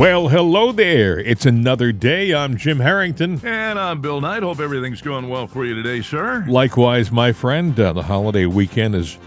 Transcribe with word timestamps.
Well, 0.00 0.28
hello 0.28 0.72
there. 0.72 1.18
It's 1.18 1.44
another 1.44 1.92
day. 1.92 2.32
I'm 2.32 2.56
Jim 2.56 2.80
Harrington. 2.80 3.38
And 3.44 3.78
I'm 3.78 4.00
Bill 4.00 4.18
Knight. 4.18 4.42
Hope 4.42 4.58
everything's 4.58 5.02
going 5.02 5.28
well 5.28 5.46
for 5.46 5.66
you 5.66 5.74
today, 5.74 6.00
sir. 6.00 6.42
Likewise, 6.48 7.12
my 7.12 7.32
friend. 7.32 7.78
Uh, 7.78 7.92
the 7.92 8.02
holiday 8.04 8.46
weekend 8.46 8.94
is 8.94 9.18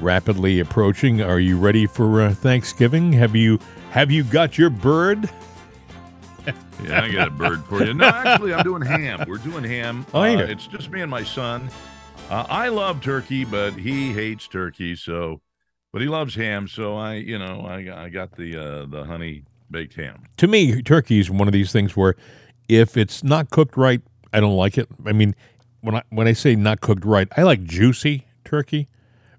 rapidly 0.00 0.58
approaching. 0.60 1.20
Are 1.20 1.38
you 1.38 1.58
ready 1.58 1.84
for 1.86 2.22
uh, 2.22 2.32
Thanksgiving? 2.32 3.12
Have 3.12 3.36
you 3.36 3.58
have 3.90 4.10
you 4.10 4.24
got 4.24 4.56
your 4.56 4.70
bird? 4.70 5.28
Yeah, 6.82 7.02
I 7.04 7.12
got 7.12 7.28
a 7.28 7.30
bird 7.30 7.62
for 7.66 7.84
you. 7.84 7.94
No, 7.94 8.06
actually, 8.06 8.52
I'm 8.54 8.64
doing 8.64 8.82
ham. 8.82 9.24
We're 9.28 9.36
doing 9.36 9.62
ham. 9.62 10.04
Oh, 10.12 10.22
Uh, 10.22 10.24
yeah. 10.26 10.40
it's 10.40 10.66
just 10.66 10.90
me 10.90 11.00
and 11.02 11.10
my 11.10 11.22
son. 11.22 11.70
Uh, 12.28 12.44
I 12.48 12.70
love 12.70 13.00
turkey, 13.00 13.44
but 13.44 13.74
he 13.74 14.12
hates 14.12 14.48
turkey. 14.48 14.96
So, 14.96 15.42
but 15.92 16.02
he 16.02 16.08
loves 16.08 16.34
ham. 16.34 16.66
So 16.66 16.96
I, 16.96 17.16
you 17.16 17.38
know, 17.38 17.60
I, 17.68 18.06
I 18.06 18.08
got 18.08 18.34
the 18.36 18.56
uh, 18.56 18.86
the 18.86 19.04
honey 19.04 19.44
baked 19.72 19.94
ham. 19.94 20.22
To 20.36 20.46
me, 20.46 20.82
turkey 20.82 21.18
is 21.18 21.30
one 21.30 21.48
of 21.48 21.52
these 21.52 21.72
things 21.72 21.96
where 21.96 22.14
if 22.68 22.96
it's 22.96 23.24
not 23.24 23.50
cooked 23.50 23.76
right, 23.76 24.00
I 24.32 24.40
don't 24.40 24.56
like 24.56 24.78
it. 24.78 24.88
I 25.06 25.12
mean, 25.12 25.34
when 25.80 25.96
I 25.96 26.02
when 26.10 26.28
I 26.28 26.32
say 26.34 26.54
not 26.54 26.80
cooked 26.80 27.04
right, 27.04 27.26
I 27.36 27.42
like 27.42 27.64
juicy 27.64 28.26
turkey. 28.44 28.88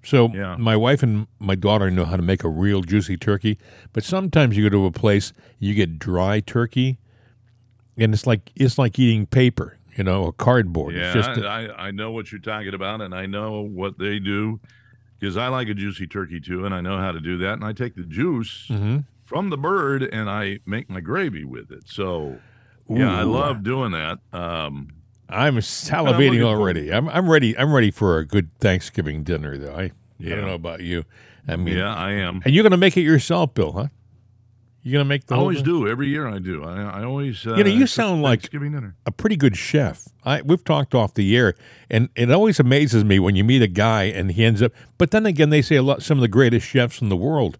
So 0.06 0.28
Yeah. 0.34 0.58
my 0.60 0.76
wife 0.76 1.02
and 1.02 1.28
my 1.40 1.56
daughter 1.56 1.90
know 1.90 2.04
how 2.04 2.18
to 2.18 2.22
make 2.22 2.44
a 2.44 2.50
real 2.50 2.82
juicy 2.82 3.16
turkey, 3.16 3.58
but 3.94 4.04
sometimes 4.04 4.58
you 4.58 4.64
go 4.66 4.70
to 4.70 4.86
a 4.86 4.92
place, 4.92 5.32
you 5.60 5.74
get 5.74 5.98
dry 5.98 6.42
turkey, 6.42 6.98
and 7.98 8.14
it's 8.14 8.28
like 8.28 8.52
it's 8.56 8.78
like 8.78 9.00
eating 9.00 9.26
paper, 9.26 9.78
you 9.96 10.04
know, 10.04 10.24
or 10.26 10.34
cardboard. 10.34 10.96
Yeah, 10.96 11.14
it's 11.16 11.26
just 11.28 11.40
a- 11.40 11.48
I, 11.48 11.88
I 11.88 11.92
know 11.92 12.12
what 12.12 12.32
you're 12.32 12.42
talking 12.42 12.74
about, 12.74 13.02
and 13.02 13.16
I 13.16 13.26
know 13.28 13.62
what 13.62 13.98
they 13.98 14.20
do 14.20 14.60
because 15.20 15.38
I 15.38 15.48
like 15.48 15.70
a 15.70 15.74
juicy 15.74 16.06
turkey 16.08 16.42
too, 16.42 16.66
and 16.66 16.76
I 16.76 16.82
know 16.82 16.98
how 16.98 17.14
to 17.14 17.22
do 17.22 17.38
that. 17.38 17.54
And 17.54 17.64
I 17.64 17.72
take 17.72 17.96
the 17.96 18.04
juice 18.04 18.68
Mhm. 18.70 19.06
From 19.26 19.50
the 19.50 19.58
bird 19.58 20.04
and 20.04 20.30
I 20.30 20.60
make 20.66 20.90
my 20.90 21.00
gravy 21.00 21.44
with 21.46 21.72
it. 21.72 21.84
So, 21.88 22.38
yeah, 22.90 23.18
I 23.18 23.24
love 23.24 23.64
doing 23.64 23.92
that. 23.92 24.20
Um, 24.32 24.90
I'm 25.30 25.56
salivating 25.58 26.18
looking 26.32 26.44
already. 26.44 26.94
I'm 26.94 27.08
I'm 27.10 27.30
ready. 27.30 27.58
I'm 27.58 27.74
ready 27.74 27.92
for 27.92 28.20
a 28.20 28.26
good 28.26 28.50
Thanksgiving 28.60 29.24
dinner, 29.24 29.58
though. 29.58 29.74
I 29.74 29.84
I 30.22 30.30
don't 30.30 30.46
know 30.46 30.54
about 30.54 30.82
you. 30.82 31.04
I 31.48 31.56
mean, 31.56 31.78
yeah, 31.78 31.94
I 31.94 32.12
am. 32.14 32.42
and 32.46 32.54
you're 32.54 32.64
gonna 32.64 32.78
make 32.78 32.96
it 32.98 33.02
yourself, 33.02 33.54
Bill, 33.54 33.72
huh? 33.72 33.88
You're 34.86 35.00
gonna 35.00 35.06
make 35.10 35.28
the 35.28 35.36
I 35.36 35.38
always 35.38 35.58
thing? 35.60 35.66
do. 35.66 35.88
Every 35.88 36.10
year 36.10 36.28
I 36.28 36.40
do. 36.40 36.64
I, 36.64 37.00
I 37.00 37.04
always. 37.06 37.48
Uh, 37.48 37.56
You 37.56 37.64
know, 37.64 37.70
you 37.70 37.88
sound 37.88 38.22
like- 38.22 38.42
Thanksgiving 38.42 38.74
dinner. 38.74 38.96
a 39.06 39.12
pretty 39.12 39.38
good 39.38 39.56
chef. 39.56 40.08
I 40.26 40.42
we've 40.42 40.64
talked 40.64 40.94
off 40.94 41.14
the 41.14 41.36
air, 41.38 41.56
and 41.90 42.10
it 42.16 42.30
always 42.32 42.60
amazes 42.60 43.04
me 43.06 43.18
when 43.18 43.36
you 43.36 43.44
meet 43.46 43.62
a 43.62 43.68
guy 43.68 44.04
and 44.04 44.32
he 44.32 44.44
ends 44.44 44.62
up. 44.62 44.74
But 44.98 45.12
then 45.12 45.26
again, 45.26 45.50
they 45.52 45.62
say 45.62 45.78
a 45.78 45.84
lot. 45.84 46.04
Some 46.04 46.18
of 46.18 46.22
the 46.22 46.28
greatest 46.28 46.68
chefs 46.68 47.02
in 47.02 47.08
the 47.10 47.16
world, 47.18 47.58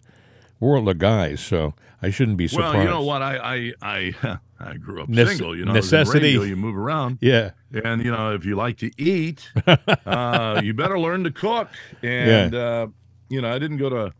world 0.60 0.88
of 0.88 0.98
guys. 0.98 1.40
So 1.40 1.74
I 2.02 2.10
shouldn't 2.10 2.36
be 2.36 2.48
surprised. 2.48 2.74
Well, 2.74 2.84
you 2.84 2.90
know 2.90 3.02
what? 3.02 3.22
I 3.22 3.72
I 3.82 4.12
I, 4.22 4.38
I 4.60 4.74
grew 4.76 5.02
up 5.02 5.08
Nece- 5.08 5.28
single. 5.28 5.56
You 5.56 5.64
know, 5.64 5.72
necessity. 5.72 6.20
Radio, 6.38 6.42
you 6.42 6.56
move 6.56 6.76
around, 6.76 7.18
Yeah, 7.20 7.50
and 7.72 8.04
you 8.04 8.10
know, 8.10 8.34
if 8.34 8.44
you 8.44 8.56
like 8.56 8.76
to 8.78 8.90
eat, 8.96 9.50
uh, 10.06 10.60
you 10.64 10.74
better 10.74 10.98
learn 10.98 11.24
to 11.24 11.30
cook. 11.30 11.68
And 12.02 12.54
uh, 12.54 12.86
you 13.28 13.40
know, 13.40 13.52
I 13.52 13.58
didn't 13.58 13.78
go 13.78 13.88
to 13.90 14.12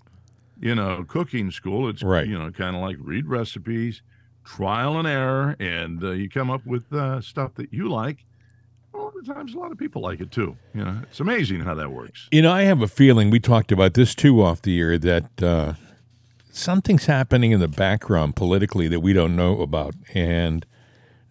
you 0.60 0.74
know 0.74 1.04
cooking 1.08 1.50
school. 1.50 1.88
It's 1.88 2.02
Right. 2.02 2.26
You 2.26 2.38
know, 2.38 2.50
kind 2.50 2.74
of 2.76 2.82
like 2.82 2.96
read 3.00 3.26
recipes, 3.26 4.02
trial 4.44 4.98
and 4.98 5.06
error, 5.08 5.56
and 5.60 6.02
uh, 6.02 6.10
you 6.12 6.28
come 6.28 6.50
up 6.50 6.64
with 6.66 6.92
uh, 6.92 7.20
stuff 7.20 7.54
that 7.54 7.72
you 7.72 7.88
like. 7.88 8.24
Well, 8.92 9.08
other 9.08 9.22
times, 9.34 9.54
a 9.54 9.58
lot 9.58 9.72
of 9.72 9.78
people 9.78 10.02
like 10.02 10.20
it 10.20 10.30
too. 10.30 10.56
You 10.72 10.84
know, 10.84 11.00
it's 11.02 11.18
amazing 11.20 11.60
how 11.62 11.74
that 11.74 11.90
works. 11.90 12.28
you 12.30 12.42
know, 12.42 12.52
I 12.52 12.62
have 12.62 12.80
a 12.80 12.86
feeling 12.88 13.28
we 13.30 13.40
talked 13.40 13.72
about 13.72 13.94
this 13.94 14.14
too 14.14 14.40
off 14.42 14.62
the 14.62 14.78
air 14.78 14.98
that 14.98 15.42
uh, 15.42 15.72
something's 16.54 17.06
happening 17.06 17.52
in 17.52 17.60
the 17.60 17.68
background 17.68 18.36
politically 18.36 18.88
that 18.88 19.00
we 19.00 19.12
don't 19.12 19.36
know 19.36 19.60
about, 19.60 19.94
and 20.14 20.64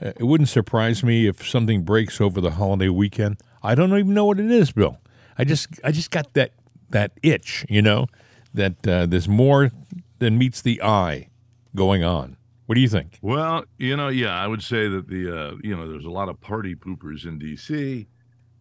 uh, 0.01 0.11
it 0.17 0.23
wouldn't 0.23 0.49
surprise 0.49 1.03
me 1.03 1.27
if 1.27 1.47
something 1.47 1.83
breaks 1.83 2.19
over 2.19 2.41
the 2.41 2.51
holiday 2.51 2.89
weekend. 2.89 3.37
I 3.61 3.75
don't 3.75 3.91
even 3.91 4.13
know 4.13 4.25
what 4.25 4.39
it 4.39 4.51
is, 4.51 4.71
Bill. 4.71 4.99
I 5.37 5.43
just 5.45 5.67
I 5.83 5.91
just 5.91 6.11
got 6.11 6.33
that 6.33 6.51
that 6.89 7.11
itch, 7.23 7.65
you 7.69 7.81
know, 7.81 8.07
that 8.53 8.87
uh, 8.87 9.05
there's 9.05 9.27
more 9.27 9.71
than 10.19 10.37
meets 10.37 10.61
the 10.61 10.81
eye 10.81 11.29
going 11.75 12.03
on. 12.03 12.37
What 12.65 12.75
do 12.75 12.81
you 12.81 12.89
think? 12.89 13.19
Well, 13.21 13.65
you 13.77 13.97
know, 13.97 14.07
yeah, 14.07 14.39
I 14.39 14.47
would 14.47 14.63
say 14.63 14.87
that 14.87 15.07
the 15.07 15.29
uh, 15.29 15.55
you 15.63 15.75
know, 15.75 15.89
there's 15.89 16.05
a 16.05 16.11
lot 16.11 16.29
of 16.29 16.39
party 16.39 16.75
poopers 16.75 17.25
in 17.25 17.39
DC 17.39 18.07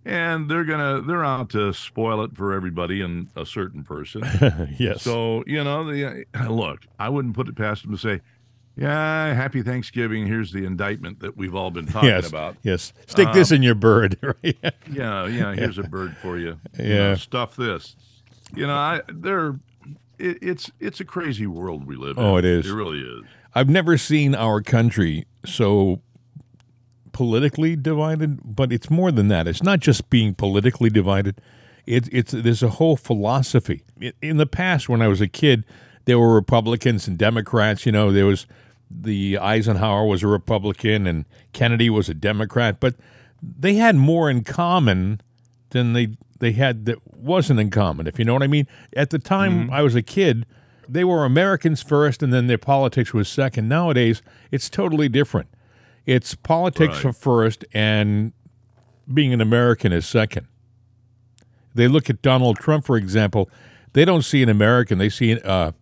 and 0.05 0.51
they're 0.51 0.65
to 0.65 1.07
they're 1.07 1.25
out 1.25 1.51
to 1.51 1.73
spoil 1.73 2.23
it 2.25 2.37
for 2.37 2.53
everybody 2.53 3.01
and 3.03 3.29
a 3.37 3.47
certain 3.47 3.85
person. 3.85 4.23
yes. 4.79 5.03
so, 5.03 5.45
you 5.47 5.63
know, 5.63 5.85
the 5.91 6.25
uh, 6.35 6.49
look, 6.49 6.87
I 6.99 7.09
wouldn't 7.09 7.35
put 7.35 7.49
it 7.49 7.57
past 7.57 7.83
them 7.83 7.93
to 7.93 7.99
say, 7.99 8.21
"Yeah, 8.77 9.33
happy 9.35 9.63
Thanksgiving. 9.63 10.27
Here's 10.27 10.53
the 10.53 10.65
indictment 10.65 11.21
that 11.21 11.37
we've 11.37 11.55
all 11.55 11.71
been 11.71 11.87
talking 11.87 12.09
yes. 12.09 12.29
about." 12.29 12.57
Yes. 12.63 12.93
Stick 13.07 13.33
this 13.33 13.53
in 13.53 13.63
your 13.63 13.75
bird. 13.77 14.19
right? 14.23 14.57
Yeah, 14.91 15.27
yeah, 15.27 15.55
here's 15.55 15.79
a 15.79 15.85
bird 15.85 16.17
for 16.17 16.39
you. 16.39 16.59
You 16.79 16.89
know, 16.89 16.95
Yeah. 17.11 17.15
stuff 17.15 17.57
this. 17.57 17.97
You 18.55 18.67
know, 18.67 18.75
I 18.75 19.03
they're 19.09 19.55
it, 20.19 20.39
it's 20.43 20.71
it's 20.81 21.01
a 21.01 21.05
crazy 21.05 21.47
world 21.47 21.87
we 21.87 21.97
live 21.97 22.17
in. 22.17 22.23
Oh, 22.23 22.37
it 22.37 22.45
is. 22.45 22.67
It 22.67 22.73
really 22.73 23.01
is. 23.01 23.25
I've 23.55 23.69
never 23.69 23.99
seen 23.99 24.35
our 24.35 24.63
country 24.63 25.27
so 25.45 26.01
politically 27.13 27.77
divided, 27.77 28.41
but 28.45 28.73
it's 28.73 28.91
more 28.91 29.13
than 29.13 29.29
that. 29.29 29.47
It's 29.47 29.63
not 29.63 29.81
just 29.81 30.11
being 30.11 30.35
politically 30.35 30.91
divided. 30.91 31.41
It, 31.87 32.09
it's 32.13 32.33
there's 32.33 32.63
a 32.63 32.71
whole 32.71 32.97
philosophy. 32.97 33.83
In- 34.01 34.13
In 34.23 34.37
the 34.37 34.47
past, 34.47 34.89
when 34.89 35.03
I 35.03 35.09
was 35.09 35.21
a 35.21 35.29
kid, 35.29 35.65
there 36.05 36.19
were 36.19 36.35
Republicans 36.35 37.09
and 37.09 37.19
Democrats. 37.19 37.87
You 37.87 37.93
know, 37.93 38.13
there 38.13 38.27
was 38.27 38.47
the 38.91 39.39
Eisenhower 39.39 40.07
was 40.07 40.23
a 40.23 40.27
Republican 40.27 41.07
and 41.07 41.25
Kennedy 41.53 41.89
was 41.89 42.09
a 42.09 42.15
Democrat, 42.15 42.79
but 42.79 42.95
they 43.43 43.75
had 43.75 43.97
more 43.97 44.31
in 44.31 44.45
common 44.45 45.21
than 45.71 45.93
they 45.93 46.17
they 46.39 46.53
had 46.53 46.87
that 46.87 46.99
wasn't 47.07 47.61
in 47.61 47.71
common. 47.71 48.07
If 48.07 48.19
you 48.19 48.25
know 48.25 48.35
what 48.35 48.43
I 48.43 48.49
mean. 48.49 48.67
At 48.97 49.11
the 49.11 49.19
time 49.19 49.65
mm-hmm. 49.65 49.73
I 49.73 49.83
was 49.83 49.95
a 49.95 50.03
kid, 50.03 50.45
they 50.89 51.05
were 51.05 51.25
Americans 51.25 51.83
first, 51.83 52.23
and 52.23 52.33
then 52.33 52.49
their 52.49 52.59
politics 52.59 53.15
was 53.15 53.29
second. 53.29 53.69
Nowadays, 53.69 54.23
it's 54.51 54.69
totally 54.69 55.09
different. 55.09 55.49
It's 56.07 56.35
politics 56.35 57.05
Right. 57.05 57.15
first, 57.15 57.65
and 57.73 58.33
being 59.13 59.33
an 59.33 59.41
American 59.41 59.93
is 59.93 60.07
second. 60.07 60.47
They 61.75 61.89
look 61.89 62.11
at 62.11 62.23
Donald 62.23 62.57
Trump, 62.59 62.85
for 62.85 62.97
example. 62.97 63.49
They 63.93 64.05
don't 64.05 64.23
see 64.23 64.43
an 64.43 64.49
American; 64.49 64.99
they 64.99 65.09
see 65.09 65.39
uh, 65.41 65.73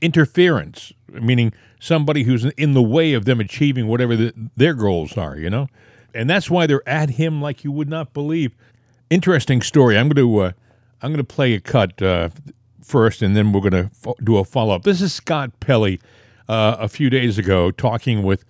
interference, 0.00 0.92
meaning 1.08 1.52
somebody 1.80 2.22
who's 2.24 2.44
in 2.44 2.74
the 2.74 2.82
way 2.82 3.12
of 3.14 3.24
them 3.24 3.40
achieving 3.40 3.86
whatever 3.88 4.16
the, 4.16 4.32
their 4.56 4.74
goals 4.74 5.16
are. 5.16 5.36
You 5.36 5.50
know, 5.50 5.68
and 6.14 6.28
that's 6.30 6.50
why 6.50 6.66
they're 6.66 6.86
at 6.88 7.10
him 7.10 7.42
like 7.42 7.64
you 7.64 7.72
would 7.72 7.88
not 7.88 8.12
believe. 8.14 8.54
Interesting 9.10 9.62
story. 9.62 9.96
I'm 9.98 10.08
going 10.08 10.24
to 10.26 10.38
uh, 10.40 10.52
I'm 11.02 11.10
going 11.10 11.16
to 11.18 11.24
play 11.24 11.54
a 11.54 11.60
cut 11.60 12.00
uh, 12.02 12.28
first, 12.82 13.22
and 13.22 13.36
then 13.36 13.52
we're 13.52 13.68
going 13.68 13.84
to 13.84 13.90
fo- 13.94 14.16
do 14.22 14.36
a 14.38 14.44
follow 14.44 14.74
up. 14.74 14.82
This 14.84 15.00
is 15.00 15.12
Scott 15.12 15.58
Pelley 15.60 16.00
uh, 16.48 16.76
a 16.78 16.88
few 16.88 17.10
days 17.10 17.38
ago 17.38 17.70
talking 17.70 18.22
with 18.22 18.44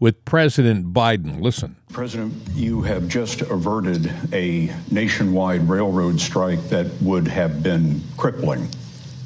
with 0.00 0.24
President 0.24 0.92
Biden. 0.92 1.40
Listen. 1.40 1.76
President, 1.92 2.32
you 2.54 2.82
have 2.82 3.08
just 3.08 3.40
averted 3.42 4.12
a 4.32 4.72
nationwide 4.90 5.68
railroad 5.68 6.20
strike 6.20 6.62
that 6.68 6.86
would 7.02 7.26
have 7.26 7.62
been 7.62 8.02
crippling 8.16 8.68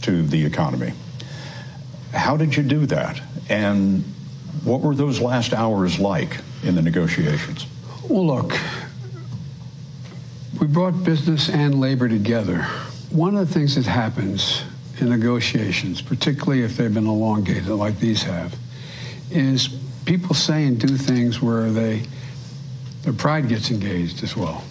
to 0.02 0.22
the 0.22 0.44
economy. 0.44 0.92
How 2.12 2.36
did 2.36 2.56
you 2.56 2.62
do 2.62 2.86
that? 2.86 3.20
And 3.48 4.02
what 4.64 4.80
were 4.80 4.94
those 4.94 5.20
last 5.20 5.52
hours 5.52 5.98
like 5.98 6.38
in 6.62 6.74
the 6.74 6.82
negotiations? 6.82 7.66
Well, 8.08 8.26
look, 8.26 8.58
we 10.60 10.66
brought 10.66 11.04
business 11.04 11.48
and 11.48 11.80
labor 11.80 12.08
together. 12.08 12.62
One 13.10 13.36
of 13.36 13.46
the 13.46 13.52
things 13.52 13.74
that 13.74 13.86
happens 13.86 14.62
in 14.98 15.08
negotiations, 15.08 16.00
particularly 16.00 16.62
if 16.62 16.76
they've 16.76 16.92
been 16.92 17.06
elongated 17.06 17.68
like 17.68 17.98
these 17.98 18.22
have, 18.22 18.56
is 19.30 19.68
people 20.04 20.34
say 20.34 20.66
and 20.66 20.78
do 20.80 20.96
things 20.96 21.40
where 21.40 21.70
they 21.70 22.02
their 23.02 23.12
pride 23.12 23.48
gets 23.48 23.70
engaged 23.70 24.22
as 24.22 24.36
well. 24.36 24.62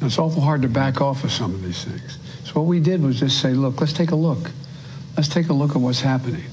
And 0.00 0.08
it's 0.08 0.18
awful 0.18 0.42
hard 0.42 0.62
to 0.62 0.68
back 0.68 1.00
off 1.00 1.24
of 1.24 1.32
some 1.32 1.54
of 1.54 1.62
these 1.62 1.84
things. 1.84 2.18
So 2.44 2.52
what 2.54 2.66
we 2.66 2.80
did 2.80 3.02
was 3.02 3.20
just 3.20 3.40
say, 3.40 3.52
look, 3.52 3.80
let's 3.80 3.92
take 3.92 4.10
a 4.10 4.16
look. 4.16 4.50
Let's 5.16 5.28
take 5.28 5.48
a 5.48 5.52
look 5.52 5.70
at 5.70 5.76
what's 5.76 6.00
happening. 6.00 6.44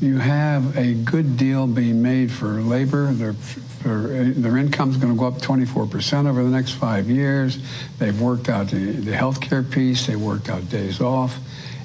You 0.00 0.18
have 0.18 0.76
a 0.76 0.94
good 0.94 1.36
deal 1.36 1.66
being 1.66 2.02
made 2.02 2.30
for 2.30 2.60
labor. 2.60 3.12
Their, 3.12 3.32
for, 3.32 3.88
their 3.88 4.56
income's 4.58 4.98
going 4.98 5.12
to 5.12 5.18
go 5.18 5.26
up 5.26 5.34
24% 5.34 6.26
over 6.26 6.42
the 6.42 6.50
next 6.50 6.72
five 6.72 7.08
years. 7.08 7.58
They've 7.98 8.18
worked 8.20 8.48
out 8.48 8.68
the, 8.68 8.92
the 8.92 9.16
health 9.16 9.40
care 9.40 9.62
piece. 9.62 10.06
They 10.06 10.16
worked 10.16 10.50
out 10.50 10.68
days 10.68 11.00
off. 11.00 11.38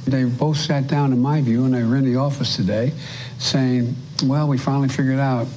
They 0.05 0.25
both 0.25 0.57
sat 0.57 0.87
down, 0.87 1.13
in 1.13 1.19
my 1.21 1.41
view, 1.41 1.63
and 1.63 1.73
they 1.73 1.83
were 1.83 1.95
in 1.95 2.05
the 2.05 2.17
office 2.17 2.55
today 2.55 2.91
saying, 3.37 3.95
well, 4.23 4.47
we 4.47 4.57
finally 4.57 4.89
figured 4.89 5.19
out 5.19 5.47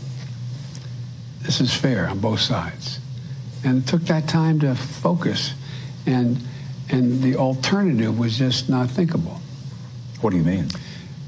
this 1.44 1.60
is 1.60 1.72
fair 1.72 2.08
on 2.08 2.18
both 2.18 2.40
sides. 2.40 2.98
And 3.64 3.82
it 3.82 3.86
took 3.86 4.02
that 4.02 4.28
time 4.28 4.60
to 4.60 4.74
focus. 4.74 5.54
And, 6.06 6.38
and 6.90 7.22
the 7.22 7.36
alternative 7.36 8.18
was 8.18 8.36
just 8.36 8.68
not 8.68 8.90
thinkable. 8.90 9.40
What 10.20 10.30
do 10.30 10.36
you 10.36 10.44
mean? 10.44 10.68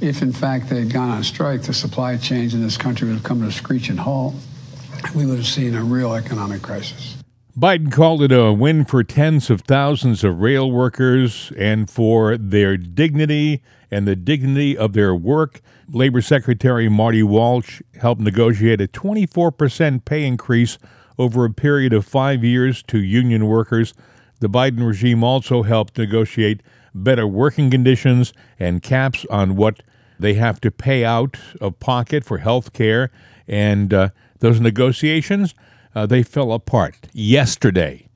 if 0.00 0.22
in 0.22 0.32
fact 0.32 0.68
they 0.68 0.80
had 0.80 0.92
gone 0.92 1.10
on 1.10 1.24
strike, 1.24 1.62
the 1.62 1.74
supply 1.74 2.16
chains 2.16 2.54
in 2.54 2.62
this 2.62 2.76
country 2.76 3.08
would 3.08 3.14
have 3.14 3.24
come 3.24 3.40
to 3.40 3.46
a 3.46 3.52
screeching 3.52 3.96
halt. 3.96 4.34
We 5.14 5.26
would 5.26 5.38
have 5.38 5.46
seen 5.46 5.74
a 5.74 5.82
real 5.82 6.14
economic 6.14 6.62
crisis. 6.62 7.15
Biden 7.58 7.90
called 7.90 8.22
it 8.22 8.32
a 8.32 8.52
win 8.52 8.84
for 8.84 9.02
tens 9.02 9.48
of 9.48 9.62
thousands 9.62 10.22
of 10.22 10.40
rail 10.40 10.70
workers 10.70 11.50
and 11.56 11.88
for 11.88 12.36
their 12.36 12.76
dignity 12.76 13.62
and 13.90 14.06
the 14.06 14.14
dignity 14.14 14.76
of 14.76 14.92
their 14.92 15.14
work. 15.14 15.62
Labor 15.88 16.20
Secretary 16.20 16.90
Marty 16.90 17.22
Walsh 17.22 17.80
helped 17.98 18.20
negotiate 18.20 18.82
a 18.82 18.86
24% 18.86 20.04
pay 20.04 20.26
increase 20.26 20.76
over 21.18 21.46
a 21.46 21.50
period 21.50 21.94
of 21.94 22.04
five 22.04 22.44
years 22.44 22.82
to 22.82 22.98
union 22.98 23.46
workers. 23.46 23.94
The 24.40 24.50
Biden 24.50 24.86
regime 24.86 25.24
also 25.24 25.62
helped 25.62 25.96
negotiate 25.96 26.62
better 26.94 27.26
working 27.26 27.70
conditions 27.70 28.34
and 28.58 28.82
caps 28.82 29.24
on 29.30 29.56
what 29.56 29.82
they 30.18 30.34
have 30.34 30.60
to 30.60 30.70
pay 30.70 31.06
out 31.06 31.38
of 31.62 31.80
pocket 31.80 32.22
for 32.22 32.36
health 32.36 32.74
care. 32.74 33.10
And 33.48 33.94
uh, 33.94 34.10
those 34.40 34.60
negotiations, 34.60 35.54
uh, 35.96 36.04
they 36.04 36.22
fell 36.22 36.52
apart 36.52 37.08
yesterday. 37.14 38.06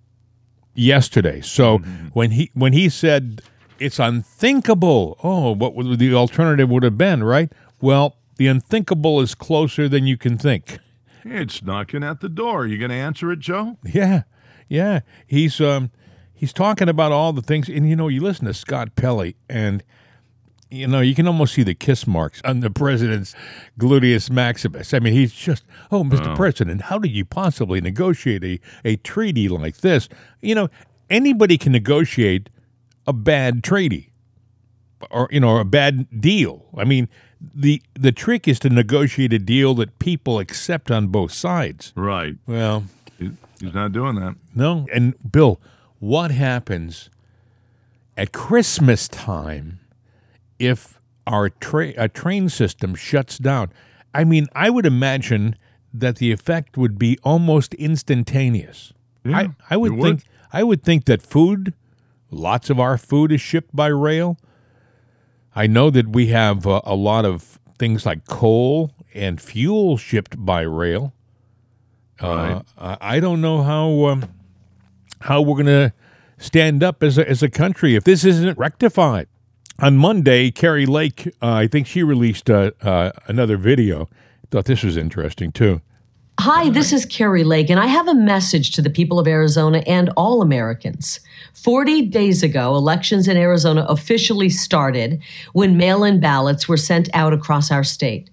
Yesterday. 0.74 1.40
So 1.40 1.78
mm-hmm. 1.78 2.08
when 2.08 2.32
he 2.32 2.50
when 2.52 2.74
he 2.74 2.90
said 2.90 3.40
it's 3.78 3.98
unthinkable, 3.98 5.16
oh, 5.24 5.52
what 5.52 5.74
would 5.74 5.98
the 5.98 6.14
alternative 6.14 6.68
would 6.68 6.82
have 6.82 6.98
been, 6.98 7.24
right? 7.24 7.50
Well, 7.80 8.16
the 8.36 8.48
unthinkable 8.48 9.20
is 9.22 9.34
closer 9.34 9.88
than 9.88 10.06
you 10.06 10.18
can 10.18 10.36
think. 10.36 10.78
It's 11.24 11.62
knocking 11.62 12.04
at 12.04 12.20
the 12.20 12.28
door. 12.28 12.66
You 12.66 12.76
going 12.76 12.90
to 12.90 12.96
answer 12.96 13.32
it, 13.32 13.40
Joe? 13.40 13.78
Yeah, 13.82 14.22
yeah. 14.68 15.00
He's 15.26 15.58
um, 15.58 15.90
he's 16.34 16.52
talking 16.52 16.88
about 16.88 17.12
all 17.12 17.32
the 17.32 17.42
things, 17.42 17.68
and 17.68 17.88
you 17.88 17.96
know, 17.96 18.08
you 18.08 18.20
listen 18.20 18.44
to 18.44 18.54
Scott 18.54 18.94
Pelley, 18.94 19.36
and 19.48 19.82
you 20.70 20.86
know, 20.86 21.00
you 21.00 21.14
can 21.14 21.26
almost 21.26 21.54
see 21.54 21.62
the 21.62 21.74
kiss 21.74 22.06
marks 22.06 22.40
on 22.44 22.60
the 22.60 22.70
president's 22.70 23.34
gluteus 23.78 24.30
maximus. 24.30 24.94
I 24.94 25.00
mean, 25.00 25.12
he's 25.12 25.32
just, 25.32 25.64
oh, 25.90 26.04
Mr. 26.04 26.28
Oh. 26.28 26.36
President, 26.36 26.82
how 26.82 26.98
did 26.98 27.10
you 27.10 27.24
possibly 27.24 27.80
negotiate 27.80 28.44
a, 28.44 28.60
a 28.84 28.96
treaty 28.96 29.48
like 29.48 29.78
this? 29.78 30.08
You 30.40 30.54
know, 30.54 30.68
anybody 31.08 31.58
can 31.58 31.72
negotiate 31.72 32.48
a 33.06 33.12
bad 33.12 33.64
treaty 33.64 34.12
or, 35.10 35.28
you 35.30 35.40
know, 35.40 35.56
a 35.56 35.64
bad 35.64 36.20
deal. 36.20 36.66
I 36.76 36.84
mean, 36.84 37.08
the 37.40 37.82
the 37.94 38.12
trick 38.12 38.46
is 38.46 38.58
to 38.60 38.68
negotiate 38.68 39.32
a 39.32 39.38
deal 39.38 39.74
that 39.74 39.98
people 39.98 40.38
accept 40.38 40.90
on 40.90 41.08
both 41.08 41.32
sides. 41.32 41.92
Right. 41.96 42.36
Well, 42.46 42.84
he's 43.18 43.74
not 43.74 43.92
doing 43.92 44.16
that. 44.16 44.36
No. 44.54 44.86
And 44.92 45.14
Bill, 45.32 45.58
what 45.98 46.30
happens 46.30 47.08
at 48.16 48.32
Christmas 48.32 49.08
time 49.08 49.79
if 50.60 51.00
our 51.26 51.48
tra- 51.48 51.94
a 51.96 52.08
train 52.08 52.48
system 52.48 52.94
shuts 52.94 53.38
down. 53.38 53.72
I 54.14 54.24
mean, 54.24 54.46
I 54.54 54.70
would 54.70 54.86
imagine 54.86 55.56
that 55.92 56.16
the 56.16 56.30
effect 56.30 56.76
would 56.76 56.98
be 56.98 57.18
almost 57.24 57.74
instantaneous. 57.74 58.92
Yeah, 59.24 59.36
I, 59.36 59.48
I 59.70 59.76
would 59.76 59.92
think 59.92 60.00
would. 60.00 60.22
I 60.52 60.62
would 60.62 60.82
think 60.82 61.04
that 61.06 61.22
food, 61.22 61.74
lots 62.30 62.70
of 62.70 62.78
our 62.78 62.98
food 62.98 63.32
is 63.32 63.40
shipped 63.40 63.74
by 63.74 63.86
rail. 63.86 64.36
I 65.54 65.66
know 65.66 65.90
that 65.90 66.08
we 66.08 66.28
have 66.28 66.66
uh, 66.66 66.80
a 66.84 66.94
lot 66.94 67.24
of 67.24 67.58
things 67.78 68.06
like 68.06 68.26
coal 68.26 68.92
and 69.14 69.40
fuel 69.40 69.96
shipped 69.96 70.44
by 70.44 70.62
rail. 70.62 71.12
Uh, 72.22 72.62
right. 72.78 72.98
I 73.00 73.20
don't 73.20 73.40
know 73.40 73.62
how 73.62 74.06
um, 74.06 74.24
how 75.22 75.40
we're 75.40 75.54
going 75.54 75.66
to 75.66 75.92
stand 76.38 76.82
up 76.82 77.02
as 77.02 77.18
a, 77.18 77.28
as 77.28 77.42
a 77.42 77.48
country 77.48 77.94
if 77.94 78.04
this 78.04 78.24
isn't 78.24 78.58
rectified 78.58 79.28
on 79.80 79.96
Monday, 79.96 80.50
Kari 80.50 80.86
Lake, 80.86 81.28
uh, 81.42 81.52
I 81.52 81.66
think 81.66 81.86
she 81.86 82.02
released 82.02 82.50
uh, 82.50 82.72
uh, 82.82 83.12
another 83.26 83.56
video. 83.56 84.08
Thought 84.50 84.66
this 84.66 84.82
was 84.82 84.96
interesting 84.96 85.52
too. 85.52 85.80
Hi, 86.38 86.70
this 86.70 86.92
is 86.92 87.04
Kari 87.04 87.44
Lake, 87.44 87.68
and 87.68 87.78
I 87.78 87.86
have 87.86 88.08
a 88.08 88.14
message 88.14 88.72
to 88.72 88.82
the 88.82 88.88
people 88.88 89.18
of 89.18 89.28
Arizona 89.28 89.82
and 89.86 90.10
all 90.16 90.40
Americans. 90.40 91.20
40 91.54 92.06
days 92.06 92.42
ago, 92.42 92.74
elections 92.74 93.28
in 93.28 93.36
Arizona 93.36 93.84
officially 93.88 94.48
started 94.48 95.20
when 95.52 95.76
mail 95.76 96.02
in 96.02 96.18
ballots 96.18 96.66
were 96.66 96.78
sent 96.78 97.10
out 97.12 97.34
across 97.34 97.70
our 97.70 97.84
state. 97.84 98.30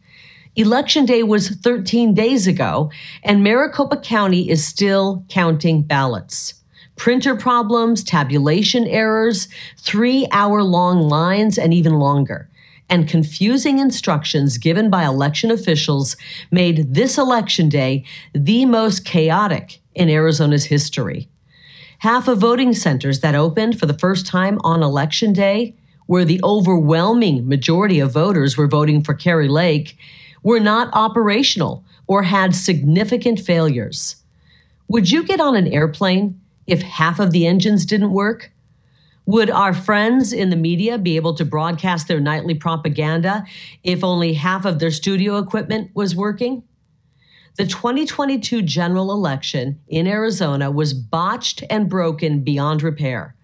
Election 0.55 1.05
day 1.05 1.21
was 1.21 1.49
13 1.49 2.13
days 2.13 2.47
ago, 2.47 2.89
and 3.23 3.43
Maricopa 3.43 3.97
County 3.97 4.49
is 4.49 4.65
still 4.65 5.25
counting 5.27 5.81
ballots 5.81 6.53
printer 6.97 7.35
problems, 7.35 8.03
tabulation 8.03 8.85
errors, 8.87 9.47
three 9.77 10.27
hour 10.31 10.61
long 10.63 11.01
lines, 11.01 11.57
and 11.57 11.73
even 11.73 11.93
longer. 11.93 12.49
And 12.89 13.07
confusing 13.07 13.79
instructions 13.79 14.57
given 14.57 14.89
by 14.89 15.05
election 15.05 15.51
officials 15.51 16.17
made 16.51 16.93
this 16.93 17.17
election 17.17 17.69
day 17.69 18.03
the 18.33 18.65
most 18.65 19.05
chaotic 19.05 19.79
in 19.93 20.09
Arizona's 20.09 20.65
history. 20.65 21.29
Half 21.99 22.27
of 22.27 22.39
voting 22.39 22.73
centers 22.73 23.21
that 23.21 23.35
opened 23.35 23.79
for 23.79 23.87
the 23.87 23.97
first 23.97 24.25
time 24.25 24.59
on 24.63 24.83
election 24.83 25.33
day, 25.33 25.75
where 26.05 26.25
the 26.25 26.39
overwhelming 26.43 27.47
majority 27.47 27.99
of 27.99 28.13
voters 28.13 28.55
were 28.55 28.67
voting 28.67 29.03
for 29.03 29.13
Kari 29.13 29.49
Lake, 29.49 29.97
were 30.43 30.59
not 30.59 30.89
operational 30.93 31.83
or 32.05 32.23
had 32.23 32.55
significant 32.55 33.39
failures. 33.39 34.15
Would 34.87 35.11
you 35.11 35.23
get 35.23 35.41
on 35.41 35.55
an 35.55 35.67
airplane 35.67 36.39
if 36.67 36.81
half 36.81 37.19
of 37.19 37.31
the 37.31 37.47
engines 37.47 37.85
didn't 37.85 38.11
work? 38.11 38.51
Would 39.25 39.49
our 39.49 39.73
friends 39.73 40.31
in 40.31 40.51
the 40.51 40.55
media 40.55 40.97
be 40.97 41.15
able 41.15 41.33
to 41.35 41.43
broadcast 41.43 42.07
their 42.07 42.19
nightly 42.19 42.53
propaganda 42.53 43.45
if 43.83 44.03
only 44.03 44.33
half 44.33 44.63
of 44.65 44.79
their 44.79 44.91
studio 44.91 45.37
equipment 45.37 45.91
was 45.93 46.15
working? 46.15 46.63
The 47.57 47.65
2022 47.65 48.61
general 48.61 49.11
election 49.11 49.79
in 49.87 50.05
Arizona 50.05 50.69
was 50.69 50.93
botched 50.93 51.63
and 51.69 51.89
broken 51.89 52.41
beyond 52.41 52.83
repair. 52.83 53.35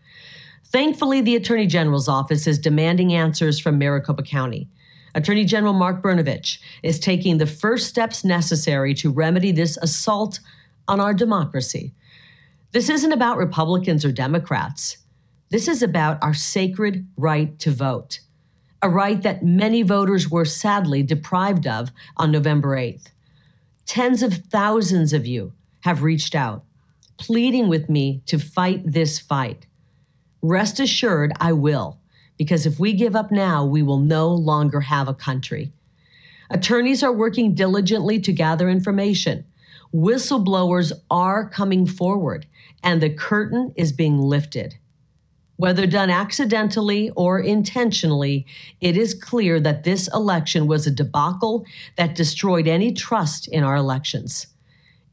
Thankfully, 0.66 1.20
the 1.20 1.36
Attorney 1.36 1.68
General's 1.68 2.08
office 2.08 2.48
is 2.48 2.60
demanding 2.60 3.14
answers 3.14 3.60
from 3.60 3.78
Maricopa 3.78 4.24
County. 4.24 4.70
Attorney 5.16 5.46
General 5.46 5.74
Mark 5.74 6.02
Brnovich 6.02 6.60
is 6.81 7.00
taking 7.00 7.38
the 7.38 7.46
first 7.46 7.88
steps 7.88 8.24
necessary 8.24 8.94
to 8.96 9.12
remedy 9.12 9.52
this 9.52 9.78
assault 9.78 10.40
on 10.88 11.00
our 11.00 11.14
democracy. 11.14 11.94
This 12.74 12.90
isn't 12.90 13.12
about 13.12 13.38
Republicans 13.38 14.04
or 14.04 14.12
Democrats. 14.12 14.98
This 15.52 15.68
is 15.68 15.84
about 15.84 16.18
our 16.24 16.34
sacred 16.34 17.06
right 17.16 17.60
to 17.60 17.70
vote, 17.70 18.20
a 18.81 18.90
right 18.90 19.22
that 19.22 19.46
many 19.46 19.84
voters 19.84 20.31
were 20.31 20.44
sadly 20.44 21.04
deprived 21.04 21.68
of 21.68 21.92
on 22.18 22.32
November 22.32 22.75
8th. 22.75 23.12
Tens 23.86 24.24
of 24.24 24.34
thousands 24.50 25.13
of 25.13 25.27
you 25.27 25.53
have 25.82 26.01
reached 26.01 26.34
out, 26.34 26.63
pleading 27.18 27.68
with 27.68 27.89
me 27.89 28.24
to 28.25 28.39
fight 28.39 28.82
this 28.84 29.20
fight. 29.20 29.68
Rest 30.42 30.80
assured, 30.80 31.32
I 31.39 31.53
will, 31.53 32.00
because 32.39 32.65
if 32.65 32.80
we 32.80 32.94
give 32.94 33.15
up 33.15 33.32
now, 33.32 33.63
we 33.63 33.84
will 33.84 34.00
no 34.00 34.30
longer 34.30 34.82
have 34.82 35.08
a 35.08 35.13
country. 35.13 35.72
Attorneys 36.50 37.03
are 37.03 37.13
working 37.13 37.53
diligently 37.53 38.20
to 38.22 38.34
gather 38.34 38.68
information. 38.68 39.46
Whistleblowers 39.94 40.92
are 41.12 41.48
coming 41.48 41.86
forward 41.86 42.48
and 42.84 43.02
the 43.02 43.10
curtain 43.10 43.74
is 43.75 43.92
being 43.92 44.20
lifted. 44.20 44.75
Whether 45.56 45.88
done 45.88 46.10
accidentally 46.10 47.12
or 47.12 47.40
intentionally, 47.40 48.46
it 48.82 48.98
is 48.98 49.13
clear 49.13 49.60
that 49.62 49.84
this 49.84 50.10
election 50.13 50.68
was 50.68 50.86
a 50.86 50.92
debacle 50.92 51.66
that 51.96 52.16
destroyed 52.16 52.68
any 52.68 52.92
trust 52.92 53.48
in 53.48 53.63
our 53.63 53.75
elections. 53.75 54.48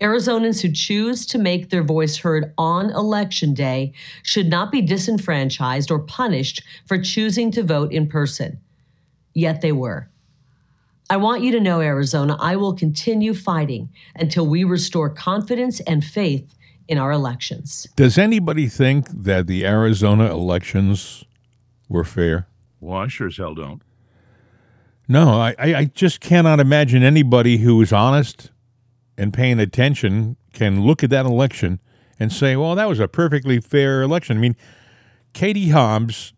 Arizonans 0.01 0.63
who 0.63 0.73
choose 0.73 1.27
to 1.27 1.39
make 1.39 1.69
their 1.69 1.83
voice 1.83 2.17
heard 2.17 2.55
on 2.57 2.91
election 2.91 3.53
day 3.53 3.93
should 4.23 4.49
not 4.49 4.73
be 4.73 4.81
disenfranchised 4.81 5.91
or 5.91 5.99
punished 5.99 6.63
for 6.87 6.97
choosing 6.97 7.51
to 7.51 7.63
vote 7.63 7.93
in 7.93 8.09
person. 8.09 8.59
Yet 9.35 9.61
they 9.61 9.73
were. 9.73 10.09
I 11.11 11.19
want 11.19 11.43
you 11.43 11.53
to 11.53 11.61
know, 11.61 11.81
Arizona, 11.81 12.37
I 12.41 12.57
will 12.57 12.73
continue 12.73 13.35
fighting 13.35 13.91
until 14.15 14.47
we 14.47 14.65
restore 14.65 15.11
confidence 15.11 15.81
and 15.81 16.03
faith 16.03 16.55
in 16.91 16.99
our 16.99 17.13
elections. 17.13 17.87
Does 17.95 18.19
anybody 18.19 18.67
think 18.67 19.09
that 19.11 19.47
the 19.47 19.65
Arizona 19.65 20.29
elections 20.29 21.25
were 21.89 22.03
fair? 22.03 22.49
Well, 22.81 22.99
I 22.99 23.07
sure 23.07 23.29
as 23.29 23.37
hell 23.37 23.55
don't. 23.55 23.81
No, 25.07 25.41
I, 25.41 25.55
I 25.59 25.85
just 25.85 26.21
cannot 26.21 26.59
imagine 26.59 27.05
anybody 27.05 27.59
who 27.59 27.81
is 27.81 27.93
honest 27.93 28.51
and 29.17 29.33
paying 29.33 29.61
attention 29.61 30.37
can 30.53 30.83
look 30.83 31.05
at 31.05 31.11
that 31.11 31.27
election 31.27 31.81
and 32.19 32.33
say, 32.33 32.57
well, 32.57 32.75
that 32.75 32.89
was 32.89 32.99
a 32.99 33.07
perfectly 33.07 33.61
fair 33.61 34.03
election. 34.03 34.37
I 34.37 34.41
mean, 34.41 34.57
Katie 35.33 35.69
Hobbs 35.69 36.33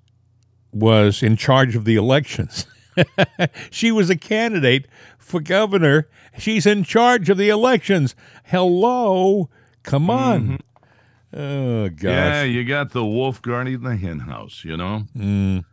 was 0.71 1.23
in 1.23 1.37
charge 1.37 1.76
of 1.76 1.87
the 1.87 1.97
elections. 1.97 2.66
she 3.71 3.90
was 3.90 4.11
a 4.11 4.16
candidate 4.16 4.87
for 5.16 5.40
governor. 5.40 6.09
She's 6.38 6.66
in 6.66 6.85
charge 6.85 7.30
of 7.30 7.38
the 7.38 7.49
elections. 7.49 8.14
Hello. 8.44 9.49
Come 9.83 10.11
on. 10.11 10.43
Mm-hmm. 10.43 11.39
Oh 11.41 11.89
gosh. 11.89 12.03
Yeah, 12.03 12.43
you 12.43 12.65
got 12.65 12.91
the 12.91 13.05
wolf 13.05 13.41
guarding 13.41 13.83
the 13.83 13.97
hen 13.97 14.21
house, 14.21 14.65
you 14.65 14.77
know? 14.77 15.05
Mm. 15.17 15.65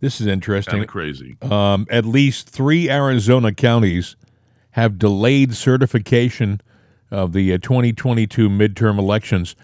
This 0.00 0.20
is 0.20 0.26
Kind 0.26 0.32
interesting. 0.34 0.80
of 0.82 0.88
crazy. 0.88 1.36
Um, 1.40 1.86
at 1.90 2.04
least 2.04 2.50
three 2.50 2.90
Arizona 2.90 3.52
counties 3.54 4.16
have 4.72 4.98
delayed 4.98 5.54
certification 5.54 6.60
of 7.10 7.32
the 7.32 7.52
uh, 7.52 7.58
2022 7.58 8.48
midterm 8.48 8.98
elections. 8.98 9.54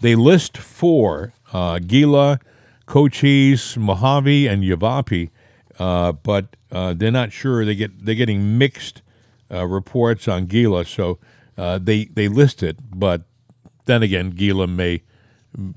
They 0.00 0.14
list 0.14 0.56
four 0.56 1.34
uh, 1.52 1.80
Gila, 1.80 2.38
Cochise, 2.86 3.76
Mohave, 3.76 4.48
and 4.48 4.64
Yavapai, 4.64 5.30
uh, 5.78 6.12
but 6.12 6.56
uh, 6.70 6.94
they're 6.94 7.10
not 7.10 7.32
sure. 7.32 7.64
They 7.64 7.74
get 7.74 8.04
they're 8.04 8.14
getting 8.14 8.56
mixed 8.56 9.02
uh, 9.50 9.66
reports 9.66 10.28
on 10.28 10.46
Gila, 10.46 10.84
so 10.84 11.18
uh, 11.56 11.78
they 11.78 12.06
they 12.06 12.28
list 12.28 12.62
it, 12.62 12.76
but 12.94 13.22
then 13.86 14.02
again, 14.02 14.30
Gila 14.30 14.66
may 14.66 15.02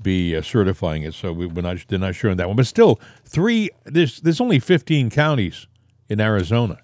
be 0.02 0.34
uh, 0.34 0.42
certifying 0.42 1.02
it, 1.02 1.14
so 1.14 1.32
we, 1.32 1.46
we're 1.46 1.62
not 1.62 1.78
they're 1.88 1.98
not 1.98 2.14
sure 2.14 2.30
on 2.30 2.36
that 2.38 2.48
one. 2.48 2.56
But 2.56 2.66
still, 2.66 3.00
three 3.24 3.70
there's 3.84 4.20
there's 4.20 4.40
only 4.40 4.58
15 4.58 5.10
counties 5.10 5.66
in 6.08 6.20
Arizona. 6.20 6.80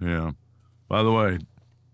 Yeah. 0.00 0.32
By 0.88 1.02
the 1.02 1.12
way, 1.12 1.38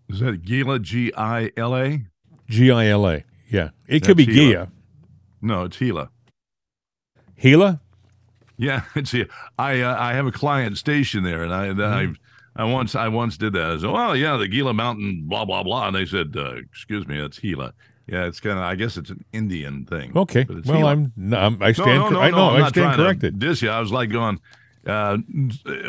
is 0.09 0.21
that 0.21 0.43
Gila? 0.43 0.81
G 0.81 1.13
I 1.15 1.51
L 1.57 1.77
A? 1.77 2.03
G 2.49 2.71
I 2.71 2.87
L 2.89 3.09
A. 3.09 3.25
Yeah, 3.49 3.71
it 3.87 4.05
could 4.05 4.17
be 4.17 4.27
Gila. 4.27 4.53
Gia. 4.53 4.73
No, 5.41 5.65
it's 5.65 5.79
Gila. 5.79 6.11
Gila. 7.41 7.81
Yeah, 8.57 8.83
it's 8.95 9.13
Gila. 9.13 9.29
I 9.59 9.81
uh, 9.81 9.97
I 9.99 10.13
have 10.15 10.27
a 10.27 10.33
client 10.33 10.77
station 10.77 11.23
there, 11.23 11.43
and 11.43 11.55
I 11.55 11.69
Mm-hmm. 11.69 12.13
I 12.59 12.65
once 12.65 12.95
I 12.95 13.09
once 13.09 13.37
did 13.37 13.53
that. 13.55 13.71
I 13.71 13.79
said, 13.79 13.91
well, 13.91 14.17
yeah, 14.17 14.37
the 14.37 14.49
Gila 14.49 14.75
Mountain, 14.75 15.25
blah 15.29 15.45
blah 15.45 15.63
blah, 15.63 15.87
and 15.87 15.97
they 15.97 16.05
said, 16.05 16.35
uh, 16.37 16.57
excuse 16.57 17.07
me, 17.07 17.21
that's 17.21 17.39
Gila. 17.39 17.73
Yeah, 18.09 18.27
it's 18.27 18.41
kind 18.41 18.59
of. 18.59 18.65
I 18.65 18.75
guess 18.75 18.97
it's 18.97 19.11
an 19.11 19.25
Indian 19.33 19.85
thing. 19.85 20.13
Okay. 20.17 20.45
Well, 20.49 20.61
Gila. 20.61 20.91
I'm, 20.91 21.13
I'm 21.35 21.63
I 21.63 21.73
stand. 21.73 21.89
no, 21.89 22.09
no, 22.11 22.21
I 22.21 22.31
know. 22.31 22.51
I'm 22.51 22.57
I 22.57 22.59
not 22.61 22.71
stand 22.71 22.85
trying 22.85 22.97
to 22.99 23.05
corrected. 23.05 23.39
diss 23.39 23.63
you. 23.63 23.71
I 23.71 23.81
was 23.81 23.93
like 23.93 24.11
going. 24.11 24.41
Uh, 24.87 25.19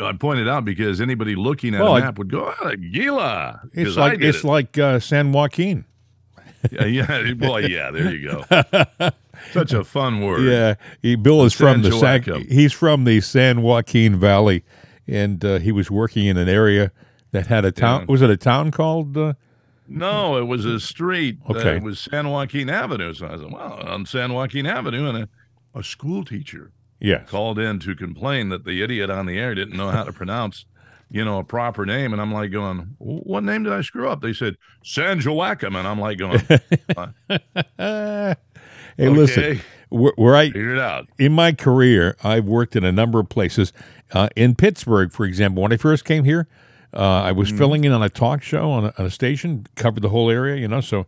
I 0.02 0.12
pointed 0.18 0.46
out 0.46 0.64
because 0.64 1.00
anybody 1.00 1.34
looking 1.34 1.74
at 1.74 1.80
Well, 1.80 1.96
a 1.96 2.00
map 2.00 2.18
would 2.18 2.30
go, 2.30 2.52
oh, 2.60 2.76
Gila. 2.76 3.62
It's 3.72 3.96
like 3.96 4.20
it's 4.20 4.38
it. 4.38 4.44
like 4.44 4.78
uh, 4.78 5.00
San 5.00 5.32
Joaquin. 5.32 5.86
yeah, 6.70 6.84
yeah, 6.84 7.32
boy, 7.36 7.60
yeah. 7.60 7.90
There 7.90 8.14
you 8.14 8.30
go. 8.30 9.10
Such 9.52 9.72
a 9.72 9.84
fun 9.84 10.20
word. 10.20 10.42
Yeah, 10.42 10.74
he, 11.00 11.16
Bill 11.16 11.44
is 11.44 11.54
from 11.54 11.80
the 11.80 11.92
San 11.92 12.22
San, 12.22 12.46
he's 12.48 12.74
from 12.74 13.04
the 13.04 13.22
San 13.22 13.62
Joaquin 13.62 14.16
Valley, 14.16 14.62
and 15.10 15.44
uh, 15.44 15.58
he 15.58 15.72
was 15.72 15.90
working 15.90 16.26
in 16.26 16.36
an 16.36 16.48
area 16.48 16.92
that 17.32 17.48
had 17.48 17.64
a 17.64 17.72
town. 17.72 18.02
Yeah. 18.02 18.06
Was 18.08 18.22
it 18.22 18.30
a 18.30 18.36
town 18.36 18.70
called? 18.70 19.16
Uh, 19.16 19.34
No, 19.88 20.36
it 20.38 20.44
was 20.44 20.64
a 20.64 20.78
street. 20.78 21.38
Okay. 21.48 21.76
it 21.76 21.82
was 21.82 21.98
San 21.98 22.30
Joaquin 22.30 22.70
Avenue. 22.70 23.12
So 23.12 23.26
I 23.26 23.36
said, 23.36 23.52
well, 23.52 23.80
on 23.86 24.06
San 24.06 24.32
Joaquin 24.32 24.66
Avenue, 24.66 25.08
and 25.08 25.18
a, 25.18 25.28
a 25.74 25.82
school 25.82 26.24
teacher 26.24 26.72
yes. 27.00 27.28
called 27.28 27.58
in 27.58 27.80
to 27.80 27.94
complain 27.94 28.50
that 28.50 28.64
the 28.64 28.82
idiot 28.82 29.10
on 29.10 29.26
the 29.26 29.38
air 29.38 29.54
didn't 29.54 29.76
know 29.76 29.90
how 29.90 30.04
to 30.04 30.12
pronounce, 30.12 30.64
you 31.10 31.24
know, 31.24 31.38
a 31.38 31.44
proper 31.44 31.84
name. 31.84 32.12
And 32.12 32.22
I'm 32.22 32.32
like 32.32 32.52
going, 32.52 32.94
what 32.98 33.42
name 33.42 33.64
did 33.64 33.72
I 33.72 33.80
screw 33.80 34.08
up? 34.08 34.20
They 34.20 34.32
said 34.32 34.56
San 34.84 35.20
Joaquin. 35.24 35.74
And 35.74 35.88
I'm 35.88 36.00
like 36.00 36.18
going, 36.18 36.40
Uh, 37.78 38.34
hey, 38.96 39.08
listen. 39.08 39.42
Okay. 39.42 39.60
Where, 39.88 40.12
where 40.14 40.36
I 40.36 40.46
figure 40.46 40.74
it 40.74 40.80
out. 40.80 41.08
in 41.18 41.32
my 41.32 41.50
career, 41.50 42.16
I've 42.22 42.44
worked 42.44 42.76
in 42.76 42.84
a 42.84 42.92
number 42.92 43.18
of 43.18 43.28
places. 43.28 43.72
Uh, 44.12 44.28
in 44.36 44.54
Pittsburgh, 44.54 45.12
for 45.12 45.24
example, 45.24 45.62
when 45.62 45.72
I 45.72 45.76
first 45.76 46.04
came 46.04 46.24
here, 46.24 46.48
uh, 46.92 47.22
I 47.22 47.32
was 47.32 47.50
filling 47.50 47.84
in 47.84 47.92
on 47.92 48.02
a 48.02 48.08
talk 48.08 48.42
show 48.42 48.70
on 48.70 48.86
a, 48.86 48.94
on 48.98 49.06
a 49.06 49.10
station, 49.10 49.66
covered 49.76 50.02
the 50.02 50.08
whole 50.08 50.28
area, 50.28 50.56
you 50.56 50.66
know. 50.66 50.80
So, 50.80 51.06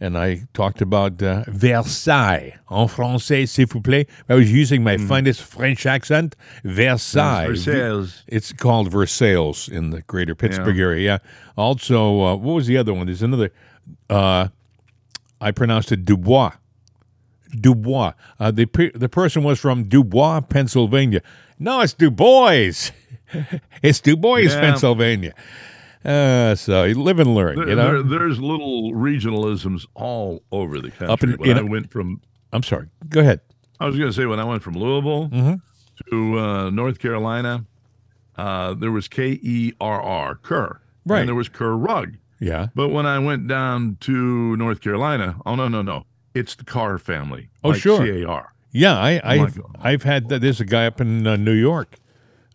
and 0.00 0.16
I 0.16 0.48
talked 0.54 0.80
about 0.80 1.22
uh, 1.22 1.44
Versailles 1.48 2.54
en 2.70 2.88
français, 2.88 3.46
s'il 3.46 3.66
vous 3.66 3.82
plaît. 3.82 4.08
I 4.30 4.34
was 4.34 4.50
using 4.50 4.82
my 4.82 4.96
finest 4.96 5.42
French 5.42 5.84
accent, 5.84 6.36
Versailles. 6.64 7.48
Versailles. 7.48 8.24
It's 8.28 8.52
called 8.54 8.90
Versailles 8.90 9.68
in 9.70 9.90
the 9.90 10.00
greater 10.02 10.34
Pittsburgh 10.34 10.78
area. 10.78 11.04
Yeah. 11.04 11.18
Also, 11.58 12.22
uh, 12.22 12.36
what 12.36 12.54
was 12.54 12.66
the 12.66 12.78
other 12.78 12.94
one? 12.94 13.06
There's 13.06 13.22
another. 13.22 13.52
Uh, 14.08 14.48
I 15.38 15.50
pronounced 15.50 15.92
it 15.92 16.06
Dubois. 16.06 16.52
Dubois. 17.50 18.12
Uh, 18.38 18.50
the 18.50 18.64
pe- 18.66 18.92
the 18.92 19.08
person 19.08 19.42
was 19.42 19.58
from 19.58 19.84
Dubois, 19.84 20.40
Pennsylvania. 20.40 21.20
No, 21.60 21.80
it's 21.82 21.92
Du 21.92 22.10
Bois. 22.10 22.90
it's 23.82 24.00
Du 24.00 24.16
Bois, 24.16 24.38
Yeah. 24.38 24.60
Pennsylvania. 24.60 25.34
Uh, 26.04 26.54
so 26.54 26.84
you 26.84 26.94
live 27.00 27.20
and 27.20 27.34
learn. 27.34 27.56
There, 27.56 27.68
you 27.68 27.74
know. 27.76 28.02
there- 28.02 28.18
there's 28.18 28.40
little 28.40 28.92
regionalisms 28.92 29.86
all 29.94 30.42
over 30.50 30.80
the 30.80 30.90
country. 30.90 31.08
Up 31.08 31.22
in- 31.22 31.32
when 31.32 31.50
in- 31.50 31.58
I 31.58 31.62
went 31.62 31.90
from, 31.92 32.22
I'm 32.52 32.62
sorry. 32.62 32.88
Go 33.08 33.20
ahead. 33.20 33.40
I 33.78 33.86
was 33.86 33.96
going 33.96 34.08
to 34.10 34.12
say, 34.14 34.26
when 34.26 34.40
I 34.40 34.44
went 34.44 34.62
from 34.62 34.74
Louisville 34.74 35.28
to 36.10 36.38
uh, 36.38 36.70
North 36.70 36.98
Carolina, 36.98 37.64
uh, 38.36 38.74
there 38.74 38.90
was 38.90 39.08
K 39.08 39.38
E 39.42 39.72
R 39.80 40.00
R, 40.00 40.34
Kerr. 40.36 40.80
Right. 41.06 41.20
And 41.20 41.28
there 41.28 41.34
was 41.34 41.48
Kerr 41.48 41.76
Drug. 41.76 42.16
Yeah. 42.40 42.68
But 42.74 42.88
when 42.88 43.04
I 43.06 43.18
went 43.18 43.46
down 43.48 43.96
to 44.00 44.56
North 44.56 44.80
Carolina, 44.80 45.36
oh, 45.46 45.54
no, 45.54 45.68
no, 45.68 45.82
no. 45.82 46.04
It's 46.34 46.54
the 46.54 46.64
Carr 46.64 46.98
family. 46.98 47.48
Oh, 47.64 47.70
like 47.70 47.80
sure. 47.80 48.02
C 48.04 48.22
A 48.22 48.28
R. 48.28 48.52
Yeah, 48.72 48.98
I, 48.98 49.20
I've, 49.24 49.56
God. 49.56 49.76
I've 49.80 50.02
had 50.04 50.28
that. 50.28 50.40
There's 50.40 50.60
a 50.60 50.64
guy 50.64 50.86
up 50.86 51.00
in 51.00 51.26
uh, 51.26 51.36
New 51.36 51.52
York, 51.52 51.96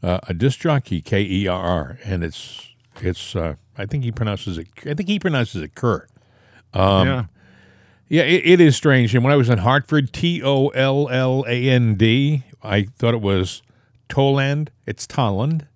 uh, 0.02 0.20
a 0.28 0.34
disc 0.34 0.60
jockey, 0.60 1.02
K 1.02 1.22
E 1.22 1.48
R 1.48 1.62
R, 1.62 2.00
and 2.04 2.24
it's 2.24 2.74
it's. 3.02 3.36
Uh, 3.36 3.56
I 3.78 3.86
think 3.86 4.04
he 4.04 4.12
pronounces 4.12 4.58
it. 4.58 4.68
I 4.86 4.94
think 4.94 5.10
he 5.10 5.20
pronounces 5.20 5.62
it 5.62 5.76
Kerr. 5.76 6.08
Um, 6.74 7.08
yeah. 7.08 7.26
Yeah, 8.08 8.22
it, 8.22 8.46
it 8.46 8.62
is 8.62 8.76
strange. 8.76 9.16
And 9.16 9.24
when 9.24 9.34
I 9.34 9.36
was 9.36 9.50
in 9.50 9.58
Hartford, 9.58 10.14
T 10.14 10.42
O 10.44 10.68
L 10.70 11.10
L 11.10 11.44
A 11.48 11.70
N 11.70 11.96
D, 11.96 12.44
I 12.64 12.84
thought 12.84 13.14
it 13.14 13.22
was 13.22 13.62
Toland. 14.08 14.72
It's 14.86 15.08
Tolland. 15.08 15.68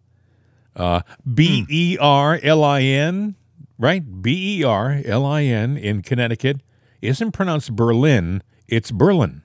Uh, 0.75 1.01
B 1.33 1.65
E 1.69 1.97
R 1.99 2.39
L 2.41 2.63
I 2.63 2.81
N, 2.81 3.35
right? 3.77 4.21
B 4.21 4.59
E 4.59 4.63
R 4.63 5.01
L 5.03 5.25
I 5.25 5.43
N 5.43 5.75
in 5.75 6.01
Connecticut 6.01 6.61
isn't 7.01 7.31
pronounced 7.31 7.75
Berlin, 7.75 8.43
it's 8.67 8.91
Berlin. 8.91 9.41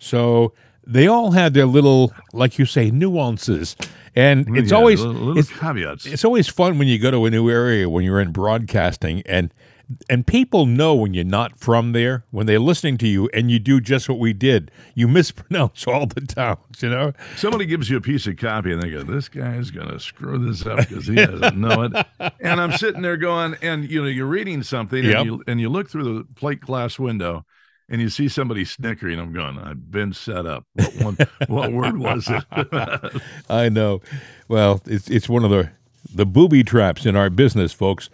So 0.00 0.52
they 0.86 1.06
all 1.06 1.30
had 1.32 1.54
their 1.54 1.66
little, 1.66 2.12
like 2.32 2.58
you 2.58 2.64
say, 2.66 2.90
nuances. 2.90 3.76
And 4.16 4.56
it's 4.56 4.70
Yeah, 4.72 4.76
always 4.78 5.00
little, 5.00 5.14
little 5.14 5.38
it's, 5.38 5.48
caveats. 5.50 6.06
it's 6.06 6.24
always 6.24 6.48
fun 6.48 6.78
when 6.78 6.88
you 6.88 6.98
go 6.98 7.12
to 7.12 7.26
a 7.26 7.30
new 7.30 7.48
area 7.48 7.88
when 7.88 8.04
you're 8.04 8.20
in 8.20 8.32
broadcasting 8.32 9.22
and 9.24 9.54
and 10.08 10.24
people 10.26 10.66
know 10.66 10.94
when 10.94 11.14
you're 11.14 11.24
not 11.24 11.58
from 11.58 11.92
there 11.92 12.24
when 12.30 12.46
they're 12.46 12.60
listening 12.60 12.96
to 12.98 13.06
you 13.08 13.28
and 13.34 13.50
you 13.50 13.58
do 13.58 13.80
just 13.80 14.08
what 14.08 14.18
we 14.20 14.32
did 14.32 14.70
you 14.94 15.06
mispronounce 15.08 15.84
all 15.88 16.06
the 16.06 16.20
towns 16.22 16.80
you 16.82 16.88
know 16.88 17.12
Somebody 17.36 17.66
gives 17.66 17.88
you 17.90 17.96
a 17.96 18.00
piece 18.00 18.26
of 18.26 18.36
copy 18.36 18.72
and 18.72 18.82
they 18.82 18.90
go, 18.90 19.02
"This 19.02 19.28
guy 19.28 19.54
is 19.56 19.70
going 19.70 19.88
to 19.88 19.98
screw 20.00 20.38
this 20.38 20.64
up 20.66 20.78
because 20.88 21.06
he 21.06 21.14
doesn't 21.16 21.56
know 21.56 21.82
it." 21.82 22.06
And 22.40 22.60
I'm 22.60 22.72
sitting 22.72 23.02
there 23.02 23.16
going, 23.16 23.56
and 23.62 23.88
you 23.90 24.02
know, 24.02 24.08
you're 24.08 24.26
reading 24.26 24.62
something, 24.62 25.04
Yep. 25.04 25.14
and 25.16 25.26
you 25.26 25.42
and 25.46 25.60
you 25.60 25.68
look 25.68 25.88
through 25.90 26.04
the 26.18 26.24
plate 26.34 26.60
glass 26.60 26.98
window, 26.98 27.44
and 27.90 28.00
you 28.00 28.08
see 28.08 28.28
somebody 28.28 28.64
snickering. 28.64 29.18
I'm 29.18 29.32
going, 29.32 29.58
"I've 29.58 29.90
been 29.90 30.12
set 30.12 30.46
up." 30.46 30.64
What 30.74 30.94
one? 30.96 31.16
what 31.48 31.72
word 31.72 31.98
was 31.98 32.28
it? 32.28 32.44
i 33.50 33.68
know 33.68 34.00
well 34.48 34.80
it's 34.86 35.08
it's 35.08 35.28
one 35.28 35.44
of 35.44 35.50
the 35.50 35.70
the 36.14 36.26
booby 36.26 36.62
traps 36.62 37.06
in 37.06 37.16
our 37.16 37.30
business 37.30 37.72
folks 37.72 38.10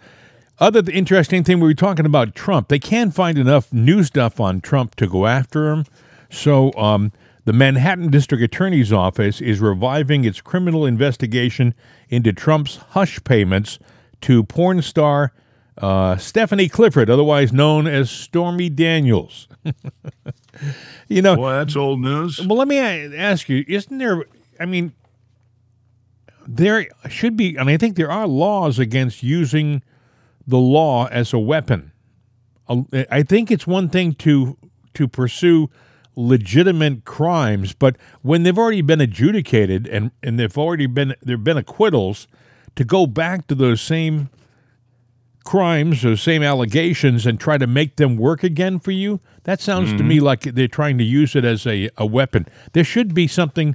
other 0.59 0.81
the 0.81 0.93
interesting 0.93 1.43
thing 1.43 1.59
we 1.59 1.67
were 1.67 1.73
talking 1.73 2.05
about 2.05 2.35
trump 2.35 2.67
they 2.67 2.79
can't 2.79 3.13
find 3.13 3.37
enough 3.37 3.71
new 3.71 4.03
stuff 4.03 4.39
on 4.39 4.61
trump 4.61 4.95
to 4.95 5.07
go 5.07 5.25
after 5.25 5.71
him 5.71 5.85
so 6.29 6.73
um, 6.73 7.11
the 7.45 7.53
manhattan 7.53 8.09
district 8.09 8.43
attorney's 8.43 8.91
office 8.91 9.41
is 9.41 9.59
reviving 9.59 10.25
its 10.25 10.41
criminal 10.41 10.85
investigation 10.85 11.73
into 12.09 12.33
trump's 12.33 12.77
hush 12.89 13.23
payments 13.23 13.79
to 14.21 14.43
porn 14.43 14.81
star 14.81 15.31
uh, 15.79 16.17
stephanie 16.17 16.69
clifford 16.69 17.09
otherwise 17.09 17.53
known 17.53 17.87
as 17.87 18.09
stormy 18.09 18.69
daniels 18.69 19.47
you 21.07 21.21
know 21.21 21.35
well, 21.37 21.57
that's 21.57 21.75
old 21.75 21.99
news. 22.01 22.39
well, 22.45 22.57
let 22.57 22.67
me 22.67 22.77
ask 22.77 23.49
you: 23.49 23.63
Isn't 23.67 23.97
there? 23.97 24.23
I 24.59 24.65
mean, 24.65 24.93
there 26.47 26.87
should 27.09 27.37
be, 27.37 27.55
and 27.55 27.69
I 27.69 27.77
think 27.77 27.95
there 27.95 28.11
are 28.11 28.27
laws 28.27 28.79
against 28.79 29.23
using 29.23 29.83
the 30.45 30.57
law 30.57 31.07
as 31.07 31.33
a 31.33 31.39
weapon. 31.39 31.91
I 33.09 33.23
think 33.23 33.49
it's 33.49 33.67
one 33.67 33.89
thing 33.89 34.13
to 34.15 34.57
to 34.93 35.07
pursue 35.07 35.69
legitimate 36.15 37.05
crimes, 37.05 37.73
but 37.73 37.95
when 38.21 38.43
they've 38.43 38.57
already 38.57 38.81
been 38.81 39.01
adjudicated 39.01 39.87
and 39.87 40.11
and 40.23 40.39
they've 40.39 40.57
already 40.57 40.87
been 40.87 41.15
there've 41.21 41.43
been 41.43 41.57
acquittals, 41.57 42.27
to 42.75 42.83
go 42.83 43.07
back 43.07 43.47
to 43.47 43.55
those 43.55 43.81
same 43.81 44.29
crimes 45.47 46.03
or 46.03 46.17
same 46.17 46.43
allegations 46.43 47.25
and 47.25 47.39
try 47.39 47.57
to 47.57 47.65
make 47.65 47.95
them 47.95 48.17
work 48.17 48.43
again 48.43 48.77
for 48.77 48.91
you 48.91 49.19
that 49.43 49.61
sounds 49.61 49.93
to 49.93 50.03
me 50.03 50.19
like 50.19 50.41
they're 50.41 50.67
trying 50.67 50.97
to 50.97 51.05
use 51.05 51.37
it 51.37 51.45
as 51.45 51.65
a, 51.65 51.89
a 51.97 52.05
weapon 52.05 52.45
there 52.73 52.83
should 52.83 53.13
be 53.13 53.27
something 53.27 53.73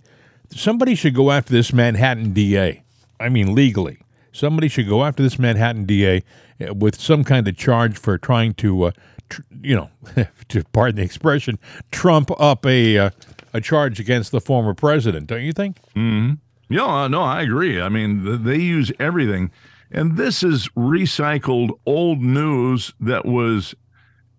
somebody 0.51 0.95
should 0.95 1.15
go 1.15 1.31
after 1.31 1.51
this 1.53 1.73
manhattan 1.73 2.35
da 2.35 2.83
i 3.19 3.29
mean 3.29 3.55
legally 3.55 3.99
somebody 4.33 4.69
should 4.69 4.87
go 4.87 5.03
after 5.03 5.23
this 5.23 5.39
manhattan 5.39 5.87
da 5.87 6.21
uh, 6.61 6.75
with 6.75 7.01
some 7.01 7.25
kind 7.25 7.49
of 7.49 7.57
charge 7.57 7.97
for 7.97 8.19
trying 8.19 8.53
to 8.53 8.83
uh, 8.83 8.91
tr- 9.31 9.41
you 9.63 9.75
know 9.75 9.89
to 10.49 10.63
pardon 10.75 10.97
the 10.97 11.03
expression 11.03 11.59
trump 11.91 12.31
up 12.39 12.67
a 12.67 12.99
uh, 12.99 13.11
a 13.55 13.61
charge 13.61 14.01
against 14.01 14.33
the 14.33 14.41
former 14.41 14.75
president, 14.75 15.27
don't 15.27 15.43
you 15.43 15.53
think? 15.53 15.79
Hmm. 15.95 16.33
Yeah, 16.69 17.07
no, 17.09 17.23
I 17.23 17.43
agree. 17.43 17.81
I 17.81 17.89
mean, 17.91 18.45
they 18.45 18.57
use 18.57 18.91
everything. 18.99 19.51
And 19.93 20.17
this 20.17 20.43
is 20.43 20.69
recycled 20.69 21.79
old 21.85 22.23
news 22.23 22.95
that 22.99 23.27
was 23.27 23.75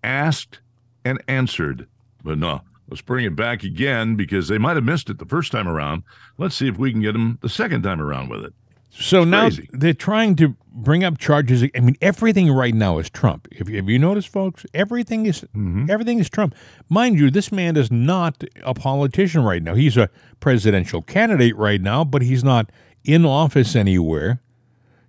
asked 0.02 0.58
and 1.04 1.22
answered. 1.28 1.86
But 2.24 2.38
no, 2.38 2.62
let's 2.88 3.02
bring 3.02 3.24
it 3.24 3.36
back 3.36 3.62
again 3.62 4.16
because 4.16 4.48
they 4.48 4.58
might 4.58 4.74
have 4.74 4.84
missed 4.84 5.08
it 5.10 5.18
the 5.18 5.26
first 5.26 5.52
time 5.52 5.68
around. 5.68 6.02
Let's 6.38 6.56
see 6.56 6.66
if 6.66 6.76
we 6.76 6.90
can 6.90 7.02
get 7.02 7.12
them 7.12 7.38
the 7.40 7.48
second 7.48 7.82
time 7.82 8.00
around 8.00 8.30
with 8.30 8.44
it. 8.44 8.52
So 8.90 9.24
now 9.24 9.42
crazy. 9.42 9.68
they're 9.72 9.92
trying 9.92 10.36
to 10.36 10.56
bring 10.72 11.02
up 11.02 11.18
charges. 11.18 11.64
I 11.74 11.80
mean, 11.80 11.96
everything 12.00 12.50
right 12.52 12.74
now 12.74 12.98
is 12.98 13.10
Trump. 13.10 13.48
If, 13.50 13.68
if 13.68 13.86
you 13.86 13.98
notice, 13.98 14.24
folks, 14.24 14.64
everything 14.72 15.26
is 15.26 15.40
mm-hmm. 15.40 15.86
everything 15.90 16.20
is 16.20 16.30
Trump. 16.30 16.54
Mind 16.88 17.18
you, 17.18 17.30
this 17.30 17.50
man 17.50 17.76
is 17.76 17.90
not 17.90 18.44
a 18.62 18.72
politician 18.72 19.42
right 19.42 19.62
now. 19.62 19.74
He's 19.74 19.96
a 19.96 20.10
presidential 20.38 21.02
candidate 21.02 21.56
right 21.56 21.80
now, 21.80 22.04
but 22.04 22.22
he's 22.22 22.44
not 22.44 22.70
in 23.04 23.24
office 23.24 23.74
anywhere. 23.74 24.40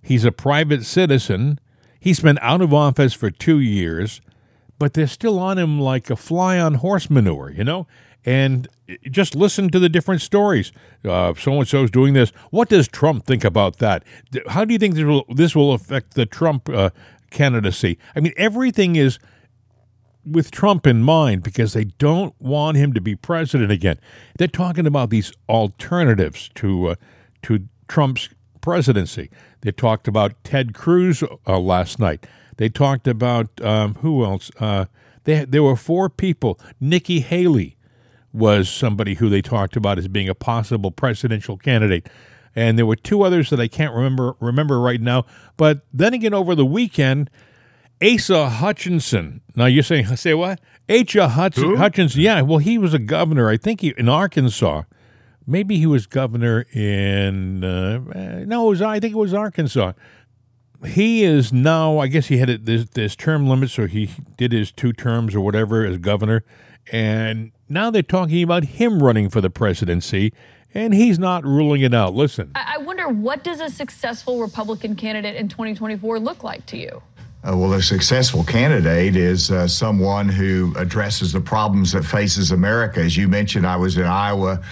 He's 0.05 0.23
a 0.23 0.31
private 0.31 0.85
citizen. 0.85 1.59
He's 1.99 2.19
been 2.19 2.37
out 2.39 2.61
of 2.61 2.71
office 2.71 3.15
for 3.15 3.31
two 3.31 3.59
years, 3.59 4.21
but 4.77 4.93
they're 4.93 5.07
still 5.07 5.39
on 5.39 5.57
him 5.57 5.79
like 5.79 6.11
a 6.11 6.15
fly 6.15 6.59
on 6.59 6.75
horse 6.75 7.09
manure, 7.09 7.49
you 7.49 7.63
know? 7.63 7.87
And 8.23 8.67
just 9.09 9.33
listen 9.35 9.69
to 9.69 9.79
the 9.79 9.89
different 9.89 10.21
stories. 10.21 10.71
Uh, 11.03 11.33
so 11.33 11.53
and 11.53 11.67
so's 11.67 11.89
doing 11.89 12.13
this. 12.13 12.29
What 12.51 12.69
does 12.69 12.87
Trump 12.87 13.25
think 13.25 13.43
about 13.43 13.77
that? 13.77 14.03
How 14.49 14.63
do 14.63 14.73
you 14.73 14.79
think 14.79 14.93
this 14.93 15.05
will, 15.05 15.25
this 15.27 15.55
will 15.55 15.73
affect 15.73 16.13
the 16.13 16.27
Trump 16.27 16.69
uh, 16.69 16.91
candidacy? 17.31 17.97
I 18.15 18.19
mean, 18.19 18.33
everything 18.37 18.95
is 18.95 19.17
with 20.23 20.51
Trump 20.51 20.85
in 20.85 21.01
mind 21.01 21.41
because 21.41 21.73
they 21.73 21.85
don't 21.85 22.39
want 22.39 22.77
him 22.77 22.93
to 22.93 23.01
be 23.01 23.15
president 23.15 23.71
again. 23.71 23.99
They're 24.37 24.47
talking 24.47 24.85
about 24.85 25.09
these 25.09 25.33
alternatives 25.49 26.51
to 26.55 26.89
uh, 26.89 26.95
to 27.43 27.67
Trump's 27.87 28.29
presidency. 28.61 29.29
They 29.65 29.71
talked 29.71 30.07
about 30.07 30.43
Ted 30.43 30.75
Cruz 30.75 31.23
uh, 31.47 31.57
last 31.59 31.97
night. 31.97 32.27
They 32.57 32.69
talked 32.69 33.07
about 33.07 33.49
um, 33.61 33.95
who 33.95 34.23
else? 34.23 34.51
Uh, 34.59 34.85
they, 35.23 35.43
there 35.43 35.63
were 35.63 35.75
four 35.75 36.07
people. 36.07 36.59
Nikki 36.79 37.21
Haley 37.21 37.75
was 38.31 38.69
somebody 38.69 39.15
who 39.15 39.27
they 39.27 39.41
talked 39.41 39.75
about 39.75 39.97
as 39.97 40.07
being 40.07 40.29
a 40.29 40.35
possible 40.35 40.91
presidential 40.91 41.57
candidate. 41.57 42.07
And 42.55 42.77
there 42.77 42.85
were 42.85 42.95
two 42.95 43.23
others 43.23 43.49
that 43.49 43.59
I 43.59 43.67
can't 43.67 43.91
remember 43.91 44.35
remember 44.39 44.79
right 44.79 45.01
now. 45.01 45.25
But 45.57 45.81
then 45.91 46.13
again, 46.13 46.35
over 46.35 46.53
the 46.53 46.63
weekend, 46.65 47.31
Asa 48.03 48.49
Hutchinson. 48.49 49.41
Now 49.55 49.65
you're 49.65 49.81
saying, 49.81 50.05
say 50.15 50.35
what? 50.35 50.61
Asa 50.87 51.29
Hutch- 51.29 51.57
Hutchinson. 51.57 52.21
Yeah, 52.21 52.41
well, 52.41 52.59
he 52.59 52.77
was 52.77 52.93
a 52.93 52.99
governor. 52.99 53.49
I 53.49 53.57
think 53.57 53.81
he 53.81 53.95
in 53.97 54.09
Arkansas. 54.09 54.83
Maybe 55.47 55.77
he 55.77 55.85
was 55.85 56.07
governor 56.07 56.65
in. 56.73 57.63
Uh, 57.63 58.01
uh, 58.13 58.19
no, 58.45 58.67
it 58.67 58.69
was 58.69 58.81
I 58.81 58.99
think 58.99 59.13
it 59.13 59.17
was 59.17 59.33
Arkansas. 59.33 59.93
He 60.85 61.23
is 61.23 61.53
now. 61.53 61.99
I 61.99 62.07
guess 62.07 62.27
he 62.27 62.37
had 62.37 62.49
it, 62.49 62.65
this 62.65 62.89
this 62.89 63.15
term 63.15 63.47
limit, 63.47 63.69
so 63.69 63.87
he 63.87 64.09
did 64.37 64.51
his 64.51 64.71
two 64.71 64.93
terms 64.93 65.35
or 65.35 65.41
whatever 65.41 65.85
as 65.85 65.97
governor, 65.97 66.43
and 66.91 67.51
now 67.69 67.89
they're 67.89 68.03
talking 68.03 68.43
about 68.43 68.63
him 68.63 69.01
running 69.01 69.29
for 69.29 69.41
the 69.41 69.49
presidency, 69.49 70.33
and 70.73 70.93
he's 70.93 71.17
not 71.17 71.43
ruling 71.43 71.81
it 71.81 71.93
out. 71.93 72.13
Listen. 72.13 72.51
I 72.55 72.75
I 72.75 72.77
wonder 72.79 73.07
what 73.07 73.43
does 73.43 73.61
a 73.61 73.69
successful 73.69 74.41
Republican 74.41 74.95
candidate 74.95 75.35
in 75.35 75.47
2024 75.47 76.19
look 76.19 76.43
like 76.43 76.65
to 76.67 76.77
you? 76.77 77.01
Uh, 77.47 77.55
well, 77.55 77.73
a 77.73 77.81
successful 77.81 78.43
candidate 78.43 79.15
is 79.15 79.51
uh, 79.51 79.67
someone 79.67 80.27
who 80.27 80.73
addresses 80.77 81.31
the 81.31 81.39
problems 81.39 81.91
that 81.91 82.03
faces 82.03 82.49
America. 82.49 82.99
As 82.99 83.15
you 83.15 83.27
mentioned, 83.27 83.67
I 83.67 83.75
was 83.75 83.97
in 83.97 84.05
Iowa 84.05 84.63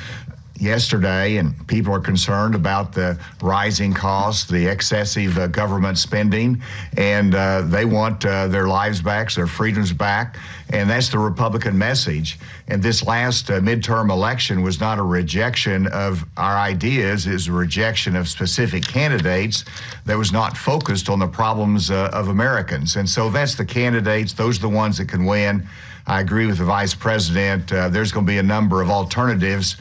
yesterday, 0.59 1.37
and 1.37 1.67
people 1.67 1.93
are 1.93 1.99
concerned 1.99 2.55
about 2.55 2.93
the 2.93 3.19
rising 3.41 3.93
costs, 3.93 4.49
the 4.49 4.67
excessive 4.67 5.37
uh, 5.37 5.47
government 5.47 5.97
spending, 5.97 6.61
and 6.97 7.35
uh, 7.35 7.61
they 7.61 7.85
want 7.85 8.25
uh, 8.25 8.47
their 8.47 8.67
lives 8.67 9.01
back, 9.01 9.31
their 9.33 9.47
freedoms 9.47 9.91
back, 9.91 10.37
and 10.69 10.89
that's 10.89 11.09
the 11.09 11.17
Republican 11.17 11.77
message. 11.77 12.39
And 12.67 12.81
this 12.81 13.03
last 13.03 13.49
uh, 13.49 13.59
midterm 13.59 14.09
election 14.09 14.61
was 14.61 14.79
not 14.79 14.99
a 14.99 15.03
rejection 15.03 15.87
of 15.87 16.23
our 16.37 16.57
ideas; 16.57 17.27
was 17.27 17.47
a 17.47 17.51
rejection 17.51 18.15
of 18.15 18.27
specific 18.27 18.85
candidates 18.85 19.65
that 20.05 20.17
was 20.17 20.31
not 20.31 20.55
focused 20.55 21.09
on 21.09 21.19
the 21.19 21.27
problems 21.27 21.91
uh, 21.91 22.09
of 22.13 22.27
Americans. 22.27 22.95
And 22.95 23.09
so 23.09 23.29
that's 23.29 23.55
the 23.55 23.65
candidates; 23.65 24.33
those 24.33 24.59
are 24.59 24.61
the 24.61 24.69
ones 24.69 24.97
that 24.99 25.09
can 25.09 25.25
win. 25.25 25.67
I 26.05 26.19
agree 26.19 26.45
with 26.47 26.57
the 26.57 26.65
vice 26.65 26.93
president. 26.93 27.71
Uh, 27.71 27.87
there's 27.87 28.11
going 28.11 28.25
to 28.25 28.29
be 28.29 28.37
a 28.37 28.43
number 28.43 28.81
of 28.81 28.89
alternatives 28.89 29.77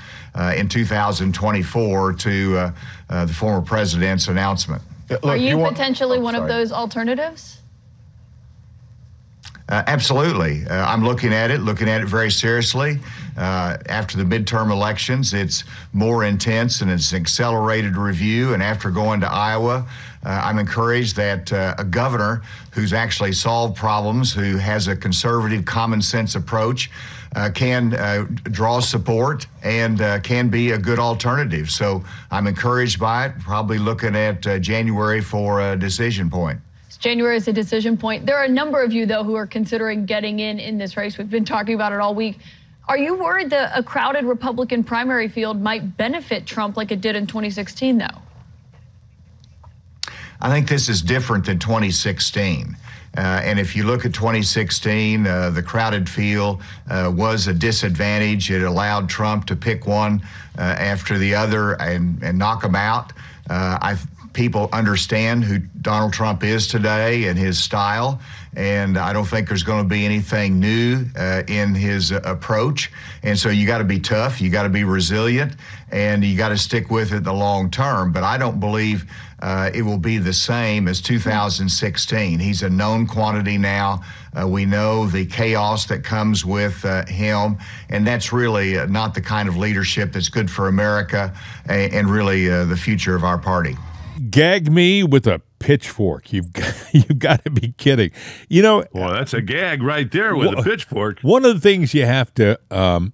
in 0.57 0.68
2024 0.68 2.12
to 2.12 2.57
uh, 2.57 2.73
uh, 3.11 3.25
the 3.25 3.33
former 3.33 3.61
president's 3.61 4.29
announcement. 4.29 4.83
Are 5.23 5.37
you, 5.37 5.59
potentially 5.59 6.18
oh, 6.18 6.23
one 6.23 6.35
of 6.35 6.49
those 6.49 6.73
alternatives? 6.73 7.62
Uh, 9.68 9.83
absolutely. 9.87 10.66
Uh, 10.66 10.85
I'm 10.87 11.05
looking 11.05 11.33
at 11.33 11.51
it, 11.51 11.61
looking 11.61 11.88
at 11.88 12.03
it 12.03 12.07
very 12.07 12.31
seriously. 12.31 12.99
Uh, 13.37 13.79
after 13.87 14.18
the 14.18 14.25
midterm 14.25 14.71
elections, 14.71 15.33
it's 15.33 15.64
more 15.95 16.25
intense 16.25 16.83
and 16.83 16.90
it's 16.90 17.12
an 17.12 17.21
accelerated 17.21 17.97
review. 17.97 18.55
And 18.55 18.62
after 18.62 18.90
going 18.90 19.21
to 19.21 19.33
Iowa, 19.33 19.87
uh, 20.25 20.40
I'm 20.45 20.59
encouraged 20.59 21.16
that 21.16 21.53
uh, 21.53 21.75
a 21.79 21.85
governor 21.85 22.42
who's 22.73 22.92
actually 22.92 23.33
solved 23.33 23.77
problems, 23.77 24.33
who 24.33 24.57
has 24.57 24.88
a 24.88 24.97
conservative, 24.97 25.64
common 25.64 26.03
sense 26.03 26.35
approach, 26.35 26.90
uh, 26.90 27.22
can 27.55 27.95
uh, 27.95 28.27
draw 28.45 28.81
support 28.81 29.47
and 29.62 30.01
uh, 30.01 30.21
can 30.21 30.49
be 30.49 30.73
a 30.73 30.79
good 30.79 30.99
alternative. 30.99 31.71
So 31.71 32.05
I'm 32.31 32.47
encouraged 32.47 33.01
by 33.01 33.27
it. 33.27 33.38
Probably 33.40 33.79
looking 33.79 34.14
at 34.14 34.47
uh, 34.47 34.59
January 34.59 35.21
for 35.21 35.61
a 35.61 35.77
decision 35.77 36.29
point. 36.31 36.61
January 36.99 37.37
is 37.37 37.49
a 37.49 37.53
decision 37.53 37.97
point. 37.97 38.27
There 38.27 38.37
are 38.37 38.45
a 38.45 38.49
number 38.49 38.81
of 38.81 38.92
you, 38.92 39.07
though, 39.07 39.25
who 39.25 39.35
are 39.35 39.47
considering 39.47 40.07
getting 40.07 40.38
in 40.38 40.61
in 40.61 40.79
this 40.79 40.97
race. 40.97 41.18
We've 41.18 41.29
been 41.29 41.45
talking 41.45 41.75
about 41.75 41.92
it 41.92 41.99
all 41.99 42.14
week. 42.14 42.38
Are 42.87 42.97
you 42.97 43.16
worried 43.16 43.51
that 43.51 43.77
a 43.77 43.83
crowded 43.83 44.25
Republican 44.25 44.85
primary 44.85 45.27
field 45.27 45.61
might 45.61 45.97
benefit 45.97 46.47
Trump 46.47 46.77
like 46.77 46.92
it 46.92 47.01
did 47.01 47.16
in 47.16 47.27
2016, 47.27 47.99
though? 47.99 48.07
I 50.40 50.49
think 50.51 50.68
this 50.68 50.88
is 50.88 51.03
different 51.03 51.47
than 51.47 51.59
2016. 51.59 52.77
Uh, 53.16 53.40
and 53.44 53.59
if 53.59 53.77
you 53.77 53.85
look 53.85 54.07
at 54.07 54.14
2016, 54.14 55.27
uh, 55.27 55.51
the 55.51 55.62
crowded 55.62 56.09
field 56.09 56.62
uh, 56.88 57.12
was 57.14 57.46
a 57.46 57.53
disadvantage. 57.53 58.51
It 58.51 58.62
allowed 58.62 59.09
Trump 59.09 59.46
to 59.46 59.57
pick 59.57 59.87
one 59.87 60.22
uh, 60.59 60.62
after 60.62 61.18
the 61.18 61.35
other 61.35 61.72
and, 61.75 62.22
and 62.22 62.38
knock 62.38 62.62
them 62.62 62.75
out. 62.75 63.12
Uh, 63.51 63.79
I 63.81 63.98
people 64.33 64.68
understand 64.72 65.44
who 65.44 65.59
Donald 65.59 66.12
Trump 66.12 66.42
is 66.42 66.66
today 66.66 67.27
and 67.27 67.38
his 67.38 67.59
style, 67.59 68.20
and 68.55 68.99
I 68.99 69.12
don't 69.12 69.25
think 69.25 69.49
there's 69.49 69.62
going 69.62 69.83
to 69.83 69.88
be 69.88 70.05
anything 70.05 70.61
new 70.61 71.07
uh, 71.17 71.43
in 71.49 71.75
his 71.75 72.12
uh, 72.12 72.21
approach. 72.25 72.91
And 73.23 73.38
so 73.38 73.49
you 73.49 73.67
got 73.67 73.79
to 73.79 73.85
be 73.85 73.99
tough, 73.99 74.41
you 74.41 74.51
got 74.51 74.65
to 74.65 74.69
be 74.69 74.85
resilient, 74.85 75.57
and 75.91 76.23
you 76.23 76.37
got 76.37 76.51
to 76.51 76.59
stick 76.59 76.91
with 76.91 77.12
it 77.12 77.25
the 77.25 77.33
long 77.33 77.71
term. 77.71 78.12
But 78.12 78.25
I 78.25 78.37
don't 78.37 78.61
believe 78.61 79.11
uh, 79.41 79.71
it 79.75 79.83
will 79.83 79.99
be 79.99 80.19
the 80.19 80.33
same 80.33 80.87
as 80.87 81.01
2016. 81.01 82.38
He's 82.38 82.62
a 82.62 82.69
known 82.69 83.07
quantity 83.07 83.57
now. 83.57 84.03
Uh, 84.38 84.47
we 84.47 84.67
know 84.67 85.07
the 85.07 85.27
chaos 85.27 85.87
that 85.87 86.05
comes 86.05 86.45
with 86.45 86.85
uh, 86.85 87.07
him, 87.07 87.59
and 87.88 88.07
that's 88.07 88.33
really 88.33 88.79
uh, 88.79 88.87
not 88.87 89.15
the 89.15 89.23
kind 89.23 89.49
of 89.49 89.57
leadership 89.57 90.12
that's 90.12 90.29
good 90.29 90.51
for 90.51 90.69
America 90.69 91.35
and, 91.67 91.93
and 91.93 92.11
really 92.11 92.49
the 92.49 92.77
future 92.77 93.15
of 93.15 93.25
our 93.25 93.38
party. 93.38 93.77
Gag 94.31 94.71
me 94.71 95.03
with 95.03 95.27
a 95.27 95.41
pitchfork. 95.62 96.33
You've 96.33 96.53
got, 96.53 96.75
you've 96.92 97.18
got 97.18 97.44
to 97.44 97.51
be 97.51 97.72
kidding. 97.79 98.11
You 98.48 98.62
know, 98.62 98.85
Well, 98.92 99.12
that's 99.12 99.33
a 99.35 99.40
gag 99.40 99.83
right 99.83 100.11
there 100.11 100.35
with 100.37 100.55
Wha- 100.55 100.61
a 100.61 100.64
pitchfork. 100.64 101.20
one 101.22 101.44
of 101.44 101.55
the 101.55 101.61
things 101.61 101.94
you 101.94 102.05
have 102.05 102.33
to 102.35 102.59
um, 102.70 103.12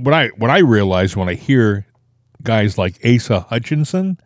what 0.00 0.14
I 0.14 0.28
what 0.38 0.50
I 0.50 0.58
realize 0.58 1.16
when 1.16 1.28
I 1.28 1.34
hear 1.34 1.86
guys 2.42 2.78
like 2.78 2.98
Asa 3.04 3.40
Hutchinson 3.40 4.18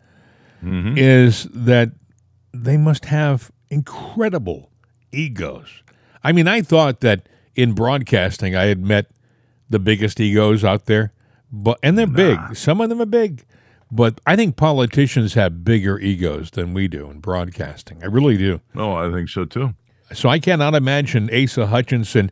is 0.97 1.43
that 1.53 1.91
they 2.53 2.77
must 2.77 3.05
have 3.05 3.51
incredible 3.69 4.71
egos. 5.11 5.83
I 6.23 6.31
mean, 6.31 6.47
I 6.47 6.61
thought 6.61 7.01
that 7.01 7.29
in 7.55 7.73
broadcasting 7.73 8.55
I 8.55 8.65
had 8.65 8.83
met 8.83 9.05
the 9.69 9.77
biggest 9.79 10.19
egos 10.19 10.63
out 10.63 10.85
there, 10.85 11.13
but 11.51 11.77
and 11.83 11.97
they're 11.97 12.07
big. 12.07 12.39
Some 12.55 12.81
of 12.81 12.89
them 12.89 13.01
are 13.01 13.05
big, 13.05 13.45
but 13.91 14.19
I 14.25 14.35
think 14.35 14.55
politicians 14.55 15.33
have 15.35 15.63
bigger 15.63 15.99
egos 15.99 16.51
than 16.51 16.73
we 16.73 16.87
do 16.87 17.09
in 17.09 17.19
broadcasting. 17.19 18.03
I 18.03 18.07
really 18.07 18.37
do. 18.37 18.61
Oh, 18.75 18.93
I 18.93 19.11
think 19.11 19.29
so 19.29 19.45
too. 19.45 19.73
So 20.13 20.29
I 20.29 20.39
cannot 20.39 20.75
imagine 20.75 21.29
Asa 21.33 21.67
Hutchinson 21.67 22.31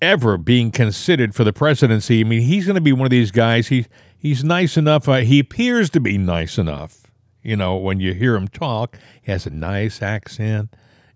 ever 0.00 0.36
being 0.36 0.70
considered 0.70 1.34
for 1.34 1.44
the 1.44 1.52
presidency. 1.52 2.20
I 2.20 2.24
mean, 2.24 2.42
he's 2.42 2.66
going 2.66 2.74
to 2.74 2.80
be 2.80 2.92
one 2.92 3.06
of 3.06 3.10
these 3.10 3.30
guys. 3.30 3.68
He 3.68 3.86
he's 4.16 4.44
nice 4.44 4.76
enough. 4.76 5.08
Uh, 5.08 5.16
he 5.16 5.38
appears 5.38 5.90
to 5.90 6.00
be 6.00 6.18
nice 6.18 6.58
enough. 6.58 7.02
You 7.42 7.56
know, 7.56 7.76
when 7.76 8.00
you 8.00 8.12
hear 8.12 8.34
him 8.34 8.48
talk, 8.48 8.98
he 9.22 9.30
has 9.30 9.46
a 9.46 9.50
nice 9.50 10.02
accent, 10.02 10.74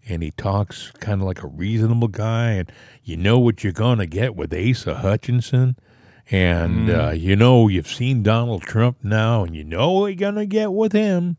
and 0.08 0.22
he 0.22 0.30
talks 0.30 0.92
kind 0.92 1.20
of 1.20 1.26
like 1.26 1.42
a 1.42 1.48
reasonable 1.48 2.08
guy. 2.08 2.52
And 2.52 2.72
you 3.02 3.16
know 3.16 3.38
what 3.38 3.64
you're 3.64 3.72
going 3.72 3.98
to 3.98 4.06
get 4.06 4.36
with 4.36 4.54
Asa 4.54 4.96
Hutchinson. 4.96 5.76
And 6.30 6.88
Mm. 6.88 7.08
uh, 7.08 7.10
you 7.12 7.34
know, 7.36 7.66
you've 7.68 7.88
seen 7.88 8.22
Donald 8.22 8.62
Trump 8.62 8.98
now, 9.02 9.42
and 9.44 9.54
you 9.56 9.64
know 9.64 9.90
what 9.92 10.06
you're 10.08 10.14
going 10.16 10.36
to 10.36 10.46
get 10.46 10.72
with 10.72 10.92
him. 10.92 11.36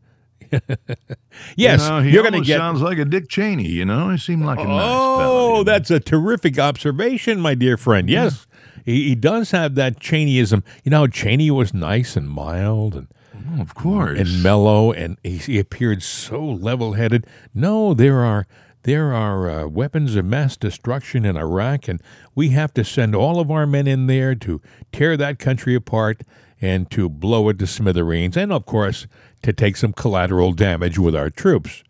yes, 1.56 1.82
You 1.84 1.88
know, 1.88 2.00
he 2.00 2.10
you're 2.10 2.22
going 2.22 2.34
to 2.40 2.46
get. 2.46 2.58
sounds 2.58 2.82
like 2.82 2.98
a 2.98 3.04
Dick 3.04 3.28
Cheney. 3.28 3.68
You 3.68 3.84
know, 3.86 4.10
he 4.10 4.18
seemed 4.18 4.44
like 4.44 4.58
a 4.58 4.64
nice 4.64 4.82
oh, 4.84 5.64
that's 5.64 5.90
a 5.90 5.98
terrific 6.00 6.58
observation, 6.58 7.40
my 7.40 7.54
dear 7.54 7.76
friend. 7.76 8.10
Yes, 8.10 8.46
he, 8.84 9.08
he 9.08 9.14
does 9.14 9.50
have 9.52 9.74
that 9.76 9.98
Cheneyism. 9.98 10.62
You 10.84 10.90
know, 10.90 11.06
Cheney 11.06 11.50
was 11.50 11.72
nice 11.72 12.16
and 12.16 12.28
mild 12.28 12.94
and 12.94 13.08
Oh, 13.56 13.60
of 13.62 13.74
course. 13.74 14.18
and 14.18 14.42
mellow, 14.42 14.92
and 14.92 15.16
he, 15.22 15.36
he 15.38 15.58
appeared 15.58 16.02
so 16.02 16.44
level-headed. 16.44 17.26
No, 17.54 17.92
there 17.94 18.20
are 18.20 18.46
there 18.84 19.12
are 19.12 19.48
uh, 19.48 19.66
weapons 19.68 20.16
of 20.16 20.24
mass 20.24 20.56
destruction 20.56 21.24
in 21.24 21.36
Iraq, 21.36 21.88
and 21.88 22.00
we 22.34 22.50
have 22.50 22.74
to 22.74 22.84
send 22.84 23.14
all 23.14 23.38
of 23.40 23.50
our 23.50 23.66
men 23.66 23.86
in 23.86 24.06
there 24.06 24.34
to 24.36 24.60
tear 24.92 25.16
that 25.16 25.38
country 25.38 25.74
apart 25.74 26.22
and 26.60 26.90
to 26.90 27.08
blow 27.08 27.48
it 27.48 27.58
to 27.58 27.66
smithereens, 27.66 28.36
and 28.36 28.52
of 28.52 28.66
course 28.66 29.06
to 29.42 29.52
take 29.52 29.76
some 29.76 29.92
collateral 29.92 30.52
damage 30.52 30.98
with 30.98 31.14
our 31.14 31.30
troops. 31.30 31.82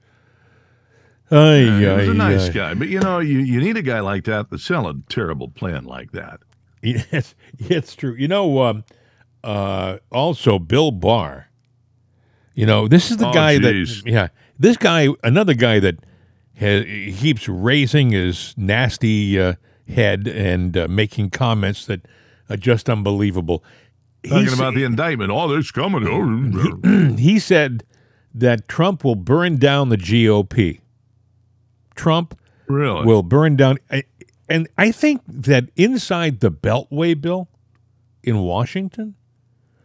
Ay, 1.30 1.60
he 1.78 1.86
was 1.86 2.08
a 2.08 2.14
nice 2.14 2.48
ay. 2.48 2.52
guy, 2.52 2.74
but 2.74 2.88
you 2.88 3.00
know, 3.00 3.18
you, 3.18 3.38
you 3.38 3.60
need 3.60 3.76
a 3.76 3.82
guy 3.82 4.00
like 4.00 4.24
that 4.24 4.50
to 4.50 4.58
sell 4.58 4.86
a 4.86 4.94
terrible 5.08 5.48
plan 5.48 5.84
like 5.84 6.12
that. 6.12 6.40
Yes, 6.82 7.34
it's 7.58 7.94
true. 7.94 8.14
You 8.14 8.28
know, 8.28 8.62
um, 8.62 8.84
uh, 9.44 9.98
also 10.10 10.58
Bill 10.58 10.90
Barr. 10.90 11.48
You 12.54 12.66
know, 12.66 12.86
this 12.88 13.10
is 13.10 13.16
the 13.16 13.28
Oh, 13.28 13.32
guy 13.32 13.56
geez. 13.58 14.02
that 14.02 14.10
yeah, 14.10 14.28
this 14.58 14.76
guy, 14.76 15.08
another 15.22 15.54
guy 15.54 15.78
that 15.80 15.96
ha 16.62 16.84
keeps 16.84 17.48
raising 17.48 18.10
his 18.10 18.54
nasty 18.56 19.38
uh, 19.38 19.54
head 19.88 20.26
and 20.28 20.76
uh, 20.76 20.88
making 20.88 21.30
comments 21.30 21.86
that 21.86 22.06
are 22.48 22.56
just 22.56 22.88
unbelievable. 22.88 23.64
Talking 24.24 24.44
He's- 24.46 24.54
about 24.54 24.74
the 24.74 24.84
indictment, 24.84 25.30
all 25.30 25.48
this 25.48 25.70
coming. 25.70 26.06
Oh, 26.06 27.14
he 27.16 27.38
said 27.38 27.84
that 28.34 28.68
Trump 28.68 29.04
will 29.04 29.16
burn 29.16 29.56
down 29.58 29.88
the 29.88 29.98
GOP. 29.98 30.80
Trump 31.94 32.38
really? 32.66 33.04
will 33.04 33.22
burn 33.22 33.56
down. 33.56 33.78
And 34.48 34.68
I 34.78 34.92
think 34.92 35.22
that 35.26 35.70
inside 35.76 36.40
the 36.40 36.50
Beltway 36.50 37.20
bill 37.20 37.48
in 38.22 38.38
Washington, 38.38 39.14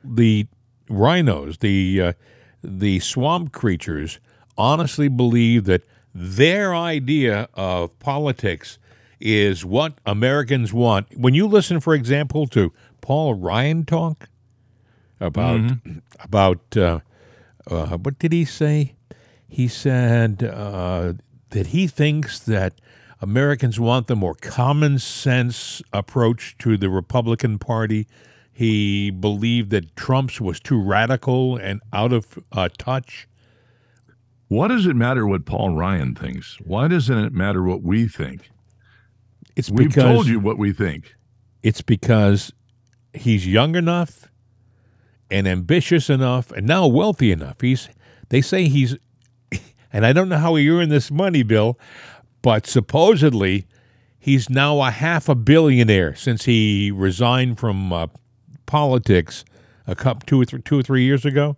the 0.03 0.47
RINOs, 0.89 1.59
the 1.59 2.01
uh, 2.01 2.13
the 2.63 2.99
swamp 2.99 3.51
creatures, 3.51 4.19
honestly 4.57 5.07
believe 5.07 5.65
that 5.65 5.83
their 6.19 6.75
idea 6.75 7.47
of 7.53 7.97
politics 7.99 8.79
is 9.19 9.63
what 9.63 9.99
Americans 10.03 10.73
want. 10.73 11.15
When 11.15 11.35
you 11.35 11.45
listen, 11.45 11.79
for 11.79 11.93
example, 11.93 12.47
to 12.47 12.73
Paul 13.01 13.35
Ryan 13.35 13.85
talk 13.85 14.27
about 15.19 15.77
about 16.19 16.75
uh, 16.75 17.01
uh, 17.69 17.97
what 17.97 18.17
did 18.17 18.31
he 18.31 18.45
say? 18.45 18.95
He 19.47 19.67
said 19.67 20.43
uh, 20.43 21.13
that 21.51 21.67
he 21.67 21.85
thinks 21.85 22.39
that 22.39 22.73
Americans 23.21 23.79
want 23.79 24.07
the 24.07 24.15
more 24.15 24.33
common 24.33 24.97
sense 24.97 25.83
approach 25.93 26.57
to 26.59 26.77
the 26.77 26.89
Republican 26.89 27.59
Party. 27.59 28.07
He 28.51 29.11
believed 29.11 29.69
that 29.69 29.95
Trump's 29.95 30.41
was 30.41 30.59
too 30.59 30.81
radical 30.81 31.57
and 31.57 31.79
out 31.93 32.11
of 32.11 32.39
uh, 32.51 32.69
touch. 32.75 33.27
What 34.47 34.69
does 34.69 34.85
it 34.85 34.95
matter 34.95 35.27
what 35.27 35.45
Paul 35.45 35.75
Ryan 35.75 36.15
thinks? 36.15 36.57
Why 36.63 36.87
doesn't 36.87 37.17
it 37.17 37.33
matter 37.33 37.63
what 37.63 37.81
we 37.83 38.07
think? 38.07 38.49
It's 39.55 39.69
We've 39.69 39.93
told 39.93 40.27
you 40.27 40.39
what 40.39 40.57
we 40.57 40.71
think. 40.71 41.15
it's 41.63 41.81
because 41.81 42.53
he's 43.13 43.47
young 43.47 43.75
enough 43.75 44.29
and 45.29 45.47
ambitious 45.47 46.09
enough 46.09 46.51
and 46.51 46.65
now 46.67 46.87
wealthy 46.87 47.31
enough. 47.31 47.59
He's 47.61 47.89
they 48.29 48.41
say 48.41 48.67
he's 48.69 48.95
and 49.93 50.05
I 50.05 50.13
don't 50.13 50.29
know 50.29 50.37
how 50.37 50.55
he 50.55 50.69
earned 50.69 50.91
this 50.91 51.09
money, 51.11 51.43
Bill, 51.43 51.77
but 52.41 52.67
supposedly 52.67 53.65
he's 54.19 54.49
now 54.49 54.81
a 54.81 54.91
half 54.91 55.27
a 55.27 55.35
billionaire 55.35 56.15
since 56.15 56.45
he 56.45 56.91
resigned 56.91 57.59
from 57.59 57.91
uh, 57.91 58.07
politics 58.65 59.43
a 59.87 59.95
couple 59.95 60.25
two 60.27 60.41
or 60.41 60.45
three, 60.45 60.61
two 60.61 60.79
or 60.79 60.83
three 60.83 61.03
years 61.03 61.25
ago. 61.25 61.57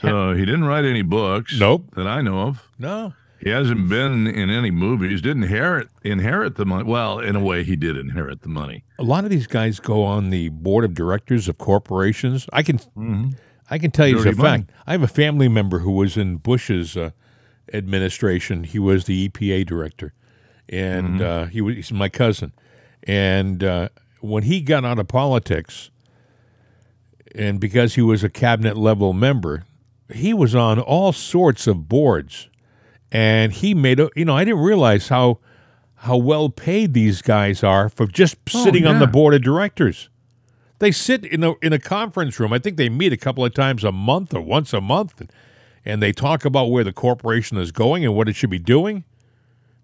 So 0.00 0.34
he 0.34 0.44
didn't 0.44 0.64
write 0.64 0.84
any 0.84 1.02
books. 1.02 1.58
Nope. 1.58 1.94
That 1.94 2.06
I 2.06 2.22
know 2.22 2.40
of. 2.48 2.68
No. 2.78 3.14
He 3.40 3.50
hasn't 3.50 3.88
been 3.88 4.26
in 4.28 4.50
any 4.50 4.70
movies. 4.70 5.20
Didn't 5.20 5.42
inherit 5.42 5.88
inherit 6.02 6.54
the 6.54 6.64
money. 6.64 6.84
Well, 6.84 7.18
in 7.18 7.34
a 7.34 7.40
way, 7.40 7.64
he 7.64 7.74
did 7.74 7.96
inherit 7.96 8.42
the 8.42 8.48
money. 8.48 8.84
A 9.00 9.02
lot 9.02 9.24
of 9.24 9.30
these 9.30 9.48
guys 9.48 9.80
go 9.80 10.04
on 10.04 10.30
the 10.30 10.48
board 10.50 10.84
of 10.84 10.94
directors 10.94 11.48
of 11.48 11.58
corporations. 11.58 12.46
I 12.52 12.62
can 12.62 12.78
I 13.68 13.78
can 13.78 13.90
tell 13.90 14.06
you 14.06 14.18
as 14.18 14.26
a 14.26 14.32
money. 14.32 14.62
fact. 14.62 14.70
I 14.86 14.92
have 14.92 15.02
a 15.02 15.08
family 15.08 15.48
member 15.48 15.80
who 15.80 15.90
was 15.90 16.16
in 16.16 16.36
Bush's 16.36 16.96
uh, 16.96 17.10
administration. 17.72 18.62
He 18.62 18.78
was 18.78 19.06
the 19.06 19.28
EPA 19.28 19.66
director, 19.66 20.14
and 20.68 21.20
uh, 21.20 21.44
he 21.46 21.60
was 21.60 21.74
he's 21.74 21.92
my 21.92 22.08
cousin. 22.08 22.52
And 23.02 23.64
uh, 23.64 23.88
when 24.20 24.44
he 24.44 24.60
got 24.60 24.84
out 24.84 25.00
of 25.00 25.08
politics, 25.08 25.90
and 27.34 27.58
because 27.58 27.96
he 27.96 28.02
was 28.02 28.22
a 28.22 28.28
cabinet 28.30 28.76
level 28.76 29.12
member, 29.12 29.64
he 30.14 30.34
was 30.34 30.54
on 30.54 30.78
all 30.78 31.12
sorts 31.12 31.66
of 31.66 31.88
boards, 31.88 32.48
and 33.10 33.52
he 33.52 33.74
made 33.74 34.00
a. 34.00 34.10
You 34.16 34.24
know, 34.24 34.36
I 34.36 34.44
didn't 34.44 34.60
realize 34.60 35.08
how 35.08 35.38
how 35.96 36.16
well 36.16 36.48
paid 36.48 36.94
these 36.94 37.22
guys 37.22 37.62
are 37.62 37.88
for 37.88 38.06
just 38.06 38.36
oh, 38.54 38.64
sitting 38.64 38.86
on 38.86 38.98
the 38.98 39.06
board 39.06 39.34
of 39.34 39.42
directors. 39.42 40.08
They 40.80 40.90
sit 40.90 41.24
in 41.24 41.44
a 41.44 41.54
in 41.62 41.72
a 41.72 41.78
conference 41.78 42.40
room. 42.40 42.52
I 42.52 42.58
think 42.58 42.76
they 42.76 42.88
meet 42.88 43.12
a 43.12 43.16
couple 43.16 43.44
of 43.44 43.54
times 43.54 43.84
a 43.84 43.92
month 43.92 44.34
or 44.34 44.40
once 44.40 44.72
a 44.72 44.80
month, 44.80 45.20
and, 45.20 45.30
and 45.84 46.02
they 46.02 46.12
talk 46.12 46.44
about 46.44 46.70
where 46.70 46.84
the 46.84 46.92
corporation 46.92 47.56
is 47.56 47.70
going 47.70 48.04
and 48.04 48.16
what 48.16 48.28
it 48.28 48.34
should 48.34 48.50
be 48.50 48.58
doing. 48.58 49.04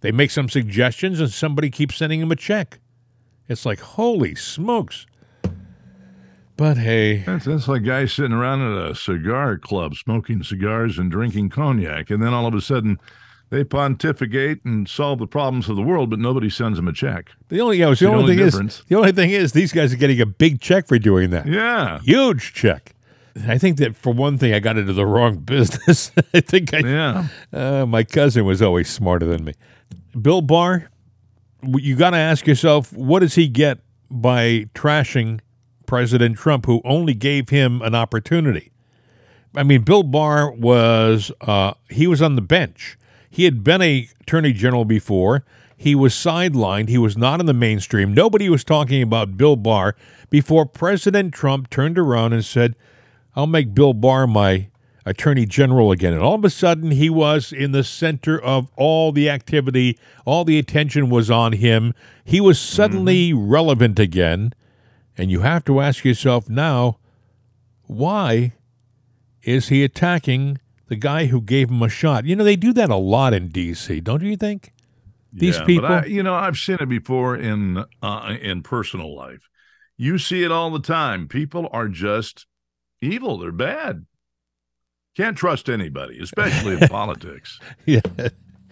They 0.01 0.13
make 0.13 0.31
some 0.31 0.49
suggestions, 0.49 1.21
and 1.21 1.31
somebody 1.31 1.71
keeps 1.71 1.97
sending 1.97 2.21
them 2.21 2.33
a 2.33 2.37
check. 2.37 2.81
It's 3.49 3.65
like 3.65 3.81
holy 3.81 4.35
smokes! 4.35 5.07
But 6.59 6.77
hey, 6.77 7.19
That's, 7.19 7.45
that's 7.45 7.69
like 7.69 7.85
guys 7.85 8.13
sitting 8.13 8.33
around 8.33 8.63
at 8.63 8.91
a 8.91 8.95
cigar 8.97 9.59
club 9.59 9.95
smoking 9.95 10.43
cigars 10.43 10.99
and 10.99 11.09
drinking 11.09 11.51
cognac. 11.51 12.11
And 12.11 12.21
then 12.21 12.35
all 12.35 12.47
of 12.47 12.53
a 12.55 12.61
sudden, 12.61 12.99
they 13.51 13.63
pontificate 13.63 14.65
and 14.65 14.89
solve 14.89 15.21
the 15.21 15.29
problems 15.29 15.69
of 15.69 15.77
the 15.77 15.83
world, 15.83 16.11
but 16.11 16.19
nobody 16.19 16.51
sends 16.51 16.77
them 16.77 16.89
a 16.89 16.93
check. 16.93 17.31
the 17.49 17.61
only 17.61 17.79
yeah, 17.79 17.91
the, 17.91 17.95
the 17.95 18.07
only 18.09 18.23
only 18.23 18.37
thing 18.37 18.45
difference. 18.45 18.81
is 18.81 18.85
the 18.89 18.97
only 18.97 19.13
thing 19.13 19.31
is 19.31 19.53
these 19.53 19.73
guys 19.73 19.93
are 19.93 19.97
getting 19.97 20.21
a 20.21 20.27
big 20.27 20.61
check 20.61 20.89
for 20.89 20.99
doing 20.99 21.31
that. 21.31 21.47
Yeah. 21.47 22.01
Huge 22.01 22.53
check. 22.53 22.93
I 23.47 23.57
think 23.57 23.79
that 23.79 23.95
for 23.95 24.13
one 24.13 24.37
thing, 24.37 24.53
I 24.53 24.59
got 24.59 24.77
into 24.77 24.93
the 24.93 25.07
wrong 25.07 25.37
business. 25.45 26.11
I 26.35 26.41
think 26.41 26.75
I 26.75 26.79
Yeah. 26.81 27.29
Uh, 27.53 27.87
my 27.87 28.03
cousin 28.03 28.45
was 28.45 28.61
always 28.61 28.91
smarter 28.91 29.27
than 29.27 29.45
me. 29.45 29.55
Bill 30.21 30.43
Barr, 30.43 30.91
you 31.63 31.95
got 31.95 32.11
to 32.11 32.17
ask 32.17 32.49
yourself, 32.49 32.93
what 32.93 33.21
does 33.21 33.37
he 33.37 33.47
get 33.47 33.79
by 34.11 34.67
trashing 34.75 35.39
President 35.89 36.37
Trump, 36.37 36.67
who 36.67 36.83
only 36.85 37.15
gave 37.15 37.49
him 37.49 37.83
an 37.83 37.95
opportunity? 37.95 38.71
I 39.57 39.63
mean, 39.63 39.83
Bill 39.83 40.03
Barr 40.03 40.53
was 40.53 41.33
uh, 41.41 41.73
he 41.89 42.07
was 42.07 42.21
on 42.23 42.37
the 42.37 42.43
bench. 42.43 42.97
He 43.31 43.45
had 43.45 43.65
been 43.65 43.81
a 43.81 44.09
attorney 44.21 44.53
general 44.53 44.85
before. 44.85 45.45
He 45.77 45.95
was 45.95 46.13
sidelined. 46.13 46.89
He 46.91 46.99
was 46.99 47.17
not 47.17 47.41
in 47.41 47.47
the 47.47 47.55
mainstream. 47.55 48.13
Nobody 48.13 48.51
was 48.51 48.65
talking 48.65 49.03
about 49.03 49.37
Bill 49.39 49.57
Barr 49.57 49.97
before 50.29 50.67
President 50.67 51.33
Trump 51.33 51.71
turned 51.71 51.99
around 51.99 52.35
and 52.35 52.45
said, 52.45 52.77
I'll 53.35 53.47
make 53.47 53.75
Bill 53.75 53.95
Barr 53.95 54.27
my 54.27 54.69
attorney 55.07 55.47
general 55.47 55.91
again. 55.91 56.13
And 56.13 56.23
all 56.23 56.35
of 56.35 56.45
a 56.45 56.51
sudden, 56.51 56.91
he 56.91 57.09
was 57.09 57.51
in 57.51 57.73
the 57.73 57.85
center 57.85 58.39
of 58.39 58.71
all 58.77 59.11
the 59.11 59.31
activity. 59.31 59.99
All 60.27 60.45
the 60.45 60.59
attention 60.59 61.09
was 61.09 61.31
on 61.31 61.53
him. 61.53 61.95
He 62.25 62.43
was 62.43 62.61
suddenly 62.61 63.33
relevant 63.33 63.99
again. 63.99 64.53
And 65.19 65.31
you 65.31 65.41
have 65.41 65.65
to 65.65 65.81
ask 65.81 66.05
yourself 66.05 66.49
now, 66.49 66.99
why 67.87 68.55
is 69.43 69.69
he 69.69 69.83
attacking 69.83 70.59
the 70.87 70.97
guy 70.97 71.27
who 71.27 71.41
gave 71.41 71.71
him 71.71 71.83
a 71.83 71.89
shot? 71.89 72.25
You 72.25 72.37
know, 72.37 72.45
they 72.45 72.57
do 72.57 72.73
that 72.75 72.91
a 72.91 72.97
lot 72.97 73.35
in 73.35 73.49
D.C., 73.49 74.01
don't 74.01 74.23
you 74.23 74.37
think? 74.37 74.73
These 75.33 75.59
Yeah, 75.59 75.65
people. 75.65 75.87
I, 75.87 76.05
you 76.05 76.23
know, 76.23 76.35
I've 76.35 76.57
seen 76.57 76.79
it 76.81 76.89
before 76.89 77.37
in 77.37 77.85
uh, 78.03 78.37
in 78.41 78.63
personal 78.63 79.15
life. 79.15 79.49
You 79.97 80.17
see 80.19 80.43
it 80.45 80.53
all 80.53 80.71
the 80.71 80.81
time. 80.81 81.29
People 81.29 81.69
are 81.73 81.89
just 81.89 82.47
evil. 83.03 83.39
They're 83.39 83.53
bad. 83.53 84.07
Can't 85.17 85.37
trust 85.37 85.69
anybody, 85.69 86.19
especially 86.21 86.75
in 86.81 86.89
politics. 86.89 87.59
yeah. 87.85 88.01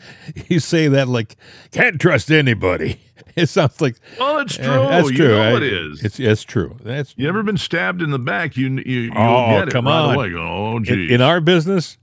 You 0.48 0.60
say 0.60 0.88
that 0.88 1.08
like, 1.08 1.36
can't 1.72 2.00
trust 2.00 2.30
anybody. 2.30 3.00
It 3.34 3.50
sounds 3.50 3.82
like 3.82 3.96
Well, 4.18 4.38
it's 4.38 4.58
eh, 4.58 4.62
true. 4.64 4.86
that's 4.88 5.10
you 5.10 5.16
true. 5.18 5.28
know 5.28 5.42
I- 5.42 5.56
it 5.58 5.62
is. 5.62 6.02
It's, 6.02 6.18
it's 6.18 6.42
true. 6.42 6.74
That's 6.82 7.12
you 7.18 7.28
ever 7.28 7.42
been 7.42 7.58
stabbed 7.58 8.00
in 8.00 8.08
the 8.08 8.18
back? 8.18 8.56
You 8.56 8.68
you 8.78 9.12
Oh, 9.14 9.48
get 9.58 9.68
it 9.68 9.72
come 9.72 9.84
right 9.86 9.92
on. 10.00 10.14
away. 10.14 10.32
Oh, 10.34 10.78
in, 10.78 10.84
geez. 10.84 11.10
in 11.10 11.20
our 11.20 11.42
business. 11.42 11.98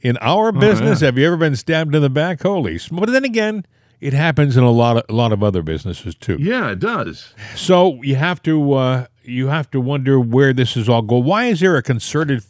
In 0.00 0.16
our 0.16 0.48
Oh, 0.48 0.52
business, 0.52 1.00
yeah. 1.00 1.06
have 1.06 1.18
you 1.18 1.26
ever 1.28 1.36
been 1.36 1.54
stabbed 1.54 1.94
in 1.94 2.02
the 2.02 2.10
back? 2.10 2.42
Holy! 2.42 2.80
But 2.90 3.10
then 3.10 3.24
again, 3.24 3.64
it 4.00 4.12
happens 4.12 4.56
in 4.56 4.64
a 4.64 4.72
lot 4.72 4.96
of 4.96 5.04
a 5.08 5.12
lot 5.12 5.30
of 5.32 5.40
other 5.44 5.62
businesses 5.62 6.16
too. 6.16 6.36
yeah, 6.40 6.70
it 6.70 6.80
does. 6.80 7.32
So 7.54 8.02
you 8.02 8.16
have 8.16 8.42
to 8.42 8.72
uh, 8.72 9.06
you 9.22 9.48
have 9.48 9.70
to 9.70 9.80
wonder 9.80 10.18
where 10.18 10.52
this 10.52 10.76
is 10.76 10.88
all 10.88 11.02
going. 11.02 11.22
Why 11.24 11.44
is 11.44 11.60
there 11.60 11.76
a 11.76 11.82
concerted 11.82 12.42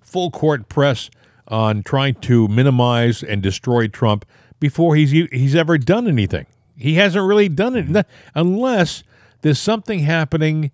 full 0.00 0.32
court 0.32 0.68
press 0.68 1.08
on 1.48 1.82
trying 1.82 2.14
to 2.14 2.48
minimize 2.48 3.22
and 3.22 3.42
destroy 3.42 3.88
Trump 3.88 4.24
before 4.58 4.96
he's 4.96 5.10
he's 5.10 5.54
ever 5.54 5.78
done 5.78 6.06
anything? 6.08 6.46
He 6.76 6.94
hasn't 6.94 7.26
really 7.26 7.48
done 7.48 7.76
it 7.76 7.86
mm-hmm. 7.86 8.10
unless 8.34 9.02
there's 9.42 9.58
something 9.58 10.00
happening 10.00 10.70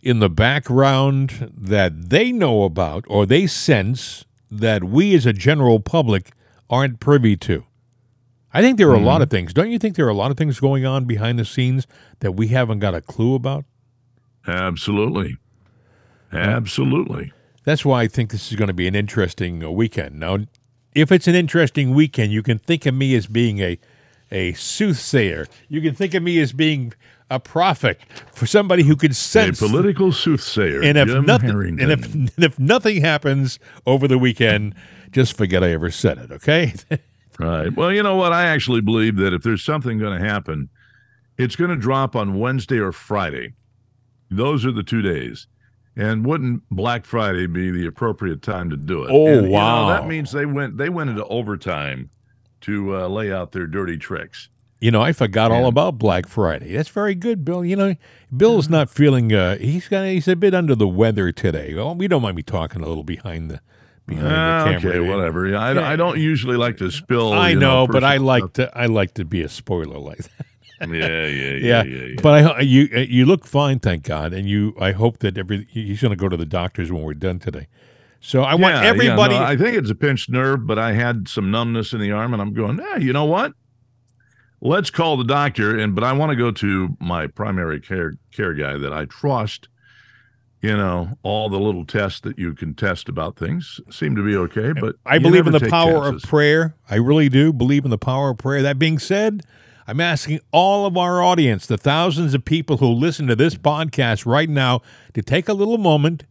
in 0.00 0.20
the 0.20 0.30
background 0.30 1.52
that 1.56 2.10
they 2.10 2.32
know 2.32 2.64
about 2.64 3.04
or 3.08 3.26
they 3.26 3.46
sense 3.46 4.24
that 4.50 4.84
we 4.84 5.14
as 5.14 5.26
a 5.26 5.32
general 5.32 5.80
public 5.80 6.30
aren't 6.70 7.00
privy 7.00 7.36
to. 7.36 7.64
I 8.52 8.62
think 8.62 8.78
there 8.78 8.88
are 8.88 8.94
a 8.94 8.98
lot 8.98 9.16
mm-hmm. 9.16 9.22
of 9.24 9.30
things. 9.30 9.52
Don't 9.52 9.70
you 9.70 9.78
think 9.78 9.96
there 9.96 10.06
are 10.06 10.10
a 10.10 10.14
lot 10.14 10.30
of 10.30 10.36
things 10.36 10.58
going 10.58 10.86
on 10.86 11.04
behind 11.04 11.38
the 11.38 11.44
scenes 11.44 11.86
that 12.20 12.32
we 12.32 12.48
haven't 12.48 12.78
got 12.78 12.94
a 12.94 13.00
clue 13.00 13.34
about? 13.34 13.64
Absolutely. 14.46 15.36
Absolutely. 16.32 17.32
That's 17.68 17.84
why 17.84 18.00
I 18.00 18.08
think 18.08 18.30
this 18.30 18.50
is 18.50 18.56
going 18.56 18.68
to 18.68 18.72
be 18.72 18.88
an 18.88 18.94
interesting 18.94 19.62
uh, 19.62 19.70
weekend. 19.70 20.18
Now, 20.18 20.38
if 20.94 21.12
it's 21.12 21.28
an 21.28 21.34
interesting 21.34 21.94
weekend, 21.94 22.32
you 22.32 22.42
can 22.42 22.58
think 22.58 22.86
of 22.86 22.94
me 22.94 23.14
as 23.14 23.26
being 23.26 23.60
a 23.60 23.78
a 24.32 24.54
soothsayer. 24.54 25.46
You 25.68 25.82
can 25.82 25.94
think 25.94 26.14
of 26.14 26.22
me 26.22 26.40
as 26.40 26.54
being 26.54 26.94
a 27.28 27.38
prophet 27.38 28.00
for 28.32 28.46
somebody 28.46 28.84
who 28.84 28.96
can 28.96 29.12
sense 29.12 29.60
A 29.60 29.66
political 29.66 30.12
soothsayer. 30.12 30.82
and 30.82 30.96
if 30.96 31.08
Jim 31.08 31.26
nothing 31.26 31.50
Harrington. 31.50 31.90
and 31.90 31.92
if, 31.92 32.14
and 32.14 32.32
if 32.38 32.58
nothing 32.58 33.02
happens 33.02 33.58
over 33.84 34.08
the 34.08 34.16
weekend, 34.16 34.74
just 35.10 35.36
forget 35.36 35.62
I 35.62 35.72
ever 35.72 35.90
said 35.90 36.16
it, 36.16 36.32
okay? 36.32 36.72
Right. 37.38 37.72
Well, 37.76 37.92
you 37.92 38.02
know 38.02 38.16
what? 38.16 38.32
I 38.32 38.46
actually 38.46 38.80
believe 38.80 39.14
that 39.18 39.32
if 39.32 39.44
there's 39.44 39.62
something 39.62 39.96
going 39.96 40.20
to 40.20 40.28
happen, 40.28 40.70
it's 41.36 41.54
going 41.54 41.70
to 41.70 41.76
drop 41.76 42.16
on 42.16 42.40
Wednesday 42.40 42.78
or 42.78 42.90
Friday. 42.90 43.54
Those 44.28 44.66
are 44.66 44.72
the 44.72 44.82
two 44.82 45.02
days. 45.02 45.46
And 45.98 46.24
wouldn't 46.24 46.62
Black 46.70 47.04
Friday 47.04 47.46
be 47.46 47.70
the 47.70 47.84
appropriate 47.86 48.40
time 48.40 48.70
to 48.70 48.76
do 48.76 49.02
it? 49.04 49.10
Oh, 49.12 49.26
And, 49.26 49.36
you 49.46 49.48
know, 49.48 49.54
wow. 49.58 49.88
that 49.88 50.06
means 50.06 50.30
they 50.32 50.46
went 50.46 50.78
they 50.78 50.88
went 50.88 51.10
into 51.10 51.24
overtime 51.26 52.08
to 52.62 52.96
uh, 52.96 53.08
lay 53.08 53.32
out 53.32 53.52
their 53.52 53.66
dirty 53.66 53.98
tricks. 53.98 54.48
You 54.80 54.92
know, 54.92 55.02
I 55.02 55.12
forgot 55.12 55.50
all 55.50 55.66
about 55.66 55.98
Black 55.98 56.28
Friday. 56.28 56.72
That's 56.72 56.88
very 56.88 57.16
good, 57.16 57.44
Bill. 57.44 57.64
You 57.64 57.74
know, 57.74 57.96
Bill's 58.36 58.68
not 58.68 58.88
feeling. 58.88 59.32
Uh, 59.32 59.58
he's 59.58 59.88
got. 59.88 60.04
He's 60.06 60.28
a 60.28 60.36
bit 60.36 60.54
under 60.54 60.76
the 60.76 60.86
weather 60.86 61.32
today. 61.32 61.74
Well, 61.74 61.96
we 61.96 62.06
don't 62.06 62.22
mind 62.22 62.36
me 62.36 62.44
talking 62.44 62.80
a 62.82 62.86
little 62.86 63.02
behind 63.02 63.50
the 63.50 63.60
behind 64.06 64.28
Ah, 64.28 64.64
the 64.66 64.70
camera. 64.78 64.90
okay, 64.92 65.00
whatever. 65.00 65.48
Yeah, 65.48 65.58
I, 65.60 65.94
I 65.94 65.96
don't 65.96 66.18
usually 66.20 66.56
like 66.56 66.76
to 66.76 66.92
spill. 66.92 67.32
I 67.32 67.50
you 67.50 67.58
know, 67.58 67.88
but 67.88 68.04
I 68.04 68.18
like 68.18 68.52
to. 68.52 68.70
I 68.78 68.86
like 68.86 69.14
to 69.14 69.24
be 69.24 69.42
a 69.42 69.48
spoiler 69.48 69.98
like 69.98 70.18
that. 70.18 70.46
Yeah, 70.88 70.96
yeah, 70.96 71.26
yeah, 71.26 71.50
Yeah, 71.56 71.82
yeah. 71.82 72.04
yeah, 72.04 72.20
but 72.22 72.44
I 72.44 72.60
you 72.60 72.88
uh, 72.94 73.00
you 73.00 73.26
look 73.26 73.44
fine, 73.44 73.80
thank 73.80 74.04
God, 74.04 74.32
and 74.32 74.48
you. 74.48 74.74
I 74.80 74.92
hope 74.92 75.18
that 75.18 75.36
every 75.36 75.66
he's 75.70 76.00
going 76.00 76.10
to 76.10 76.16
go 76.16 76.28
to 76.28 76.36
the 76.36 76.46
doctors 76.46 76.92
when 76.92 77.02
we're 77.02 77.14
done 77.14 77.38
today. 77.38 77.66
So 78.20 78.42
I 78.42 78.54
want 78.54 78.74
yeah, 78.74 78.82
no, 78.82 78.88
everybody. 78.88 79.36
I 79.36 79.56
think 79.56 79.76
it's 79.76 79.90
a 79.90 79.94
pinched 79.94 80.30
nerve, 80.30 80.66
but 80.66 80.78
I 80.78 80.92
had 80.92 81.28
some 81.28 81.50
numbness 81.50 81.92
in 81.92 82.00
the 82.00 82.10
arm, 82.10 82.32
and 82.32 82.42
I'm 82.42 82.52
going, 82.52 82.78
yeah, 82.78 82.96
you 82.96 83.12
know 83.12 83.24
what? 83.24 83.52
Let's 84.60 84.90
call 84.90 85.16
the 85.16 85.24
doctor. 85.24 85.78
And 85.78 85.94
but 85.94 86.04
I 86.04 86.12
want 86.12 86.30
to 86.30 86.36
go 86.36 86.50
to 86.50 86.96
my 87.00 87.26
primary 87.28 87.80
care 87.80 88.14
care 88.32 88.54
guy 88.54 88.76
that 88.76 88.92
I 88.92 89.04
trust. 89.06 89.68
You 90.60 90.76
know, 90.76 91.16
all 91.22 91.48
the 91.48 91.60
little 91.60 91.84
tests 91.84 92.18
that 92.22 92.36
you 92.36 92.52
can 92.52 92.74
test 92.74 93.08
about 93.08 93.36
things 93.36 93.80
seem 93.90 94.16
to 94.16 94.24
be 94.24 94.34
okay. 94.34 94.72
But 94.72 94.96
I 95.06 95.18
believe 95.18 95.46
in 95.46 95.52
the 95.52 95.60
power 95.70 96.00
chances. 96.00 96.24
of 96.24 96.28
prayer. 96.28 96.74
I 96.90 96.96
really 96.96 97.28
do 97.28 97.52
believe 97.52 97.84
in 97.84 97.92
the 97.92 97.98
power 97.98 98.30
of 98.30 98.38
prayer. 98.38 98.62
That 98.62 98.76
being 98.76 98.98
said, 98.98 99.42
I'm 99.88 100.02
asking 100.02 100.40
all 100.52 100.84
of 100.84 100.98
our 100.98 101.22
audience, 101.22 101.64
the 101.64 101.78
thousands 101.78 102.34
of 102.34 102.44
people 102.44 102.76
who 102.76 102.88
listen 102.88 103.26
to 103.28 103.34
this 103.34 103.54
podcast 103.54 104.26
right 104.26 104.50
now, 104.50 104.82
to 105.14 105.22
take 105.22 105.48
a 105.48 105.54
little 105.54 105.78
moment 105.78 106.24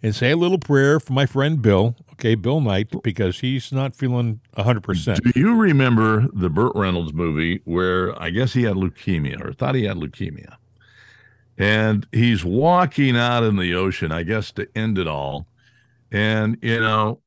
and 0.00 0.14
say 0.14 0.30
a 0.30 0.36
little 0.36 0.60
prayer 0.60 1.00
for 1.00 1.12
my 1.12 1.26
friend 1.26 1.60
Bill, 1.60 1.96
okay, 2.12 2.36
Bill 2.36 2.60
Knight, 2.60 3.02
because 3.02 3.40
he's 3.40 3.72
not 3.72 3.96
feeling 3.96 4.38
100%. 4.56 5.32
Do 5.32 5.40
you 5.40 5.56
remember 5.56 6.28
the 6.32 6.48
Burt 6.48 6.70
Reynolds 6.76 7.12
movie 7.12 7.60
where 7.64 8.16
I 8.22 8.30
guess 8.30 8.52
he 8.52 8.62
had 8.62 8.76
leukemia 8.76 9.44
or 9.44 9.54
thought 9.54 9.74
he 9.74 9.86
had 9.86 9.96
leukemia? 9.96 10.54
And 11.58 12.06
he's 12.12 12.44
walking 12.44 13.16
out 13.16 13.42
in 13.42 13.56
the 13.56 13.74
ocean, 13.74 14.12
I 14.12 14.22
guess, 14.22 14.52
to 14.52 14.68
end 14.76 14.98
it 14.98 15.08
all. 15.08 15.48
And, 16.12 16.58
you 16.62 16.78
know, 16.78 17.18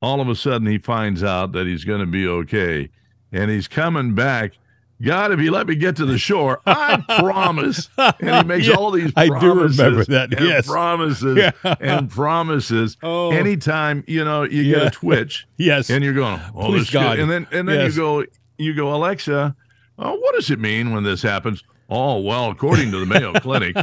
all 0.00 0.22
of 0.22 0.28
a 0.30 0.34
sudden 0.34 0.66
he 0.66 0.78
finds 0.78 1.22
out 1.22 1.52
that 1.52 1.66
he's 1.66 1.84
going 1.84 2.00
to 2.00 2.06
be 2.06 2.26
okay. 2.26 2.88
And 3.30 3.50
he's 3.50 3.68
coming 3.68 4.14
back. 4.14 4.54
God, 5.00 5.30
if 5.32 5.38
you 5.40 5.50
let 5.52 5.66
me 5.68 5.76
get 5.76 5.96
to 5.96 6.06
the 6.06 6.18
shore, 6.18 6.60
I 6.66 7.02
promise. 7.20 7.88
And 7.96 8.14
he 8.36 8.42
makes 8.44 8.66
Yeah, 8.66 8.74
all 8.74 8.90
these 8.90 9.12
I 9.16 9.28
promises. 9.28 9.76
do 9.76 9.82
remember 9.84 10.04
that, 10.06 10.34
and 10.34 10.46
yes. 10.48 10.66
Promises 10.66 11.36
Yeah. 11.36 11.52
and 11.80 12.10
promises. 12.10 12.96
Oh. 13.02 13.30
Anytime, 13.30 14.02
you 14.08 14.24
know, 14.24 14.42
you 14.42 14.74
get 14.74 14.86
a 14.86 14.90
twitch 14.90 15.46
Yes. 15.56 15.88
and 15.90 16.02
you're 16.04 16.14
going, 16.14 16.40
oh, 16.54 16.66
Please 16.66 16.72
this 16.80 16.82
is 16.88 16.90
good." 16.90 16.98
God. 17.00 17.18
and 17.20 17.30
then 17.30 17.46
and 17.52 17.68
then 17.68 17.80
Yes. 17.80 17.94
you 17.94 18.00
go, 18.02 18.24
you 18.58 18.74
go, 18.74 18.92
Alexa, 18.94 19.54
oh, 20.00 20.14
what 20.16 20.34
does 20.34 20.50
it 20.50 20.58
mean 20.58 20.92
when 20.92 21.04
this 21.04 21.22
happens? 21.22 21.62
Oh, 21.90 22.20
well, 22.20 22.50
according 22.50 22.90
to 22.90 22.98
the 23.00 23.06
Mayo 23.06 23.32
Clinic, 23.34 23.74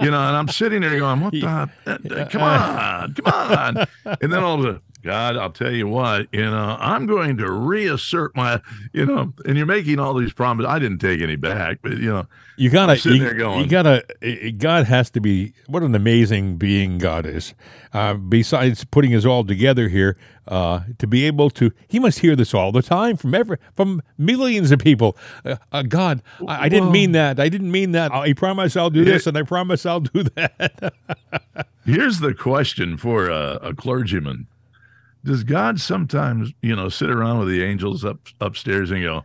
you 0.00 0.10
know, 0.10 0.20
and 0.26 0.36
I'm 0.36 0.48
sitting 0.48 0.80
there 0.80 0.98
going, 0.98 1.20
what 1.20 1.32
the, 1.32 1.46
uh, 1.46 1.66
uh, 1.86 2.28
come 2.28 2.42
on, 2.42 3.14
come 3.14 3.26
on, 3.32 3.86
and 4.20 4.32
then 4.32 4.42
all 4.42 4.54
of 4.54 4.60
a 4.64 4.64
sudden, 4.64 4.80
God, 5.02 5.36
I'll 5.36 5.50
tell 5.50 5.72
you 5.72 5.88
what, 5.88 6.28
you 6.32 6.42
know, 6.42 6.76
I'm 6.78 7.06
going 7.06 7.36
to 7.38 7.50
reassert 7.50 8.36
my, 8.36 8.60
you 8.92 9.04
know, 9.04 9.32
and 9.44 9.56
you're 9.56 9.66
making 9.66 9.98
all 9.98 10.14
these 10.14 10.32
promises. 10.32 10.68
I 10.70 10.78
didn't 10.78 10.98
take 10.98 11.20
any 11.20 11.36
back, 11.36 11.78
but 11.82 11.92
you 11.98 12.10
know, 12.12 12.26
You 12.56 12.70
gotta, 12.70 12.96
sitting 12.96 13.18
you, 13.18 13.24
there 13.24 13.34
going- 13.34 13.60
you 13.64 13.66
gotta. 13.66 14.04
God 14.56 14.86
has 14.86 15.10
to 15.10 15.20
be 15.20 15.54
what 15.66 15.82
an 15.82 15.94
amazing 15.94 16.56
being 16.56 16.98
God 16.98 17.26
is. 17.26 17.54
Uh, 17.92 18.14
besides 18.14 18.84
putting 18.84 19.14
us 19.14 19.24
all 19.26 19.44
together 19.44 19.88
here, 19.88 20.16
uh, 20.48 20.80
to 20.98 21.06
be 21.06 21.24
able 21.24 21.50
to, 21.50 21.72
He 21.88 21.98
must 21.98 22.20
hear 22.20 22.34
this 22.36 22.54
all 22.54 22.72
the 22.72 22.82
time 22.82 23.16
from 23.16 23.34
every 23.34 23.58
from 23.74 24.02
millions 24.16 24.70
of 24.70 24.78
people. 24.78 25.16
Uh, 25.44 25.56
uh, 25.72 25.82
God, 25.82 26.22
I, 26.48 26.64
I 26.64 26.68
didn't 26.68 26.90
mean 26.92 27.12
that. 27.12 27.38
I 27.40 27.48
didn't 27.48 27.70
mean 27.70 27.92
that. 27.92 28.12
I 28.12 28.32
promise 28.32 28.76
I'll 28.76 28.90
do 28.90 29.04
this, 29.04 29.26
and 29.26 29.36
I 29.36 29.42
promise 29.42 29.84
I'll 29.84 30.00
do 30.00 30.22
that. 30.36 30.94
Here's 31.84 32.20
the 32.20 32.32
question 32.34 32.96
for 32.96 33.28
a, 33.28 33.58
a 33.62 33.74
clergyman: 33.74 34.46
Does 35.24 35.44
God 35.44 35.80
sometimes, 35.80 36.52
you 36.62 36.74
know, 36.74 36.88
sit 36.88 37.10
around 37.10 37.38
with 37.40 37.48
the 37.48 37.62
angels 37.62 38.04
up 38.04 38.18
upstairs 38.40 38.90
and 38.90 39.02
go, 39.02 39.22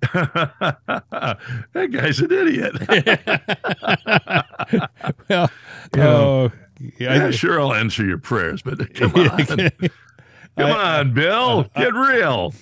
"That 0.12 1.88
guy's 1.92 2.20
an 2.20 2.32
idiot"? 2.32 2.74
well, 5.28 5.50
Yeah. 5.96 6.08
oh, 6.08 6.52
yeah, 6.98 7.12
I- 7.12 7.16
yeah, 7.16 7.30
sure, 7.30 7.60
I'll 7.60 7.74
answer 7.74 8.04
your 8.04 8.18
prayers, 8.18 8.62
but 8.62 8.94
come 8.94 9.12
on, 9.14 9.46
come 10.56 10.70
on, 10.70 11.14
Bill, 11.14 11.64
get 11.76 11.94
real. 11.94 12.54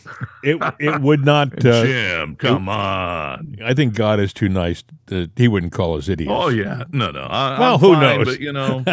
it 0.43 0.63
it 0.79 1.01
would 1.03 1.25
not. 1.25 1.53
Uh, 1.65 1.85
Jim, 1.85 2.37
come 2.37 2.69
on. 2.69 3.57
I 3.65 3.75
think 3.75 3.95
God 3.95 4.21
is 4.21 4.33
too 4.33 4.49
nice. 4.49 4.85
To, 5.09 5.29
he 5.37 5.49
wouldn't 5.49 5.73
call 5.73 5.97
us 5.97 6.09
idiots. 6.09 6.33
Oh 6.35 6.49
yeah, 6.49 6.85
no, 6.93 7.11
no. 7.11 7.23
I, 7.23 7.59
Well, 7.61 7.75
I'm 7.75 7.81
who 7.81 7.93
fine, 7.95 8.19
knows? 8.19 8.27
But 8.27 8.41
you 8.41 8.53
know, 8.53 8.85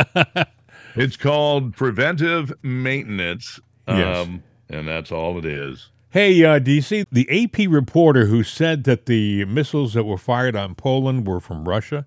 it's 0.96 1.18
called 1.18 1.76
preventive 1.76 2.54
maintenance. 2.62 3.60
Yes. 3.88 4.18
Um, 4.18 4.44
and 4.70 4.88
that's 4.88 5.12
all 5.12 5.38
it 5.38 5.46
is. 5.46 5.90
Hey, 6.10 6.44
uh, 6.44 6.60
do 6.60 6.72
you 6.72 6.82
see 6.82 7.06
the 7.12 7.28
AP 7.30 7.68
reporter 7.70 8.28
who 8.28 8.44
said 8.44 8.84
that 8.84 9.08
the 9.08 9.46
missiles 9.46 9.94
that 9.94 10.04
were 10.04 10.18
fired 10.18 10.56
on 10.56 10.76
Poland 10.76 11.26
were 11.26 11.40
from 11.40 11.68
Russia? 11.68 12.06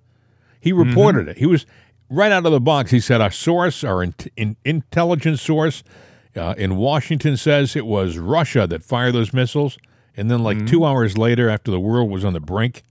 He 0.60 0.72
reported 0.72 1.28
it. 1.28 1.38
He 1.38 1.46
was 1.46 1.66
right 2.08 2.30
out 2.30 2.46
of 2.46 2.52
the 2.52 2.60
box. 2.60 2.92
He 2.92 3.00
said 3.00 3.20
our 3.20 3.30
source, 3.30 3.82
our 3.82 4.02
in, 4.02 4.14
in, 4.36 4.56
intelligence 4.64 5.42
source 5.42 5.82
uh, 6.36 6.54
in 6.56 6.76
Washington 6.76 7.36
says 7.36 7.74
it 7.74 7.86
was 7.86 8.18
Russia 8.18 8.66
that 8.66 8.82
fired 8.82 9.14
those 9.14 9.32
missiles. 9.32 9.78
And 10.16 10.30
then, 10.30 10.42
like 10.42 10.66
two 10.66 10.84
hours 10.84 11.18
later, 11.18 11.50
after 11.50 11.70
the 11.70 11.80
world 11.80 12.10
was 12.10 12.24
on 12.24 12.32
the 12.32 12.40
brink, 12.40 12.84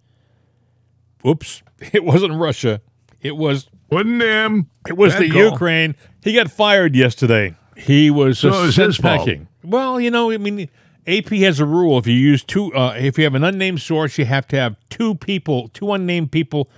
oops, 1.26 1.64
it 1.80 2.04
wasn't 2.04 2.34
Russia. 2.34 2.82
It 3.22 3.36
was 3.36 3.68
Wasn't 3.90 4.22
him? 4.22 4.70
it 4.88 4.98
was 4.98 5.14
Bad 5.14 5.22
the 5.24 5.30
call. 5.32 5.42
Ukraine. 5.52 5.96
He 6.24 6.34
got 6.34 6.50
fired 6.52 6.96
yesterday. 6.96 7.56
He 7.78 8.10
was 8.10 8.40
So 8.40 8.50
it 8.50 8.66
was 8.66 8.76
his 8.76 8.98
fault. 8.98 9.20
pecking. 9.26 9.48
Well, 9.64 10.00
you 10.00 10.10
know, 10.12 10.32
I 10.32 10.38
mean, 10.38 10.70
AP 11.08 11.30
has 11.30 11.60
a 11.60 11.66
rule. 11.66 11.98
If 12.00 12.08
you 12.08 12.14
use 12.14 12.44
two, 12.44 12.74
uh, 12.74 12.96
if 12.98 13.18
you 13.18 13.24
have 13.26 13.36
an 13.36 13.44
unnamed 13.44 13.82
source, 13.82 14.18
you 14.18 14.26
have 14.26 14.48
to 14.50 14.56
have 14.58 14.76
two 14.90 15.16
people, 15.16 15.68
two 15.70 15.92
unnamed 15.94 16.32
people 16.32 16.70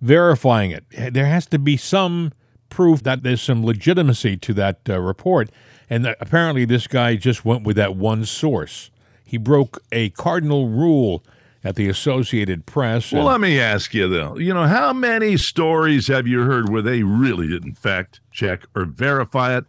verifying 0.00 0.70
it. 0.70 0.84
There 1.12 1.26
has 1.26 1.46
to 1.46 1.58
be 1.58 1.76
some 1.76 2.32
proof 2.70 3.02
that 3.02 3.22
there's 3.22 3.42
some 3.42 3.64
legitimacy 3.64 4.36
to 4.38 4.54
that 4.54 4.80
uh, 4.88 4.98
report. 5.00 5.50
And 5.90 6.06
apparently, 6.20 6.64
this 6.64 6.86
guy 6.86 7.16
just 7.16 7.44
went 7.44 7.64
with 7.64 7.76
that 7.76 7.96
one 7.96 8.24
source. 8.24 8.90
He 9.24 9.36
broke 9.36 9.82
a 9.92 10.10
cardinal 10.10 10.68
rule 10.68 11.24
at 11.64 11.76
the 11.76 11.88
Associated 11.88 12.66
Press. 12.66 13.12
Well, 13.12 13.22
and- 13.22 13.30
let 13.30 13.40
me 13.40 13.58
ask 13.60 13.94
you 13.94 14.08
though. 14.08 14.38
You 14.38 14.54
know, 14.54 14.66
how 14.66 14.92
many 14.92 15.36
stories 15.36 16.06
have 16.08 16.26
you 16.26 16.42
heard 16.42 16.68
where 16.68 16.82
they 16.82 17.02
really 17.02 17.48
didn't 17.48 17.74
fact 17.74 18.20
check 18.30 18.64
or 18.74 18.84
verify 18.84 19.56
it, 19.56 19.64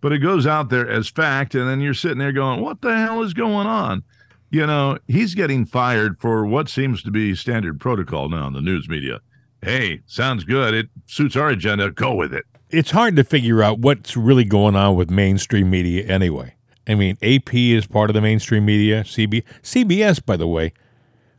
but 0.00 0.12
it 0.12 0.18
goes 0.18 0.46
out 0.46 0.70
there 0.70 0.88
as 0.88 1.08
fact, 1.08 1.54
and 1.54 1.68
then 1.68 1.80
you're 1.80 1.94
sitting 1.94 2.18
there 2.18 2.32
going, 2.32 2.60
"What 2.60 2.80
the 2.80 2.96
hell 2.96 3.22
is 3.22 3.34
going 3.34 3.66
on?" 3.66 4.02
You 4.50 4.66
know, 4.66 4.98
he's 5.08 5.34
getting 5.34 5.64
fired 5.64 6.20
for 6.20 6.44
what 6.44 6.68
seems 6.68 7.02
to 7.04 7.10
be 7.10 7.34
standard 7.34 7.80
protocol 7.80 8.28
now 8.28 8.46
in 8.48 8.52
the 8.52 8.60
news 8.60 8.88
media. 8.88 9.20
hey, 9.64 10.00
sounds 10.06 10.42
good. 10.42 10.74
It 10.74 10.88
suits 11.06 11.36
our 11.36 11.48
agenda. 11.48 11.90
Go 11.92 12.14
with 12.14 12.34
it. 12.34 12.44
It's 12.70 12.90
hard 12.90 13.14
to 13.14 13.22
figure 13.22 13.62
out 13.62 13.78
what's 13.78 14.16
really 14.16 14.44
going 14.44 14.74
on 14.74 14.96
with 14.96 15.08
mainstream 15.08 15.70
media 15.70 16.04
anyway. 16.06 16.56
I 16.88 16.96
mean, 16.96 17.16
AP 17.22 17.54
is 17.54 17.86
part 17.86 18.10
of 18.10 18.14
the 18.14 18.20
mainstream 18.20 18.64
media. 18.66 19.04
CB, 19.04 19.44
CBS, 19.62 20.18
by 20.24 20.36
the 20.36 20.48
way, 20.48 20.72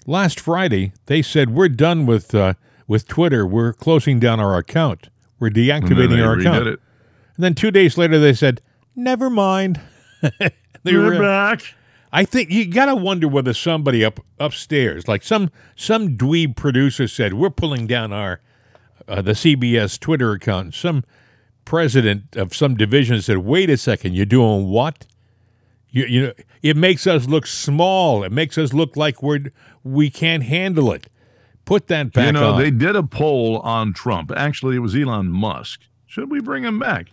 last 0.06 0.40
Friday 0.40 0.94
they 1.06 1.22
said 1.22 1.52
we're 1.52 1.70
done 1.70 2.06
with 2.06 2.34
uh, 2.34 2.54
with 2.88 3.08
Twitter. 3.08 3.46
We're 3.46 3.74
closing 3.74 4.20
down 4.20 4.40
our 4.40 4.58
account. 4.58 5.10
We're 5.40 5.50
deactivating 5.50 6.26
our 6.26 6.40
account. 6.40 6.68
it. 6.68 6.80
And 7.36 7.44
then 7.44 7.56
two 7.56 7.72
days 7.72 7.98
later 7.98 8.20
they 8.20 8.34
said, 8.34 8.62
never 8.96 9.30
mind. 9.30 9.82
they 10.22 10.52
We're 10.86 11.16
were 11.16 11.20
back. 11.20 11.76
I 12.12 12.26
think 12.26 12.52
you 12.52 12.68
gotta 12.68 12.96
wonder 12.96 13.28
whether 13.28 13.54
somebody 13.54 14.06
up 14.06 14.20
upstairs, 14.40 15.08
like 15.08 15.24
some 15.24 15.50
some 15.76 16.16
dweeb 16.16 16.56
producer, 16.56 17.08
said 17.08 17.34
we're 17.34 17.50
pulling 17.50 17.88
down 17.88 18.14
our 18.14 18.40
uh, 19.08 19.22
the 19.24 19.32
CBS 19.32 20.00
Twitter 20.00 20.32
account. 20.32 20.76
Some 20.76 21.04
president 21.66 22.36
of 22.36 22.56
some 22.56 22.76
division 22.76 23.20
said, 23.20 23.40
"Wait 23.40 23.70
a 23.72 23.78
second, 23.78 24.14
you're 24.14 24.28
doing 24.28 24.68
what? 24.70 25.08
You 25.90 26.06
you 26.06 26.22
know 26.22 26.34
it 26.62 26.78
makes 26.78 27.08
us 27.08 27.28
look 27.28 27.48
small. 27.48 28.24
It 28.24 28.32
makes 28.32 28.60
us 28.60 28.74
look 28.74 28.96
like 28.96 29.24
we're 29.24 29.46
we 29.84 30.10
can't 30.10 30.44
handle 30.44 30.92
it. 30.92 31.08
Put 31.66 31.88
that 31.88 32.12
back 32.12 32.28
you 32.28 32.32
know, 32.34 32.54
on." 32.54 32.60
they 32.60 32.72
did 32.72 32.96
a 32.96 33.04
poll 33.04 33.60
on 33.60 33.94
Trump. 33.94 34.32
Actually, 34.36 34.76
it 34.76 34.80
was 34.80 34.96
Elon 34.96 35.30
Musk. 35.30 35.82
Should 36.06 36.30
we 36.30 36.42
bring 36.42 36.64
him 36.64 36.80
back? 36.80 37.08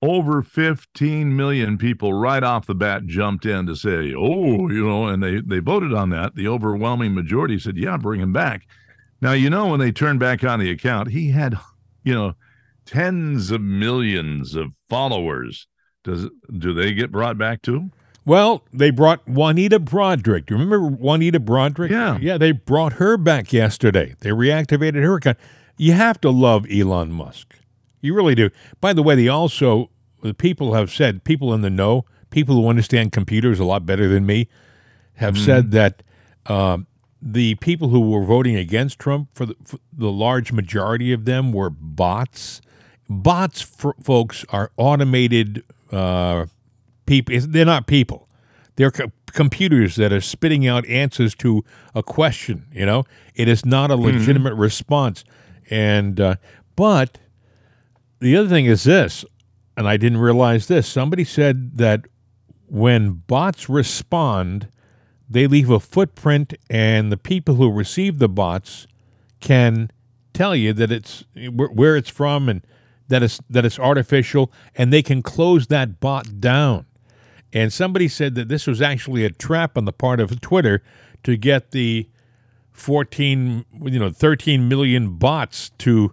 Over 0.00 0.42
15 0.42 1.34
million 1.36 1.76
people 1.76 2.12
right 2.12 2.42
off 2.42 2.66
the 2.66 2.74
bat 2.74 3.06
jumped 3.06 3.46
in 3.46 3.66
to 3.66 3.74
say, 3.74 4.14
oh, 4.16 4.68
you 4.68 4.86
know, 4.86 5.08
and 5.08 5.22
they, 5.22 5.40
they 5.40 5.58
voted 5.58 5.92
on 5.92 6.10
that. 6.10 6.36
The 6.36 6.46
overwhelming 6.46 7.14
majority 7.14 7.58
said, 7.58 7.76
yeah, 7.76 7.96
bring 7.96 8.20
him 8.20 8.32
back. 8.32 8.62
Now, 9.20 9.32
you 9.32 9.50
know, 9.50 9.66
when 9.66 9.80
they 9.80 9.90
turned 9.90 10.20
back 10.20 10.44
on 10.44 10.60
the 10.60 10.70
account, 10.70 11.10
he 11.10 11.30
had, 11.30 11.58
you 12.04 12.14
know, 12.14 12.34
tens 12.86 13.50
of 13.50 13.60
millions 13.60 14.54
of 14.54 14.72
followers. 14.88 15.66
Does 16.04 16.28
do 16.56 16.72
they 16.72 16.94
get 16.94 17.10
brought 17.10 17.36
back 17.36 17.62
too? 17.62 17.90
Well, 18.28 18.62
they 18.74 18.90
brought 18.90 19.26
Juanita 19.26 19.80
Broaddrick. 19.80 20.46
Do 20.46 20.54
you 20.54 20.60
remember 20.60 20.80
Juanita 20.86 21.40
Broaddrick? 21.40 21.88
Yeah. 21.88 22.18
Yeah, 22.20 22.36
they 22.36 22.52
brought 22.52 22.94
her 22.94 23.16
back 23.16 23.54
yesterday. 23.54 24.16
They 24.20 24.28
reactivated 24.30 25.02
her 25.02 25.14
account. 25.14 25.38
You 25.78 25.94
have 25.94 26.20
to 26.20 26.30
love 26.30 26.66
Elon 26.70 27.10
Musk. 27.10 27.54
You 28.02 28.14
really 28.14 28.34
do. 28.34 28.50
By 28.82 28.92
the 28.92 29.02
way, 29.02 29.14
they 29.14 29.28
also, 29.28 29.88
the 30.22 30.34
people 30.34 30.74
have 30.74 30.90
said, 30.90 31.24
people 31.24 31.54
in 31.54 31.62
the 31.62 31.70
know, 31.70 32.04
people 32.28 32.54
who 32.54 32.68
understand 32.68 33.12
computers 33.12 33.58
a 33.58 33.64
lot 33.64 33.86
better 33.86 34.08
than 34.08 34.26
me, 34.26 34.48
have 35.14 35.38
said 35.38 35.70
that 35.70 36.02
um, 36.46 36.86
the 37.22 37.54
people 37.56 37.88
who 37.88 38.10
were 38.10 38.24
voting 38.24 38.56
against 38.56 38.98
Trump, 38.98 39.30
for 39.32 39.46
the, 39.46 39.56
for 39.64 39.78
the 39.90 40.12
large 40.12 40.52
majority 40.52 41.12
of 41.14 41.24
them, 41.24 41.50
were 41.52 41.70
bots. 41.70 42.60
Bots, 43.08 43.62
f- 43.62 43.94
folks, 44.02 44.44
are 44.50 44.70
automated 44.76 45.64
uh, 45.90 46.44
people. 47.08 47.34
They're 47.40 47.64
not 47.64 47.86
people. 47.86 48.28
They're 48.76 48.92
co- 48.92 49.10
computers 49.32 49.96
that 49.96 50.12
are 50.12 50.20
spitting 50.20 50.66
out 50.66 50.86
answers 50.86 51.34
to 51.36 51.64
a 51.94 52.02
question. 52.02 52.66
You 52.72 52.86
know, 52.86 53.04
it 53.34 53.48
is 53.48 53.66
not 53.66 53.90
a 53.90 53.96
legitimate 53.96 54.54
response. 54.54 55.24
And 55.70 56.20
uh, 56.20 56.36
but 56.76 57.18
the 58.20 58.36
other 58.36 58.48
thing 58.48 58.66
is 58.66 58.84
this, 58.84 59.24
and 59.76 59.88
I 59.88 59.96
didn't 59.96 60.18
realize 60.18 60.68
this. 60.68 60.86
Somebody 60.86 61.24
said 61.24 61.76
that 61.78 62.06
when 62.66 63.22
bots 63.26 63.68
respond, 63.68 64.68
they 65.28 65.46
leave 65.46 65.70
a 65.70 65.80
footprint, 65.80 66.54
and 66.70 67.10
the 67.10 67.16
people 67.16 67.56
who 67.56 67.70
receive 67.70 68.18
the 68.18 68.28
bots 68.28 68.86
can 69.40 69.90
tell 70.32 70.54
you 70.54 70.72
that 70.72 70.92
it's 70.92 71.24
where, 71.52 71.68
where 71.68 71.96
it's 71.96 72.10
from 72.10 72.48
and 72.48 72.62
that 73.08 73.22
it's 73.22 73.40
that 73.50 73.64
it's 73.64 73.78
artificial, 73.78 74.52
and 74.74 74.92
they 74.92 75.02
can 75.02 75.22
close 75.22 75.66
that 75.66 75.98
bot 76.00 76.40
down. 76.40 76.86
And 77.52 77.72
somebody 77.72 78.08
said 78.08 78.34
that 78.34 78.48
this 78.48 78.66
was 78.66 78.82
actually 78.82 79.24
a 79.24 79.30
trap 79.30 79.78
on 79.78 79.84
the 79.86 79.92
part 79.92 80.20
of 80.20 80.40
Twitter 80.40 80.82
to 81.24 81.36
get 81.36 81.70
the 81.70 82.08
14, 82.72 83.64
you 83.84 83.98
know, 83.98 84.10
13 84.10 84.68
million 84.68 85.16
bots 85.16 85.70
to 85.78 86.12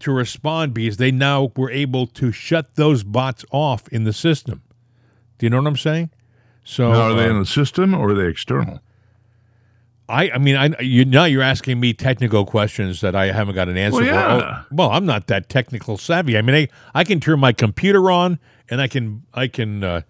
to 0.00 0.10
respond 0.10 0.74
because 0.74 0.96
they 0.96 1.12
now 1.12 1.52
were 1.56 1.70
able 1.70 2.08
to 2.08 2.32
shut 2.32 2.74
those 2.74 3.04
bots 3.04 3.44
off 3.52 3.86
in 3.92 4.02
the 4.02 4.12
system. 4.12 4.60
Do 5.38 5.46
you 5.46 5.50
know 5.50 5.58
what 5.58 5.68
I'm 5.68 5.76
saying? 5.76 6.10
So 6.64 6.90
Now, 6.90 7.02
are 7.02 7.14
they 7.14 7.26
uh, 7.26 7.30
in 7.30 7.38
the 7.38 7.46
system 7.46 7.94
or 7.94 8.10
are 8.10 8.14
they 8.14 8.26
external? 8.26 8.80
I, 10.08 10.30
I 10.32 10.38
mean, 10.38 10.56
I 10.56 10.78
you 10.80 11.04
now 11.04 11.24
you're 11.24 11.42
asking 11.42 11.78
me 11.78 11.94
technical 11.94 12.44
questions 12.44 13.00
that 13.00 13.14
I 13.14 13.26
haven't 13.30 13.54
got 13.54 13.68
an 13.68 13.76
answer 13.76 14.00
Well, 14.00 14.06
for. 14.08 14.12
yeah. 14.12 14.62
Oh, 14.62 14.66
well, 14.72 14.90
I'm 14.90 15.06
not 15.06 15.28
that 15.28 15.48
technical 15.48 15.96
savvy. 15.96 16.36
I 16.36 16.42
mean, 16.42 16.56
I, 16.56 16.68
I 17.00 17.04
can 17.04 17.20
turn 17.20 17.38
my 17.38 17.52
computer 17.52 18.10
on 18.10 18.40
and 18.68 18.80
I 18.80 18.88
can 18.88 19.22
I 19.32 19.46
can 19.46 19.84
uh, 19.84 20.02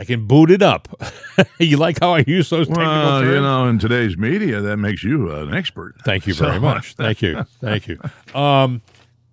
I 0.00 0.04
can 0.04 0.26
boot 0.26 0.50
it 0.50 0.62
up. 0.62 0.88
you 1.58 1.76
like 1.76 2.00
how 2.00 2.14
I 2.14 2.24
use 2.26 2.48
those 2.48 2.68
technical 2.68 2.86
Well, 2.90 3.20
terms? 3.20 3.34
you 3.34 3.40
know, 3.42 3.68
in 3.68 3.78
today's 3.78 4.16
media, 4.16 4.62
that 4.62 4.78
makes 4.78 5.04
you 5.04 5.30
an 5.30 5.52
expert. 5.54 5.96
Thank 6.06 6.26
you 6.26 6.32
very 6.32 6.54
So- 6.54 6.60
much. 6.60 6.94
Thank 6.96 7.20
you. 7.20 7.44
Thank 7.60 7.86
you. 7.86 7.98
Um, 8.34 8.80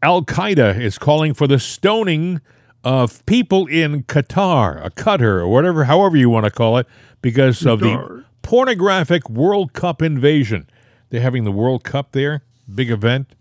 Al 0.04 0.24
Qaeda 0.24 0.78
is 0.78 0.98
calling 0.98 1.34
for 1.34 1.48
the 1.48 1.58
stoning 1.58 2.42
of 2.84 3.26
people 3.26 3.66
in 3.68 4.04
Qatar, 4.04 4.86
a 4.86 4.90
Qatar, 4.90 5.40
or 5.40 5.48
whatever, 5.48 5.86
however 5.86 6.18
you 6.18 6.30
want 6.30 6.44
to 6.44 6.52
call 6.52 6.78
it, 6.78 6.86
because 7.22 7.66
of 7.66 7.80
the 7.80 8.26
pornographic 8.42 9.30
World 9.30 9.72
Cup 9.72 10.02
invasion. 10.02 10.70
They're 11.10 11.22
having 11.22 11.46
the 11.46 11.52
World 11.52 11.86
Cup 11.86 12.12
there, 12.12 12.44
big 12.74 12.92
event, 12.92 13.34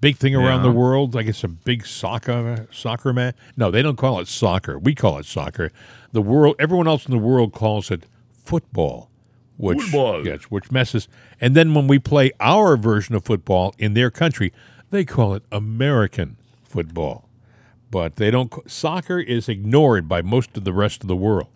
big 0.00 0.16
thing 0.16 0.34
around 0.34 0.64
Yeah. 0.64 0.70
the 0.72 0.76
world. 0.78 1.14
Like 1.14 1.26
it's 1.26 1.44
a 1.44 1.48
big 1.48 1.86
soccer 1.86 2.66
soccer 2.72 3.12
man. 3.12 3.34
No, 3.56 3.70
they 3.70 3.82
don't 3.82 3.96
call 3.96 4.18
it 4.18 4.26
soccer. 4.26 4.78
We 4.78 4.94
call 4.96 5.18
it 5.18 5.26
soccer. 5.26 5.70
The 6.12 6.22
world, 6.22 6.56
everyone 6.58 6.86
else 6.86 7.06
in 7.06 7.10
the 7.10 7.18
world 7.18 7.52
calls 7.52 7.90
it 7.90 8.04
football. 8.32 9.10
Which, 9.58 9.80
Football. 9.80 10.26
yes, 10.26 10.44
which 10.44 10.72
messes. 10.72 11.08
And 11.40 11.54
then 11.54 11.72
when 11.74 11.86
we 11.86 11.98
play 11.98 12.32
our 12.40 12.76
version 12.76 13.14
of 13.14 13.24
football 13.24 13.74
in 13.78 13.94
their 13.94 14.10
country, 14.10 14.52
they 14.90 15.04
call 15.04 15.34
it 15.34 15.44
American 15.52 16.36
football. 16.64 17.28
But 17.90 18.16
they 18.16 18.30
don't. 18.30 18.52
Soccer 18.68 19.20
is 19.20 19.48
ignored 19.48 20.08
by 20.08 20.22
most 20.22 20.56
of 20.56 20.64
the 20.64 20.72
rest 20.72 21.02
of 21.02 21.08
the 21.08 21.16
world. 21.16 21.48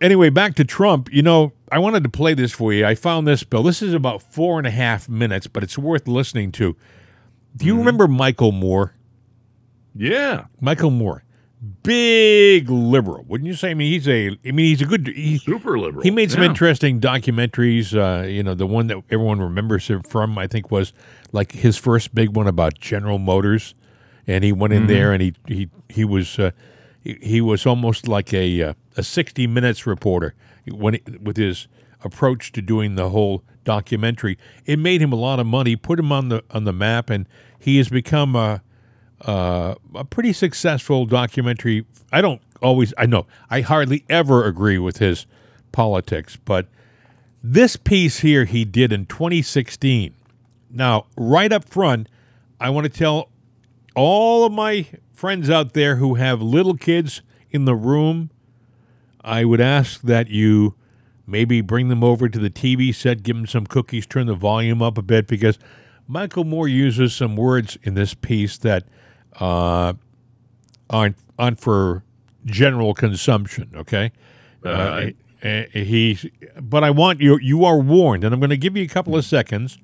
Anyway, 0.00 0.30
back 0.30 0.54
to 0.56 0.64
Trump. 0.64 1.08
You 1.12 1.22
know, 1.22 1.52
I 1.72 1.78
wanted 1.78 2.02
to 2.04 2.08
play 2.08 2.34
this 2.34 2.52
for 2.52 2.72
you. 2.72 2.84
I 2.84 2.94
found 2.94 3.26
this 3.26 3.42
bill. 3.42 3.62
This 3.62 3.80
is 3.80 3.94
about 3.94 4.20
four 4.20 4.58
and 4.58 4.66
a 4.66 4.70
half 4.70 5.08
minutes, 5.08 5.46
but 5.46 5.62
it's 5.62 5.78
worth 5.78 6.06
listening 6.06 6.52
to. 6.52 6.76
Do 7.56 7.64
you 7.64 7.72
mm-hmm. 7.72 7.78
remember 7.78 8.08
Michael 8.08 8.52
Moore? 8.52 8.94
Yeah. 9.94 10.46
Michael 10.60 10.90
Moore, 10.90 11.24
big 11.82 12.68
liberal, 12.70 13.24
wouldn't 13.26 13.46
you 13.48 13.54
say? 13.54 13.70
I 13.70 13.74
mean, 13.74 13.92
he's 13.92 14.08
a. 14.08 14.28
I 14.46 14.50
mean, 14.52 14.66
he's 14.66 14.82
a 14.82 14.86
good. 14.86 15.08
He, 15.08 15.38
Super 15.38 15.78
liberal. 15.78 16.02
he 16.02 16.10
made 16.10 16.30
some 16.30 16.42
Yeah. 16.42 16.48
interesting 16.50 17.00
documentaries. 17.00 17.94
Uh, 17.94 18.26
you 18.26 18.42
know, 18.42 18.54
the 18.54 18.66
one 18.66 18.86
that 18.88 18.98
everyone 19.10 19.40
remembers 19.40 19.88
him 19.88 20.02
from, 20.02 20.38
I 20.38 20.46
think, 20.46 20.70
was 20.70 20.92
like 21.32 21.52
his 21.52 21.76
first 21.76 22.14
big 22.14 22.30
one 22.36 22.46
about 22.46 22.78
General 22.78 23.18
Motors, 23.18 23.74
and 24.26 24.44
he 24.44 24.52
went 24.52 24.72
in 24.72 24.80
Mm-hmm. 24.82 24.88
there 24.92 25.12
and 25.12 25.22
he 25.22 25.34
he 25.46 25.68
he 25.88 26.04
was 26.04 26.38
uh, 26.38 26.50
he, 27.02 27.18
he 27.20 27.40
was 27.40 27.66
almost 27.66 28.06
like 28.08 28.32
a 28.32 28.62
uh, 28.62 28.74
a 28.96 29.02
sixty 29.02 29.46
minutes 29.46 29.86
reporter 29.86 30.34
when 30.70 30.94
he, 30.94 31.02
with 31.22 31.36
his 31.36 31.66
approach 32.04 32.52
to 32.52 32.62
doing 32.62 32.94
the 32.94 33.10
whole 33.10 33.42
documentary. 33.64 34.38
It 34.64 34.78
made 34.78 35.02
him 35.02 35.12
a 35.12 35.16
lot 35.16 35.40
of 35.40 35.46
money, 35.46 35.74
put 35.76 35.98
him 35.98 36.12
on 36.12 36.28
the 36.28 36.44
on 36.50 36.64
the 36.64 36.72
map, 36.72 37.10
and 37.10 37.26
he 37.58 37.78
has 37.78 37.88
become 37.88 38.36
a 38.36 38.62
uh, 39.22 39.74
a 39.94 40.04
pretty 40.04 40.32
successful 40.32 41.06
documentary. 41.06 41.86
I 42.12 42.20
don't 42.20 42.40
always, 42.62 42.94
I 42.96 43.06
know, 43.06 43.26
I 43.50 43.60
hardly 43.60 44.04
ever 44.08 44.44
agree 44.44 44.78
with 44.78 44.98
his 44.98 45.26
politics, 45.72 46.36
but 46.36 46.66
this 47.42 47.76
piece 47.76 48.20
here 48.20 48.44
he 48.44 48.64
did 48.64 48.92
in 48.92 49.06
2016. 49.06 50.14
Now, 50.70 51.06
right 51.16 51.52
up 51.52 51.68
front, 51.68 52.08
I 52.60 52.70
want 52.70 52.84
to 52.84 52.90
tell 52.90 53.30
all 53.94 54.44
of 54.44 54.52
my 54.52 54.86
friends 55.12 55.50
out 55.50 55.72
there 55.72 55.96
who 55.96 56.14
have 56.14 56.42
little 56.42 56.76
kids 56.76 57.22
in 57.50 57.64
the 57.64 57.74
room, 57.74 58.30
I 59.22 59.44
would 59.44 59.60
ask 59.60 60.02
that 60.02 60.28
you 60.28 60.74
maybe 61.26 61.60
bring 61.60 61.88
them 61.88 62.02
over 62.02 62.28
to 62.28 62.38
the 62.38 62.50
TV 62.50 62.94
set, 62.94 63.22
give 63.22 63.36
them 63.36 63.46
some 63.46 63.66
cookies, 63.66 64.06
turn 64.06 64.26
the 64.26 64.34
volume 64.34 64.82
up 64.82 64.96
a 64.96 65.02
bit, 65.02 65.26
because 65.26 65.58
Michael 66.06 66.44
Moore 66.44 66.68
uses 66.68 67.14
some 67.14 67.36
words 67.36 67.76
in 67.82 67.94
this 67.94 68.14
piece 68.14 68.56
that 68.58 68.84
uh, 69.38 69.94
aren't 70.90 71.16
aren't 71.38 71.60
for 71.60 72.02
general 72.44 72.94
consumption. 72.94 73.70
Okay, 73.74 74.12
uh, 74.64 75.10
uh, 75.42 75.62
he. 75.72 76.18
But 76.60 76.84
I 76.84 76.90
want 76.90 77.20
you. 77.20 77.38
You 77.38 77.64
are 77.64 77.78
warned, 77.78 78.24
and 78.24 78.34
I'm 78.34 78.40
going 78.40 78.50
to 78.50 78.56
give 78.56 78.76
you 78.76 78.84
a 78.84 78.88
couple 78.88 79.16
of 79.16 79.24
seconds. 79.24 79.78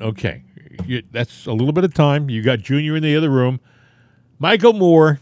Okay, 0.00 0.42
you, 0.86 1.02
that's 1.10 1.46
a 1.46 1.52
little 1.52 1.72
bit 1.72 1.84
of 1.84 1.94
time. 1.94 2.30
You 2.30 2.42
got 2.42 2.60
Junior 2.60 2.96
in 2.96 3.02
the 3.02 3.16
other 3.16 3.30
room. 3.30 3.60
Michael 4.38 4.72
Moore 4.72 5.20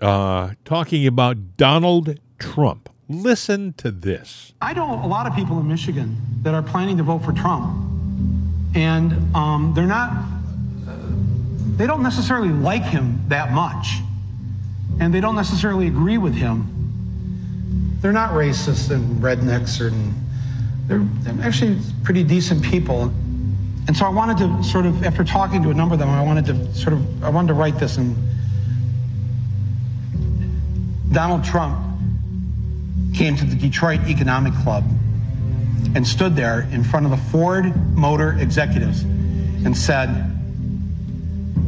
uh, 0.00 0.50
talking 0.64 1.06
about 1.06 1.56
Donald 1.56 2.20
Trump. 2.38 2.88
Listen 3.08 3.72
to 3.74 3.90
this. 3.90 4.52
I 4.62 4.72
know 4.72 5.04
a 5.04 5.06
lot 5.06 5.26
of 5.26 5.34
people 5.34 5.58
in 5.58 5.66
Michigan 5.66 6.16
that 6.42 6.54
are 6.54 6.62
planning 6.62 6.96
to 6.98 7.02
vote 7.02 7.24
for 7.24 7.32
Trump 7.32 7.92
and 8.74 9.34
um, 9.34 9.72
they're 9.74 9.86
not, 9.86 10.10
they 11.76 11.86
don't 11.86 12.02
necessarily 12.02 12.50
like 12.50 12.82
him 12.82 13.22
that 13.28 13.52
much, 13.52 13.98
and 15.00 15.12
they 15.12 15.20
don't 15.20 15.36
necessarily 15.36 15.86
agree 15.86 16.18
with 16.18 16.34
him. 16.34 17.98
They're 18.00 18.12
not 18.12 18.32
racist 18.32 18.90
and 18.90 19.22
rednecks, 19.22 19.80
or 19.80 19.90
they're, 20.86 21.06
they're 21.22 21.46
actually 21.46 21.78
pretty 22.02 22.24
decent 22.24 22.62
people. 22.62 23.12
And 23.88 23.96
so 23.96 24.04
I 24.06 24.10
wanted 24.10 24.38
to 24.38 24.62
sort 24.64 24.86
of, 24.86 25.04
after 25.04 25.24
talking 25.24 25.62
to 25.62 25.70
a 25.70 25.74
number 25.74 25.94
of 25.94 25.98
them, 25.98 26.08
I 26.08 26.22
wanted 26.22 26.46
to 26.46 26.74
sort 26.74 26.92
of, 26.92 27.24
I 27.24 27.30
wanted 27.30 27.48
to 27.48 27.54
write 27.54 27.78
this. 27.78 27.96
And 27.96 28.16
Donald 31.12 31.44
Trump 31.44 31.78
came 33.14 33.36
to 33.36 33.44
the 33.44 33.56
Detroit 33.56 34.00
Economic 34.08 34.54
Club 34.62 34.84
and 35.94 36.06
stood 36.06 36.34
there 36.36 36.68
in 36.72 36.82
front 36.84 37.06
of 37.06 37.10
the 37.10 37.18
Ford 37.30 37.76
Motor 37.96 38.36
executives 38.38 39.02
and 39.02 39.76
said, 39.76 40.31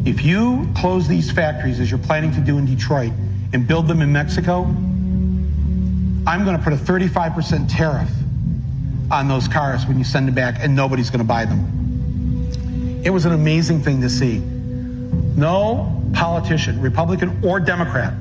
if 0.05 0.23
you 0.23 0.69
close 0.77 1.09
these 1.09 1.31
factories 1.31 1.81
as 1.81 1.91
you're 1.91 1.99
planning 1.99 2.33
to 2.33 2.41
do 2.41 2.59
in 2.59 2.67
Detroit 2.67 3.13
and 3.53 3.67
build 3.67 3.89
them 3.89 4.03
in 4.03 4.13
Mexico, 4.13 4.65
I'm 6.27 6.45
going 6.45 6.57
to 6.57 6.63
put 6.63 6.73
a 6.73 6.77
35% 6.77 7.75
tariff 7.75 8.11
on 9.11 9.29
those 9.29 9.49
cars 9.49 9.87
when 9.87 9.99
you 9.99 10.05
send 10.05 10.29
them 10.29 10.35
back, 10.35 10.57
and 10.61 10.75
nobody's 10.75 11.11
going 11.11 11.21
to 11.21 11.27
buy 11.27 11.45
them. 11.45 13.03
It 13.05 13.11
was 13.11 13.27
an 13.27 13.33
amazing 13.33 13.83
thing 13.83 14.01
to 14.03 14.11
see. 14.11 14.39
No 14.39 16.03
politician, 16.15 16.81
Republican 16.81 17.43
or 17.45 17.61
Democrat, 17.61 18.15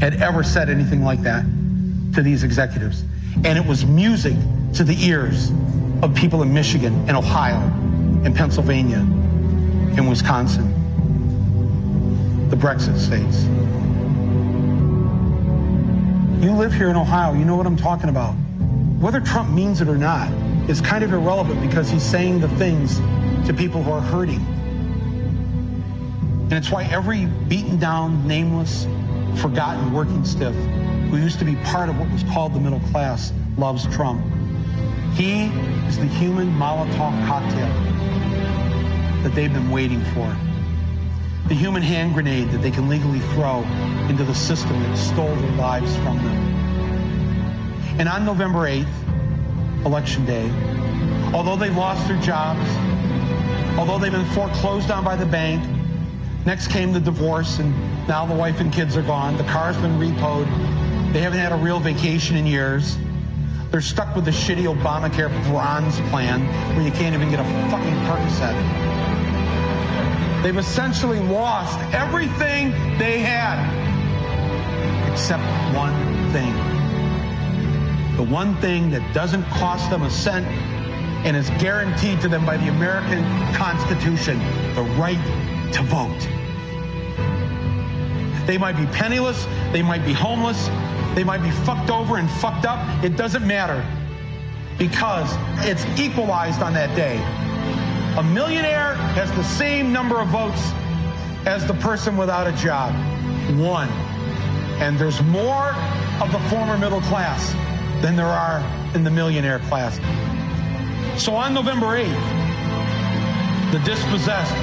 had 0.00 0.20
ever 0.22 0.42
said 0.42 0.68
anything 0.68 1.02
like 1.02 1.22
that 1.22 1.44
to 2.14 2.22
these 2.22 2.44
executives. 2.44 3.02
And 3.44 3.58
it 3.58 3.66
was 3.66 3.84
music 3.84 4.36
to 4.74 4.84
the 4.84 4.96
ears 5.04 5.50
of 6.02 6.14
people 6.14 6.42
in 6.42 6.52
Michigan 6.52 6.94
and 7.08 7.16
Ohio 7.16 7.60
and 8.24 8.34
Pennsylvania 8.34 9.04
and 9.96 10.08
Wisconsin, 10.08 10.72
the 12.50 12.56
Brexit 12.56 12.98
states. 12.98 13.44
You 16.42 16.52
live 16.52 16.72
here 16.72 16.88
in 16.88 16.96
Ohio, 16.96 17.34
you 17.34 17.44
know 17.44 17.56
what 17.56 17.66
I'm 17.66 17.76
talking 17.76 18.08
about. 18.08 18.32
Whether 19.00 19.20
Trump 19.20 19.50
means 19.50 19.80
it 19.80 19.88
or 19.88 19.96
not 19.96 20.30
is 20.68 20.80
kind 20.80 21.04
of 21.04 21.12
irrelevant 21.12 21.60
because 21.60 21.88
he's 21.88 22.02
saying 22.02 22.40
the 22.40 22.48
things 22.50 22.98
to 23.46 23.54
people 23.54 23.82
who 23.82 23.90
are 23.90 24.00
hurting. 24.00 24.44
And 26.44 26.52
it's 26.52 26.70
why 26.70 26.84
every 26.84 27.26
beaten 27.26 27.78
down, 27.78 28.26
nameless, 28.26 28.86
forgotten 29.40 29.92
working 29.92 30.24
stiff 30.24 30.54
who 31.10 31.16
used 31.16 31.38
to 31.38 31.44
be 31.44 31.56
part 31.56 31.88
of 31.88 31.98
what 31.98 32.10
was 32.10 32.22
called 32.24 32.54
the 32.54 32.60
middle 32.60 32.80
class 32.90 33.32
loves 33.56 33.86
Trump. 33.94 34.24
He 35.14 35.44
is 35.88 35.98
the 35.98 36.06
human 36.06 36.50
Molotov 36.50 37.26
cocktail 37.26 37.85
that 39.26 39.34
they've 39.34 39.52
been 39.52 39.72
waiting 39.72 40.04
for. 40.14 40.36
The 41.48 41.54
human 41.54 41.82
hand 41.82 42.14
grenade 42.14 42.48
that 42.52 42.58
they 42.58 42.70
can 42.70 42.88
legally 42.88 43.18
throw 43.34 43.64
into 44.08 44.22
the 44.22 44.34
system 44.34 44.80
that 44.84 44.96
stole 44.96 45.34
their 45.34 45.56
lives 45.56 45.96
from 45.96 46.18
them. 46.18 46.36
And 47.98 48.08
on 48.08 48.24
November 48.24 48.68
8th, 48.68 49.84
Election 49.84 50.24
Day, 50.26 50.48
although 51.34 51.56
they've 51.56 51.76
lost 51.76 52.06
their 52.06 52.20
jobs, 52.22 52.68
although 53.76 53.98
they've 53.98 54.12
been 54.12 54.26
foreclosed 54.26 54.92
on 54.92 55.02
by 55.02 55.16
the 55.16 55.26
bank, 55.26 55.60
next 56.46 56.68
came 56.68 56.92
the 56.92 57.00
divorce, 57.00 57.58
and 57.58 57.74
now 58.06 58.26
the 58.26 58.34
wife 58.34 58.60
and 58.60 58.72
kids 58.72 58.96
are 58.96 59.02
gone. 59.02 59.36
The 59.36 59.44
car's 59.44 59.76
been 59.78 59.98
repoed. 59.98 60.46
They 61.12 61.20
haven't 61.20 61.40
had 61.40 61.50
a 61.50 61.56
real 61.56 61.80
vacation 61.80 62.36
in 62.36 62.46
years. 62.46 62.96
They're 63.72 63.80
stuck 63.80 64.14
with 64.14 64.24
the 64.24 64.30
shitty 64.30 64.72
Obamacare 64.72 65.30
bronze 65.50 65.98
plan 66.10 66.46
where 66.76 66.84
you 66.84 66.92
can't 66.92 67.12
even 67.12 67.28
get 67.28 67.40
a 67.40 67.44
fucking 67.70 67.94
Percocet. 68.06 69.15
They've 70.46 70.56
essentially 70.56 71.18
lost 71.18 71.76
everything 71.92 72.70
they 73.00 73.18
had 73.18 73.58
except 75.10 75.42
one 75.74 75.92
thing. 76.30 76.54
The 78.16 78.22
one 78.22 78.54
thing 78.60 78.88
that 78.92 79.12
doesn't 79.12 79.42
cost 79.46 79.90
them 79.90 80.04
a 80.04 80.08
cent 80.08 80.46
and 81.26 81.36
is 81.36 81.50
guaranteed 81.58 82.20
to 82.20 82.28
them 82.28 82.46
by 82.46 82.58
the 82.58 82.68
American 82.68 83.24
Constitution 83.56 84.38
the 84.76 84.82
right 84.96 85.18
to 85.72 85.82
vote. 85.82 86.20
They 88.46 88.56
might 88.56 88.76
be 88.76 88.86
penniless, 88.96 89.48
they 89.72 89.82
might 89.82 90.04
be 90.04 90.12
homeless, 90.12 90.68
they 91.16 91.24
might 91.24 91.42
be 91.42 91.50
fucked 91.50 91.90
over 91.90 92.18
and 92.18 92.30
fucked 92.30 92.66
up. 92.66 92.78
It 93.04 93.16
doesn't 93.16 93.44
matter 93.44 93.84
because 94.78 95.28
it's 95.68 95.84
equalized 95.98 96.62
on 96.62 96.72
that 96.74 96.94
day. 96.94 97.45
A 98.16 98.22
millionaire 98.22 98.94
has 99.14 99.30
the 99.32 99.44
same 99.44 99.92
number 99.92 100.18
of 100.18 100.28
votes 100.28 100.72
as 101.44 101.66
the 101.66 101.74
person 101.74 102.16
without 102.16 102.46
a 102.46 102.52
job. 102.52 102.94
One. 103.58 103.88
And 104.80 104.98
there's 104.98 105.22
more 105.24 105.74
of 106.22 106.32
the 106.32 106.38
former 106.48 106.78
middle 106.78 107.02
class 107.02 107.52
than 108.00 108.16
there 108.16 108.24
are 108.24 108.60
in 108.94 109.04
the 109.04 109.10
millionaire 109.10 109.58
class. 109.68 109.96
So 111.22 111.34
on 111.34 111.52
November 111.52 111.88
8th, 111.88 113.72
the 113.72 113.80
dispossessed 113.80 114.54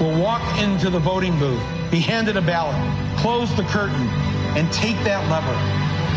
will 0.00 0.20
walk 0.20 0.42
into 0.60 0.88
the 0.88 1.00
voting 1.00 1.36
booth, 1.40 1.62
be 1.90 1.98
handed 1.98 2.36
a 2.36 2.42
ballot, 2.42 2.76
close 3.18 3.52
the 3.56 3.64
curtain, 3.64 4.08
and 4.56 4.72
take 4.72 4.96
that 5.02 5.28
lever 5.28 5.54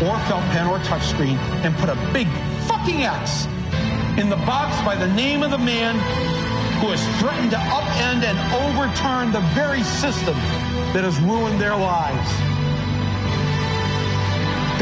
or 0.06 0.16
felt 0.28 0.44
pen 0.52 0.68
or 0.68 0.78
touchscreen 0.78 1.38
and 1.64 1.74
put 1.78 1.88
a 1.88 1.96
big 2.12 2.28
fucking 2.68 3.02
X 3.02 3.46
in 4.16 4.28
the 4.28 4.36
box 4.46 4.80
by 4.84 4.94
the 4.94 5.08
name 5.14 5.42
of 5.42 5.50
the 5.50 5.58
man 5.58 5.96
who 6.82 6.90
has 6.90 7.20
threatened 7.20 7.52
to 7.52 7.56
upend 7.56 8.26
and 8.26 8.34
overturn 8.58 9.30
the 9.30 9.38
very 9.54 9.84
system 9.84 10.34
that 10.90 11.06
has 11.06 11.14
ruined 11.20 11.60
their 11.60 11.78
lives. 11.78 12.26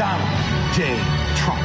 Donald 0.01 0.33
J. 0.73 0.97
Trump. 1.37 1.61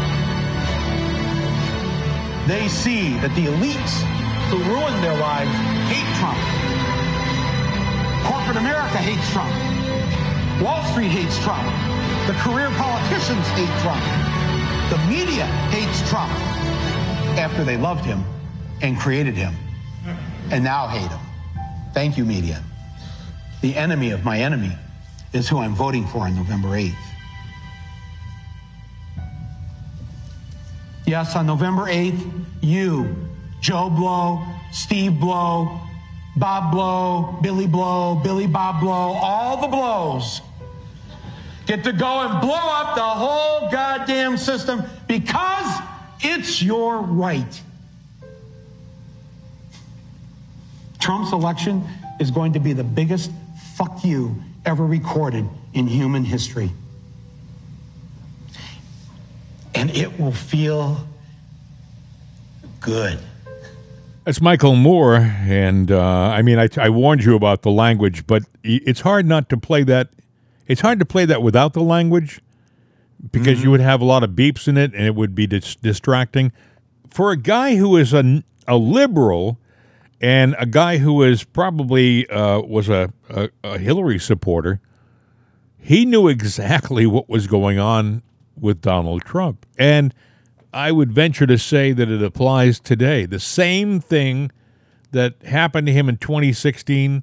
They 2.45 2.69
see 2.69 3.17
that 3.25 3.33
the 3.33 3.49
elites 3.49 4.05
who 4.53 4.61
ruined 4.69 5.01
their 5.01 5.17
lives 5.17 5.49
hate 5.89 6.05
Trump. 6.21 6.37
Corporate 8.29 8.61
America 8.61 9.01
hates 9.01 9.25
Trump. 9.33 9.57
Wall 10.61 10.85
Street 10.93 11.17
hates 11.17 11.41
Trump. 11.41 11.65
The 12.29 12.37
career 12.45 12.69
politicians 12.77 13.49
hate 13.57 13.73
Trump. 13.81 14.05
The 14.93 15.01
media 15.09 15.49
hates 15.73 16.05
Trump 16.11 16.31
after 17.41 17.65
they 17.65 17.79
loved 17.79 18.05
him 18.05 18.23
and 18.83 19.01
created 19.01 19.33
him 19.33 19.57
and 20.51 20.65
now 20.65 20.87
hate 20.87 21.11
him. 21.11 21.21
Thank 21.93 22.17
you, 22.17 22.25
media. 22.25 22.63
The 23.61 23.75
enemy 23.77 24.11
of 24.11 24.25
my 24.25 24.39
enemy 24.39 24.73
is 25.33 25.49
who 25.49 25.59
I'm 25.59 25.75
voting 25.75 26.07
for 26.07 26.21
on 26.21 26.35
November 26.35 26.69
8th. 26.69 26.95
Yes, 31.07 31.37
on 31.37 31.47
November 31.47 31.85
8th, 31.85 32.45
you, 32.61 33.15
Joe 33.61 33.89
Blow, 33.89 34.45
Steve 34.73 35.21
Blow, 35.21 35.81
Bob 36.37 36.73
Blow, 36.73 37.39
Billy 37.43 37.67
Blow, 37.67 38.17
Billy 38.17 38.47
Bob 38.47 38.81
Blow, 38.81 38.93
all 38.93 39.61
the 39.61 39.69
blows 39.69 40.41
get 41.67 41.83
to 41.85 41.93
go 41.93 42.21
and 42.21 42.41
blow 42.41 42.55
up 42.55 42.95
the 42.95 43.03
whole 43.03 43.69
goddamn 43.71 44.37
system 44.37 44.83
because 45.09 45.81
it's 46.21 46.63
your 46.63 47.01
right. 47.01 47.61
Trump's 51.07 51.31
election 51.31 51.85
is 52.19 52.33
going 52.33 52.53
to 52.55 52.59
be 52.59 52.73
the 52.73 52.83
biggest 52.83 53.31
fuck 53.77 54.05
you 54.05 54.43
ever 54.65 54.85
recorded 54.85 55.49
in 55.73 55.87
human 55.87 56.25
history. 56.25 56.73
And 59.73 59.89
it 59.97 60.19
will 60.19 60.33
feel 60.33 61.07
good. 62.81 63.21
That's 64.25 64.41
Michael 64.41 64.75
Moore, 64.75 65.15
and 65.15 65.93
uh, 65.93 66.03
I 66.03 66.43
mean, 66.43 66.59
I, 66.59 66.69
I 66.77 66.89
warned 66.89 67.23
you 67.23 67.37
about 67.37 67.63
the 67.63 67.71
language, 67.71 68.27
but 68.27 68.43
it's 68.65 69.03
hard 69.03 69.27
not 69.27 69.49
to 69.51 69.57
play 69.57 69.85
that. 69.85 70.09
It's 70.67 70.81
hard 70.81 70.99
to 70.99 71.05
play 71.05 71.25
that 71.25 71.41
without 71.41 71.73
the 71.73 71.83
language 71.83 72.41
because 73.31 73.63
you 73.63 73.71
would 73.71 73.79
have 73.79 74.01
a 74.01 74.05
lot 74.05 74.25
of 74.25 74.31
beeps 74.31 74.67
in 74.67 74.77
it, 74.77 74.93
and 74.93 75.07
it 75.07 75.15
would 75.15 75.37
be 75.37 75.47
dis- 75.47 75.77
distracting. 75.77 76.51
For 77.09 77.31
a 77.31 77.37
guy 77.37 77.77
who 77.77 77.97
is 77.97 78.13
a, 78.13 78.43
a 78.67 78.77
liberal 78.77 79.61
and 80.21 80.57
a 80.59 80.67
guy 80.67 80.99
who 80.99 81.23
is 81.23 81.45
probably 81.45 82.29
uh, 82.29 82.61
was 82.61 82.89
a, 82.89 83.13
a, 83.29 83.51
a 83.63 83.79
Hillary 83.79 84.19
supporter, 84.19 84.81
he 85.79 86.05
knew 86.05 86.29
exactly 86.29 87.07
what 87.07 87.29
was 87.29 87.47
going 87.47 87.79
on 87.79 88.23
with 88.59 88.81
Donald 88.81 89.23
Trump, 89.23 89.67
and 89.79 90.15
I 90.73 90.93
would 90.93 91.13
venture 91.13 91.47
to 91.47 91.59
say 91.59 91.93
that 91.93 92.11
it 92.11 92.23
applies 92.23 92.81
today. 92.81 93.25
The 93.25 93.41
same 93.41 94.01
thing 94.01 94.51
that 95.13 95.43
happened 95.43 95.87
to 95.87 95.93
him 95.93 96.09
in 96.09 96.19
2016, 96.19 97.23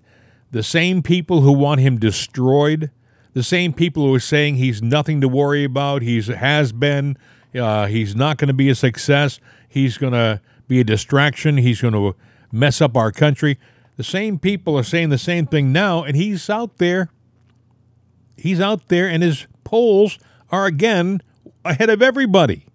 the 0.51 0.63
same 0.63 1.03
people 1.03 1.41
who 1.41 1.51
want 1.51 1.81
him 1.81 1.99
destroyed, 1.99 2.89
the 3.33 3.43
same 3.43 3.73
people 3.73 4.07
who 4.07 4.15
are 4.15 4.19
saying 4.19 4.55
he's 4.55 4.81
nothing 4.81 5.21
to 5.21 5.27
worry 5.27 5.63
about, 5.63 6.01
he's 6.01 6.27
has 6.27 6.71
been, 6.71 7.17
uh, 7.55 7.87
he's 7.87 8.15
not 8.15 8.37
going 8.37 8.47
to 8.47 8.53
be 8.53 8.69
a 8.69 8.75
success, 8.75 9.39
he's 9.67 9.97
going 9.97 10.13
to 10.13 10.41
be 10.67 10.79
a 10.79 10.83
distraction, 10.83 11.57
he's 11.57 11.81
going 11.81 11.93
to 11.93 12.15
mess 12.53 12.79
up 12.79 12.95
our 12.95 13.11
country. 13.11 13.59
The 13.97 14.03
same 14.03 14.39
people 14.39 14.77
are 14.77 14.83
saying 14.83 15.09
the 15.09 15.17
same 15.17 15.45
thing 15.47 15.73
now, 15.73 16.03
and 16.03 16.15
he's 16.15 16.49
out 16.49 16.77
there. 16.77 17.09
He's 18.37 18.61
out 18.61 18.87
there, 18.87 19.07
and 19.07 19.21
his 19.21 19.47
polls 19.63 20.17
are 20.51 20.65
again 20.65 21.21
ahead 21.65 21.89
of 21.89 22.01
everybody. 22.01 22.65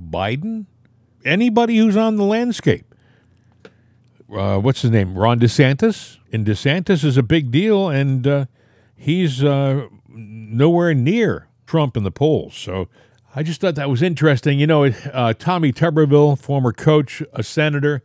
Biden, 0.00 0.66
anybody 1.24 1.78
who's 1.78 1.96
on 1.96 2.16
the 2.16 2.24
landscape. 2.24 2.94
Uh, 4.32 4.58
what's 4.58 4.82
his 4.82 4.90
name? 4.90 5.16
Ron 5.16 5.38
DeSantis. 5.38 6.18
And 6.32 6.44
DeSantis 6.44 7.04
is 7.04 7.16
a 7.16 7.22
big 7.22 7.50
deal, 7.50 7.88
and 7.88 8.26
uh, 8.26 8.46
he's 8.96 9.44
uh, 9.44 9.86
nowhere 10.08 10.94
near 10.94 11.46
Trump 11.66 11.96
in 11.96 12.02
the 12.02 12.10
polls. 12.10 12.56
So 12.56 12.88
I 13.36 13.42
just 13.42 13.60
thought 13.60 13.76
that 13.76 13.88
was 13.88 14.02
interesting. 14.02 14.58
You 14.58 14.66
know, 14.66 14.84
uh, 14.84 15.34
Tommy 15.34 15.72
Tuberville, 15.72 16.38
former 16.38 16.72
coach, 16.72 17.22
a 17.32 17.42
senator, 17.42 18.02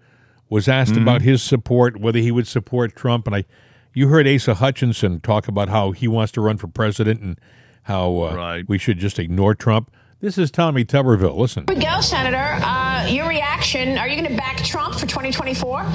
was 0.50 0.68
asked 0.68 0.94
Mm-hmm. 0.94 1.02
about 1.04 1.22
his 1.22 1.42
support, 1.44 2.00
whether 2.00 2.20
he 2.20 2.32
would 2.32 2.48
support 2.48 2.96
Trump, 2.96 3.28
and 3.28 3.36
I, 3.36 3.46
you 3.94 4.08
heard 4.08 4.28
Asa 4.28 4.56
Hutchinson 4.56 5.20
talk 5.22 5.48
about 5.48 5.70
how 5.70 5.92
he 5.92 6.08
wants 6.08 6.32
to 6.34 6.42
run 6.42 6.58
for 6.58 6.68
president 6.68 7.22
and 7.22 7.40
how 7.84 8.22
uh, 8.22 8.36
Right. 8.36 8.66
we 8.70 8.78
should 8.78 8.98
just 9.00 9.20
ignore 9.20 9.56
Trump. 9.56 9.92
This 10.22 10.38
is 10.38 10.52
Tommy 10.52 10.84
Tuberville. 10.84 11.38
Listen. 11.38 11.64
Here 11.68 11.78
we 11.78 11.84
go, 11.84 12.02
Senator. 12.02 12.60
Uh, 12.62 13.08
your 13.08 13.28
reaction. 13.28 13.98
Are 13.98 14.08
you 14.08 14.16
going 14.20 14.30
to 14.30 14.38
back 14.38 14.58
Trump 14.58 14.96
for 14.96 15.06
2024? 15.08 15.86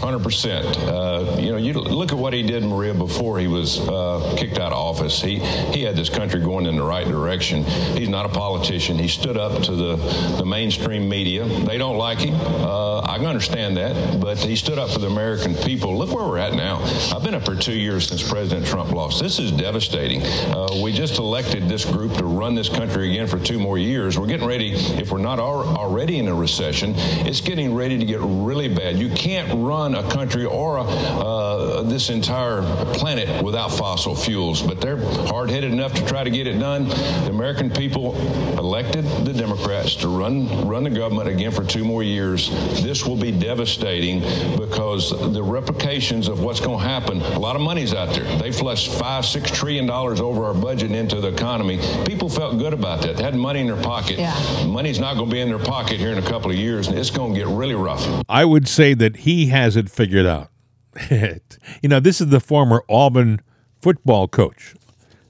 Hundred 0.00 0.22
percent. 0.22 0.64
Uh, 0.78 1.36
you 1.38 1.50
know, 1.50 1.56
you 1.56 1.72
look 1.72 2.12
at 2.12 2.18
what 2.18 2.32
he 2.32 2.42
did, 2.42 2.62
Maria, 2.62 2.94
before 2.94 3.38
he 3.38 3.48
was 3.48 3.80
uh, 3.80 4.34
kicked 4.38 4.58
out 4.58 4.72
of 4.72 4.78
office. 4.78 5.20
He 5.20 5.38
he 5.38 5.82
had 5.82 5.96
this 5.96 6.08
country 6.08 6.40
going 6.40 6.66
in 6.66 6.76
the 6.76 6.82
right 6.84 7.06
direction. 7.06 7.64
He's 7.64 8.08
not 8.08 8.24
a 8.24 8.28
politician. 8.28 8.96
He 8.96 9.08
stood 9.08 9.36
up 9.36 9.62
to 9.64 9.72
the 9.74 9.96
the 10.38 10.46
mainstream 10.46 11.08
media. 11.08 11.44
They 11.46 11.78
don't 11.78 11.98
like 11.98 12.20
him. 12.20 12.34
Uh, 12.36 13.00
I 13.00 13.16
can 13.18 13.26
understand 13.26 13.76
that, 13.76 14.20
but 14.20 14.38
he 14.38 14.54
stood 14.54 14.78
up 14.78 14.90
for 14.90 15.00
the 15.00 15.08
American 15.08 15.54
people. 15.54 15.98
Look 15.98 16.12
where 16.12 16.24
we're 16.24 16.38
at 16.38 16.54
now. 16.54 16.78
I've 17.12 17.24
been 17.24 17.34
up 17.34 17.44
for 17.44 17.56
two 17.56 17.74
years 17.76 18.08
since 18.08 18.26
President 18.26 18.66
Trump 18.66 18.92
lost. 18.92 19.20
This 19.20 19.38
is 19.40 19.50
devastating. 19.50 20.22
Uh, 20.22 20.80
we 20.82 20.92
just 20.92 21.18
elected 21.18 21.68
this 21.68 21.84
group 21.84 22.14
to 22.18 22.24
run 22.24 22.54
this 22.54 22.68
country 22.68 23.10
again 23.10 23.26
for 23.26 23.38
two 23.40 23.58
more 23.58 23.78
years. 23.78 24.16
We're 24.16 24.26
getting 24.26 24.46
ready. 24.46 24.72
If 24.74 25.10
we're 25.10 25.18
not 25.18 25.38
al- 25.40 25.76
already 25.76 26.18
in 26.18 26.28
a 26.28 26.34
recession, 26.34 26.92
it's 26.96 27.40
getting 27.40 27.74
ready 27.74 27.98
to 27.98 28.04
get 28.04 28.20
really 28.20 28.68
bad. 28.68 28.96
You 28.96 29.08
can't 29.10 29.48
run 29.66 29.87
a 29.94 30.08
country 30.10 30.44
or 30.44 30.78
a, 30.78 30.82
uh, 30.82 31.82
this 31.82 32.10
entire 32.10 32.62
planet 32.94 33.42
without 33.42 33.68
fossil 33.68 34.14
fuels. 34.14 34.62
But 34.62 34.80
they're 34.80 34.98
hard-headed 34.98 35.72
enough 35.72 35.94
to 35.94 36.06
try 36.06 36.24
to 36.24 36.30
get 36.30 36.46
it 36.46 36.58
done. 36.58 36.88
The 36.88 37.30
American 37.30 37.70
people 37.70 38.16
elected 38.58 39.04
the 39.24 39.32
Democrats 39.32 39.94
to 39.96 40.08
run 40.08 40.66
run 40.66 40.84
the 40.84 40.90
government 40.90 41.28
again 41.28 41.50
for 41.50 41.64
two 41.64 41.84
more 41.84 42.02
years. 42.02 42.50
This 42.82 43.04
will 43.06 43.16
be 43.16 43.32
devastating 43.32 44.20
because 44.58 45.10
the 45.32 45.42
replications 45.42 46.28
of 46.28 46.42
what's 46.42 46.60
going 46.60 46.78
to 46.78 46.84
happen. 46.84 47.20
A 47.20 47.38
lot 47.38 47.56
of 47.56 47.62
money's 47.62 47.94
out 47.94 48.14
there. 48.14 48.24
They 48.38 48.52
flushed 48.52 48.90
five, 48.92 49.24
six 49.24 49.50
trillion 49.50 49.86
dollars 49.86 50.20
over 50.20 50.44
our 50.44 50.54
budget 50.54 50.92
into 50.92 51.20
the 51.20 51.28
economy. 51.28 51.78
People 52.06 52.28
felt 52.28 52.58
good 52.58 52.72
about 52.72 53.02
that. 53.02 53.16
They 53.16 53.22
had 53.22 53.34
money 53.34 53.60
in 53.60 53.66
their 53.66 53.82
pocket. 53.82 54.18
Yeah. 54.18 54.66
Money's 54.66 54.98
not 54.98 55.16
going 55.16 55.28
to 55.28 55.34
be 55.34 55.40
in 55.40 55.48
their 55.48 55.58
pocket 55.58 55.98
here 55.98 56.10
in 56.10 56.18
a 56.18 56.28
couple 56.28 56.50
of 56.50 56.56
years, 56.56 56.88
and 56.88 56.98
it's 56.98 57.10
going 57.10 57.34
to 57.34 57.38
get 57.38 57.48
really 57.48 57.74
rough. 57.74 58.06
I 58.28 58.44
would 58.44 58.68
say 58.68 58.94
that 58.94 59.18
he 59.18 59.46
has 59.46 59.76
it 59.78 59.90
figured 59.90 60.26
out. 60.26 60.50
you 61.10 61.88
know, 61.88 62.00
this 62.00 62.20
is 62.20 62.28
the 62.28 62.40
former 62.40 62.84
Auburn 62.88 63.40
football 63.80 64.28
coach, 64.28 64.74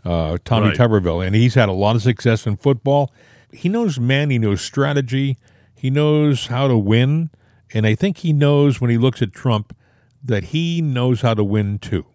uh, 0.04 0.38
Tommy 0.44 0.68
Right. 0.68 0.76
Tuberville, 0.76 1.26
and 1.26 1.36
he's 1.36 1.54
had 1.54 1.68
a 1.68 1.72
lot 1.72 1.96
of 1.96 2.02
success 2.02 2.46
in 2.46 2.56
football. 2.56 3.12
He 3.52 3.68
knows 3.68 3.98
man, 4.00 4.30
he 4.30 4.38
knows 4.38 4.60
strategy, 4.60 5.36
he 5.74 5.90
knows 5.90 6.46
how 6.46 6.68
to 6.68 6.76
win, 6.76 7.30
and 7.72 7.86
I 7.86 7.94
think 7.94 8.18
he 8.18 8.32
knows 8.32 8.80
when 8.80 8.90
he 8.90 8.98
looks 8.98 9.20
at 9.22 9.32
Trump 9.32 9.76
that 10.24 10.44
he 10.44 10.80
knows 10.82 11.20
how 11.20 11.34
to 11.34 11.44
win 11.44 11.78
too. 11.78 12.06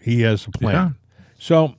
He 0.00 0.22
has 0.22 0.46
a 0.46 0.50
plan. 0.50 0.74
Yeah. 0.74 0.90
So, 1.38 1.74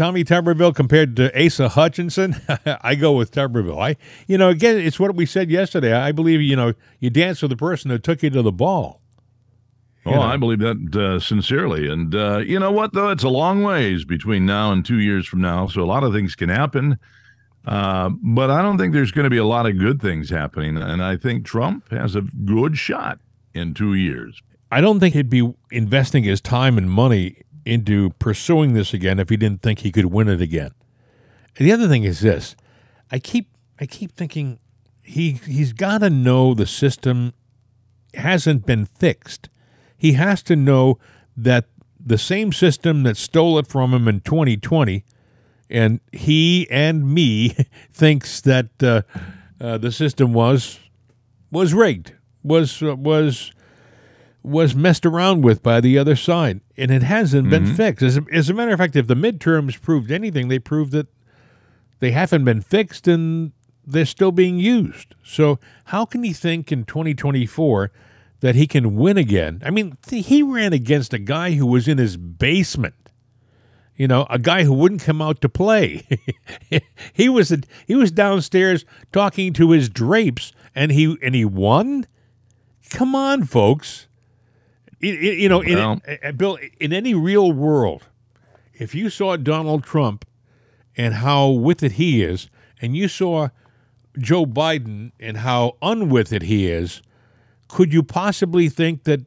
Tommy 0.00 0.24
Tuberville 0.24 0.74
compared 0.74 1.14
to 1.16 1.44
Asa 1.44 1.68
Hutchinson, 1.68 2.34
I 2.80 2.94
go 2.94 3.12
with 3.12 3.32
Tuberville. 3.32 3.78
I, 3.78 3.96
you 4.26 4.38
know, 4.38 4.48
again, 4.48 4.78
it's 4.78 4.98
what 4.98 5.14
we 5.14 5.26
said 5.26 5.50
yesterday. 5.50 5.92
I 5.92 6.10
believe, 6.10 6.40
you 6.40 6.56
know, 6.56 6.72
you 7.00 7.10
dance 7.10 7.42
with 7.42 7.50
the 7.50 7.56
person 7.58 7.90
that 7.90 8.02
took 8.02 8.22
you 8.22 8.30
to 8.30 8.40
the 8.40 8.50
ball. 8.50 9.02
Oh, 10.06 10.18
I 10.18 10.38
believe 10.38 10.60
that 10.60 10.96
uh, 10.96 11.20
sincerely. 11.20 11.86
And 11.86 12.14
uh, 12.14 12.38
you 12.38 12.58
know 12.58 12.72
what, 12.72 12.94
though? 12.94 13.10
It's 13.10 13.24
a 13.24 13.28
long 13.28 13.62
ways 13.62 14.06
between 14.06 14.46
now 14.46 14.72
and 14.72 14.86
two 14.86 15.00
years 15.00 15.26
from 15.26 15.42
now. 15.42 15.66
So 15.66 15.82
a 15.82 15.84
lot 15.84 16.02
of 16.02 16.14
things 16.14 16.34
can 16.34 16.48
happen. 16.48 16.98
Uh, 17.66 18.08
but 18.22 18.50
I 18.50 18.62
don't 18.62 18.78
think 18.78 18.94
there's 18.94 19.12
going 19.12 19.24
to 19.24 19.30
be 19.30 19.36
a 19.36 19.44
lot 19.44 19.66
of 19.66 19.78
good 19.78 20.00
things 20.00 20.30
happening. 20.30 20.78
And 20.78 21.04
I 21.04 21.18
think 21.18 21.44
Trump 21.44 21.90
has 21.90 22.16
a 22.16 22.22
good 22.22 22.78
shot 22.78 23.18
in 23.52 23.74
two 23.74 23.92
years. 23.92 24.40
I 24.72 24.80
don't 24.80 24.98
think 24.98 25.14
he'd 25.14 25.28
be 25.28 25.52
investing 25.70 26.24
his 26.24 26.40
time 26.40 26.78
and 26.78 26.90
money 26.90 27.42
into 27.64 28.10
pursuing 28.18 28.74
this 28.74 28.94
again 28.94 29.18
if 29.18 29.28
he 29.28 29.36
didn't 29.36 29.62
think 29.62 29.80
he 29.80 29.92
could 29.92 30.06
win 30.06 30.28
it 30.28 30.40
again. 30.40 30.72
And 31.56 31.66
the 31.66 31.72
other 31.72 31.88
thing 31.88 32.04
is 32.04 32.20
this: 32.20 32.56
I 33.10 33.18
keep 33.18 33.48
I 33.78 33.86
keep 33.86 34.16
thinking 34.16 34.58
he 35.02 35.32
he's 35.32 35.72
got 35.72 35.98
to 35.98 36.10
know 36.10 36.54
the 36.54 36.66
system 36.66 37.32
hasn't 38.14 38.66
been 38.66 38.86
fixed. 38.86 39.48
He 39.96 40.12
has 40.12 40.42
to 40.44 40.56
know 40.56 40.98
that 41.36 41.66
the 41.98 42.18
same 42.18 42.52
system 42.52 43.02
that 43.02 43.16
stole 43.16 43.58
it 43.58 43.66
from 43.66 43.92
him 43.92 44.08
in 44.08 44.20
2020, 44.20 45.04
and 45.68 46.00
he 46.12 46.66
and 46.70 47.12
me 47.12 47.56
thinks 47.92 48.40
that 48.40 48.82
uh, 48.82 49.02
uh, 49.60 49.78
the 49.78 49.92
system 49.92 50.32
was 50.32 50.78
was 51.50 51.74
rigged, 51.74 52.12
was 52.42 52.82
uh, 52.82 52.96
was 52.96 53.52
was 54.42 54.74
messed 54.74 55.04
around 55.04 55.42
with 55.42 55.62
by 55.62 55.80
the 55.80 55.98
other 55.98 56.16
side, 56.16 56.60
and 56.76 56.90
it 56.90 57.02
hasn't 57.02 57.50
been 57.50 57.64
mm-hmm. 57.64 57.74
fixed. 57.74 58.02
As 58.02 58.16
a, 58.16 58.24
as 58.32 58.48
a 58.48 58.54
matter 58.54 58.72
of 58.72 58.78
fact, 58.78 58.96
if 58.96 59.06
the 59.06 59.14
midterms 59.14 59.80
proved 59.80 60.10
anything, 60.10 60.48
they 60.48 60.58
proved 60.58 60.92
that 60.92 61.08
they 61.98 62.12
haven't 62.12 62.44
been 62.44 62.62
fixed 62.62 63.06
and 63.06 63.52
they're 63.86 64.06
still 64.06 64.32
being 64.32 64.58
used. 64.58 65.14
So, 65.22 65.58
how 65.86 66.04
can 66.04 66.22
he 66.22 66.32
think 66.32 66.72
in 66.72 66.84
2024 66.84 67.92
that 68.40 68.54
he 68.54 68.66
can 68.66 68.96
win 68.96 69.18
again? 69.18 69.62
I 69.64 69.70
mean, 69.70 69.96
th- 70.06 70.26
he 70.26 70.42
ran 70.42 70.72
against 70.72 71.12
a 71.12 71.18
guy 71.18 71.52
who 71.52 71.66
was 71.66 71.86
in 71.86 71.98
his 71.98 72.16
basement. 72.16 72.94
You 73.96 74.08
know, 74.08 74.26
a 74.30 74.38
guy 74.38 74.64
who 74.64 74.72
wouldn't 74.72 75.02
come 75.02 75.20
out 75.20 75.42
to 75.42 75.48
play. 75.50 76.06
he 77.12 77.28
was 77.28 77.54
he 77.86 77.94
was 77.94 78.10
downstairs 78.10 78.86
talking 79.12 79.52
to 79.52 79.72
his 79.72 79.90
drapes, 79.90 80.52
and 80.74 80.90
he 80.90 81.18
and 81.22 81.34
he 81.34 81.44
won. 81.44 82.06
Come 82.88 83.14
on, 83.14 83.44
folks. 83.44 84.06
It- 85.00 85.22
it- 85.24 85.38
you 85.38 85.48
know, 85.48 85.60
in, 85.60 85.78
Well- 85.78 86.02
uh, 86.22 86.32
Bill, 86.32 86.58
in 86.78 86.92
any 86.92 87.14
real 87.14 87.52
world, 87.52 88.04
if 88.74 88.94
you 88.94 89.10
saw 89.10 89.36
Donald 89.36 89.82
Trump 89.84 90.24
and 90.96 91.14
how 91.14 91.48
with 91.48 91.82
it 91.82 91.92
he 91.92 92.22
is, 92.22 92.48
and 92.82 92.96
you 92.96 93.08
saw 93.08 93.48
Joe 94.18 94.44
Biden 94.46 95.12
and 95.20 95.38
how 95.38 95.76
unwith 95.82 96.32
it 96.32 96.42
he 96.42 96.66
is, 96.68 97.02
could 97.68 97.92
you 97.92 98.02
possibly 98.02 98.68
think 98.68 99.04
that 99.04 99.20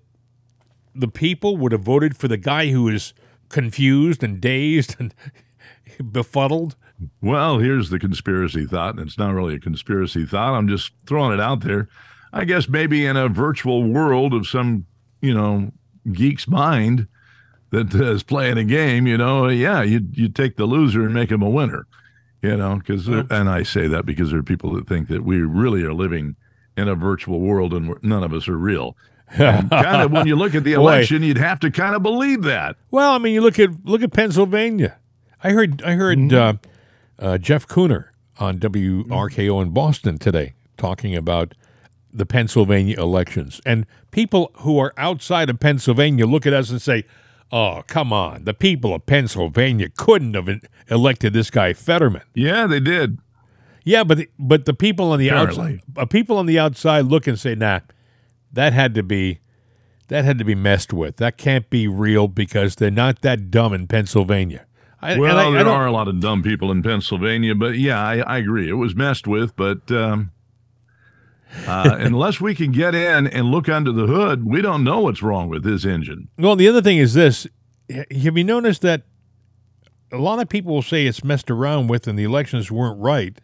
the 0.94 1.08
people 1.08 1.58
would 1.58 1.72
have 1.72 1.82
voted 1.82 2.16
for 2.18 2.28
the 2.28 2.38
guy 2.38 2.68
who 2.70 2.88
is 2.90 3.14
confused 3.50 4.24
and 4.24 4.40
dazed 4.42 4.96
and 5.00 5.14
befuddled? 6.12 6.76
Well, 7.22 7.60
here's 7.60 7.90
the 7.90 8.00
conspiracy 8.00 8.66
thought, 8.66 8.98
and 8.98 9.08
it's 9.08 9.18
not 9.18 9.34
really 9.34 9.56
a 9.56 9.60
conspiracy 9.60 10.26
thought. 10.26 10.54
I'm 10.56 10.68
just 10.68 10.92
throwing 11.06 11.34
it 11.34 11.40
out 11.40 11.62
there. 11.62 11.90
I 12.32 12.46
guess 12.46 12.68
maybe 12.70 13.06
in 13.06 13.16
a 13.18 13.28
virtual 13.30 13.84
world 13.84 14.34
of 14.34 14.48
some, 14.48 14.86
you 15.24 15.34
know, 15.34 15.72
geek's 16.12 16.48
mind 16.48 17.08
that 17.72 17.96
uh, 17.96 18.20
playing 18.28 18.58
a 18.58 18.64
game, 18.64 19.08
you 19.08 19.18
know, 19.18 19.48
yeah, 19.48 19.82
you 19.82 20.02
you 20.12 20.28
take 20.28 20.58
the 20.58 20.66
loser 20.66 21.02
and 21.04 21.14
make 21.14 21.32
him 21.32 21.42
a 21.42 21.50
winner, 21.50 21.88
you 22.42 22.58
know, 22.58 22.76
because 22.76 23.08
and 23.08 23.50
I 23.50 23.64
say 23.64 23.88
that 23.88 24.06
because 24.06 24.30
there 24.30 24.40
are 24.40 24.44
people 24.44 24.74
that 24.76 24.88
think 24.88 25.08
that 25.08 25.24
we 25.24 25.38
really 25.42 25.84
are 25.84 25.94
living 25.94 26.36
in 26.76 26.90
a 26.90 26.96
virtual 26.96 27.40
world 27.40 27.74
and 27.74 27.96
none 28.04 28.24
of 28.24 28.34
us 28.34 28.48
are 28.48 28.58
real. 28.58 28.98
Kind 29.38 29.72
of 29.72 30.12
when 30.12 30.28
you 30.28 30.36
look 30.36 30.54
at 30.54 30.66
the 30.66 30.76
Boy. 30.76 30.82
election, 30.82 31.24
you'd 31.24 31.38
have 31.38 31.60
to 31.62 31.72
kind 31.72 31.96
of 31.96 32.04
believe 32.04 32.44
that. 32.44 32.76
Well, 32.92 33.14
I 33.14 33.18
mean, 33.18 33.34
you 33.34 33.42
look 33.42 33.58
at 33.58 33.70
look 33.86 34.04
at 34.04 34.12
Pennsylvania. 34.12 34.98
I 35.44 35.52
heard 35.52 35.82
I 35.84 35.94
heard 35.94 36.34
uh, 36.34 36.54
uh, 37.18 37.38
Jeff 37.38 37.66
Kuhner 37.66 38.10
on 38.40 38.60
WRKO 38.60 39.62
in 39.62 39.70
Boston 39.72 40.18
today 40.18 40.54
talking 40.78 41.16
about 41.16 41.56
the 42.14 42.26
Pennsylvania 42.26 43.00
elections, 43.00 43.60
and 43.66 43.86
people 44.12 44.52
who 44.58 44.78
are 44.78 44.94
outside 44.98 45.50
of 45.50 45.60
Pennsylvania 45.60 46.26
look 46.28 46.46
at 46.46 46.54
us 46.54 46.70
and 46.70 46.82
say, 46.82 47.06
"Oh, 47.52 47.82
come 47.88 48.14
on! 48.14 48.44
The 48.44 48.54
people 48.54 48.94
of 48.94 49.06
Pennsylvania 49.06 49.90
couldn't 49.98 50.34
have 50.36 50.50
elected 50.90 51.34
this 51.34 51.50
guy 51.50 51.74
Fetterman." 51.74 52.22
Yeah, 52.36 52.68
they 52.68 52.80
did. 52.80 53.18
Yeah, 53.84 54.04
but 54.04 54.18
the, 54.20 54.30
but 54.40 54.66
the 54.66 54.74
people 54.74 55.12
on 55.12 55.20
the 55.20 55.30
Apparently. 55.30 55.64
outside, 55.64 55.82
uh, 55.98 56.06
people 56.06 56.38
on 56.38 56.46
the 56.46 56.60
outside 56.60 57.06
look 57.06 57.26
and 57.28 57.38
say, 57.40 57.56
"Nah, 57.56 57.80
that 58.52 58.74
had 58.74 58.94
to 58.96 59.04
be, 59.04 59.40
that 60.10 60.24
had 60.24 60.38
to 60.38 60.46
be 60.46 60.56
messed 60.56 60.94
with. 60.94 61.18
That 61.18 61.38
can't 61.38 61.70
be 61.70 61.88
real 61.88 62.28
because 62.28 62.76
they're 62.76 62.92
not 62.92 63.22
that 63.24 63.50
dumb 63.52 63.74
in 63.74 63.88
Pennsylvania." 63.88 64.66
I, 65.02 65.18
Well, 65.20 65.38
I- 65.38 65.48
I 65.48 65.52
there 65.52 65.64
don't- 65.66 65.74
are 65.74 65.86
a 65.88 65.92
lot 65.92 66.08
of 66.08 66.20
dumb 66.22 66.44
people 66.44 66.72
in 66.72 66.82
Pennsylvania, 66.84 67.56
but 67.56 67.78
yeah, 67.78 68.00
I, 68.02 68.20
I 68.20 68.38
agree. 68.38 68.70
It 68.70 68.74
was 68.74 68.96
messed 68.96 69.28
with, 69.28 69.54
but 69.58 69.92
um, 69.92 70.32
uh, 71.68 71.96
unless 72.00 72.40
we 72.42 72.56
can 72.56 72.72
get 72.72 72.96
in 72.96 73.28
and 73.28 73.48
look 73.48 73.70
under 73.70 73.92
the 73.92 74.06
hood, 74.08 74.46
we 74.46 74.62
don't 74.62 74.84
know 74.84 75.02
what's 75.02 75.22
wrong 75.22 75.50
with 75.50 75.64
this 75.64 75.86
engine. 75.86 76.28
Well, 76.38 76.56
the 76.56 76.68
other 76.68 76.82
thing 76.82 76.98
is 76.98 77.14
this: 77.14 77.48
have 77.90 78.38
you 78.38 78.44
noticed 78.44 78.82
that 78.82 79.04
a 80.12 80.18
lot 80.18 80.40
of 80.40 80.50
people 80.50 80.74
will 80.74 80.82
say 80.82 81.06
it's 81.08 81.24
messed 81.24 81.50
around 81.50 81.88
with 81.88 82.08
and 82.08 82.18
the 82.20 82.24
elections 82.24 82.72
weren't 82.72 83.00
right, 83.00 83.40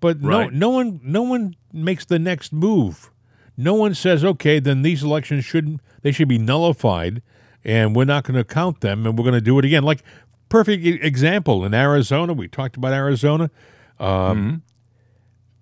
but 0.00 0.22
Right. 0.22 0.52
no, 0.52 0.58
no 0.58 0.70
one, 0.70 1.00
no 1.04 1.22
one 1.22 1.54
makes 1.72 2.04
the 2.04 2.18
next 2.18 2.52
move. 2.52 3.10
No 3.56 3.74
one 3.74 3.94
says, 3.94 4.24
okay, 4.24 4.58
then 4.60 4.82
these 4.82 5.02
elections 5.02 5.44
shouldn't, 5.44 5.80
they 6.02 6.12
should 6.12 6.28
be 6.28 6.38
nullified, 6.38 7.22
and 7.64 7.94
we're 7.96 8.04
not 8.04 8.24
going 8.24 8.36
to 8.36 8.44
count 8.44 8.80
them, 8.80 9.04
and 9.06 9.18
we're 9.18 9.24
going 9.24 9.34
to 9.34 9.40
do 9.40 9.58
it 9.58 9.64
again. 9.64 9.82
Like 9.82 10.02
perfect 10.48 10.84
example 10.84 11.64
in 11.64 11.74
Arizona, 11.74 12.32
we 12.32 12.48
talked 12.48 12.76
about 12.76 12.92
Arizona. 12.92 13.50
Um, 14.00 14.62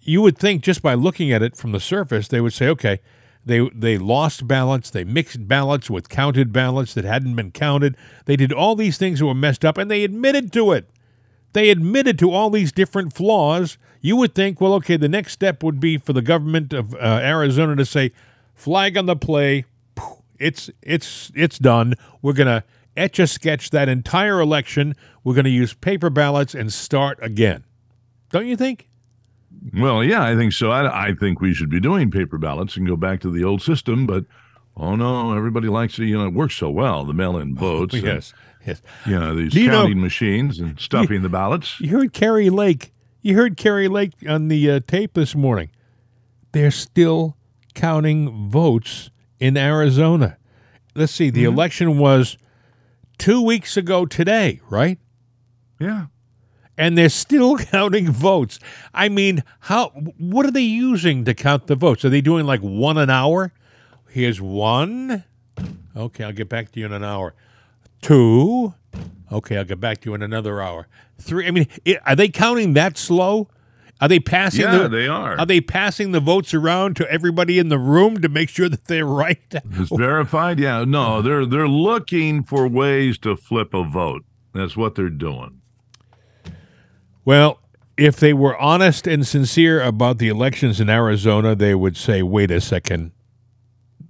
You 0.06 0.22
would 0.22 0.38
think 0.38 0.62
just 0.62 0.82
by 0.82 0.94
looking 0.94 1.32
at 1.32 1.42
it 1.42 1.56
from 1.56 1.72
the 1.72 1.80
surface, 1.80 2.28
they 2.28 2.40
would 2.40 2.52
say, 2.52 2.68
okay, 2.68 3.00
they 3.44 3.68
they 3.74 3.98
lost 3.98 4.46
ballots, 4.46 4.88
they 4.90 5.04
mixed 5.04 5.48
ballots 5.48 5.90
with 5.90 6.08
counted 6.08 6.52
ballots 6.52 6.94
that 6.94 7.04
hadn't 7.04 7.34
been 7.36 7.50
counted. 7.50 7.96
They 8.24 8.36
did 8.36 8.52
all 8.52 8.76
these 8.76 8.98
things 8.98 9.18
that 9.18 9.26
were 9.26 9.34
messed 9.34 9.64
up, 9.64 9.76
and 9.76 9.90
they 9.90 10.04
admitted 10.04 10.52
to 10.54 10.72
it. 10.72 10.88
They 11.52 11.70
admitted 11.70 12.18
to 12.20 12.30
all 12.30 12.50
these 12.50 12.70
different 12.70 13.14
flaws. 13.14 13.78
You 14.00 14.16
would 14.16 14.34
think, 14.34 14.60
well, 14.60 14.74
okay, 14.74 14.96
the 14.96 15.08
next 15.08 15.32
step 15.32 15.62
would 15.62 15.80
be 15.80 15.98
for 15.98 16.12
the 16.12 16.22
government 16.22 16.72
of 16.72 16.94
uh, 16.94 16.98
Arizona 17.22 17.74
to 17.76 17.84
say, 17.84 18.12
flag 18.54 18.96
on 18.96 19.06
the 19.06 19.16
play, 19.16 19.64
it's 20.38 20.70
it's 20.82 21.32
it's 21.34 21.58
done. 21.58 21.94
We're 22.22 22.32
gonna 22.32 22.64
etch 22.96 23.18
a 23.18 23.26
sketch 23.26 23.70
that 23.70 23.88
entire 23.88 24.40
election. 24.40 24.94
We're 25.24 25.34
gonna 25.34 25.48
use 25.48 25.74
paper 25.74 26.10
ballots 26.10 26.54
and 26.54 26.72
start 26.72 27.18
again. 27.22 27.64
Don't 28.30 28.46
you 28.46 28.56
think? 28.56 28.88
Well, 29.74 30.02
yeah, 30.02 30.22
I 30.24 30.36
think 30.36 30.52
so. 30.52 30.70
I, 30.70 31.08
I 31.08 31.14
think 31.14 31.40
we 31.40 31.52
should 31.54 31.70
be 31.70 31.80
doing 31.80 32.10
paper 32.10 32.38
ballots 32.38 32.76
and 32.76 32.86
go 32.86 32.96
back 32.96 33.20
to 33.20 33.30
the 33.30 33.44
old 33.44 33.62
system, 33.62 34.06
but 34.06 34.24
oh 34.76 34.96
no, 34.96 35.36
everybody 35.36 35.68
likes 35.68 35.98
it. 35.98 36.04
You 36.04 36.18
know, 36.18 36.26
it 36.26 36.34
works 36.34 36.56
so 36.56 36.70
well, 36.70 37.04
the 37.04 37.12
mail 37.12 37.36
in 37.38 37.54
votes. 37.54 37.94
and, 37.94 38.02
yes, 38.02 38.32
yes. 38.66 38.82
you 39.04 39.18
know, 39.18 39.34
these 39.34 39.54
you 39.54 39.68
know- 39.68 39.82
counting 39.82 40.00
machines 40.00 40.58
and 40.58 40.78
stuffing 40.80 41.22
the 41.22 41.28
ballots. 41.28 41.80
You 41.80 41.90
heard 41.90 42.12
Kari 42.12 42.50
Lake. 42.50 42.92
You 43.22 43.34
heard 43.34 43.56
Kari 43.56 43.88
Lake 43.88 44.12
on 44.28 44.48
the 44.48 44.70
uh, 44.70 44.80
tape 44.86 45.14
this 45.14 45.34
morning. 45.34 45.70
They're 46.52 46.70
still 46.70 47.36
counting 47.74 48.48
votes 48.48 49.10
in 49.40 49.56
Arizona. 49.56 50.38
Let's 50.94 51.12
see. 51.12 51.28
The 51.30 51.44
election 51.44 51.98
was 51.98 52.38
two 53.18 53.42
weeks 53.42 53.76
ago 53.76 54.06
today, 54.06 54.60
right? 54.70 54.98
Yeah. 55.78 56.06
And 56.78 56.96
they're 56.96 57.08
still 57.08 57.56
counting 57.72 58.10
votes. 58.10 58.58
I 58.92 59.08
mean, 59.08 59.42
how? 59.60 59.88
What 60.18 60.46
are 60.46 60.50
they 60.50 60.60
using 60.60 61.24
to 61.24 61.34
count 61.34 61.66
the 61.66 61.74
votes? 61.76 62.04
Are 62.04 62.10
they 62.10 62.20
doing 62.20 62.46
like 62.46 62.60
one 62.60 62.98
an 62.98 63.10
hour? 63.10 63.52
Here's 64.08 64.40
one. 64.40 65.24
Okay, 65.96 66.24
I'll 66.24 66.32
get 66.32 66.48
back 66.48 66.72
to 66.72 66.80
you 66.80 66.86
in 66.86 66.92
an 66.92 67.04
hour. 67.04 67.34
Two. 68.02 68.74
Okay, 69.32 69.56
I'll 69.56 69.64
get 69.64 69.80
back 69.80 70.00
to 70.02 70.10
you 70.10 70.14
in 70.14 70.22
another 70.22 70.60
hour. 70.62 70.86
Three. 71.18 71.46
I 71.46 71.50
mean, 71.50 71.66
are 72.04 72.14
they 72.14 72.28
counting 72.28 72.74
that 72.74 72.98
slow? 72.98 73.48
Are 74.00 74.08
they 74.08 74.20
passing? 74.20 74.60
Yeah, 74.60 74.78
the, 74.78 74.88
they 74.88 75.08
are. 75.08 75.38
Are 75.38 75.46
they 75.46 75.60
passing 75.60 76.12
the 76.12 76.20
votes 76.20 76.52
around 76.52 76.96
to 76.96 77.10
everybody 77.10 77.58
in 77.58 77.70
the 77.70 77.78
room 77.78 78.20
to 78.20 78.28
make 78.28 78.50
sure 78.50 78.68
that 78.68 78.84
they're 78.86 79.06
right? 79.06 79.40
It's 79.50 79.90
verified. 79.90 80.58
Yeah, 80.58 80.84
no, 80.84 81.22
they're 81.22 81.46
they're 81.46 81.68
looking 81.68 82.42
for 82.42 82.68
ways 82.68 83.16
to 83.18 83.36
flip 83.36 83.72
a 83.72 83.84
vote. 83.84 84.24
That's 84.52 84.76
what 84.76 84.94
they're 84.94 85.08
doing. 85.08 85.62
Well, 87.26 87.58
if 87.96 88.16
they 88.16 88.32
were 88.32 88.56
honest 88.56 89.08
and 89.08 89.26
sincere 89.26 89.82
about 89.82 90.18
the 90.18 90.28
elections 90.28 90.80
in 90.80 90.88
Arizona, 90.88 91.56
they 91.56 91.74
would 91.74 91.96
say, 91.96 92.22
wait 92.22 92.52
a 92.52 92.60
second, 92.60 93.10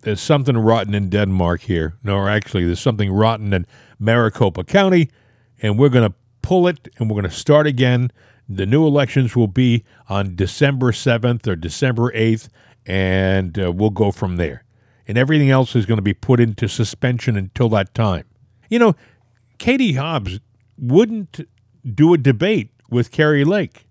there's 0.02 0.20
something 0.20 0.58
rotten 0.58 0.94
in 0.94 1.08
Denmark 1.08 1.62
here. 1.62 1.94
No, 2.04 2.28
actually, 2.28 2.66
there's 2.66 2.78
something 2.78 3.10
rotten 3.10 3.54
in 3.54 3.66
Maricopa 3.98 4.64
County, 4.64 5.08
and 5.62 5.78
we're 5.78 5.88
going 5.88 6.06
to 6.06 6.14
pull 6.42 6.68
it 6.68 6.88
and 6.98 7.08
we're 7.08 7.14
going 7.14 7.30
to 7.30 7.36
start 7.36 7.66
again. 7.66 8.12
The 8.50 8.66
new 8.66 8.86
elections 8.86 9.34
will 9.34 9.48
be 9.48 9.82
on 10.10 10.36
December 10.36 10.92
7th 10.92 11.46
or 11.46 11.56
December 11.56 12.12
8th, 12.12 12.50
and 12.84 13.58
uh, 13.58 13.72
we'll 13.72 13.88
go 13.88 14.10
from 14.10 14.36
there. 14.36 14.62
And 15.08 15.16
everything 15.16 15.48
else 15.48 15.74
is 15.74 15.86
going 15.86 15.96
to 15.96 16.02
be 16.02 16.12
put 16.12 16.38
into 16.38 16.68
suspension 16.68 17.38
until 17.38 17.70
that 17.70 17.94
time. 17.94 18.24
You 18.68 18.78
know, 18.78 18.94
Katie 19.56 19.94
Hobbs 19.94 20.38
wouldn't 20.76 21.48
do 21.94 22.12
a 22.12 22.18
debate 22.18 22.72
with 22.90 23.10
Kari 23.10 23.44
Lake. 23.44 23.86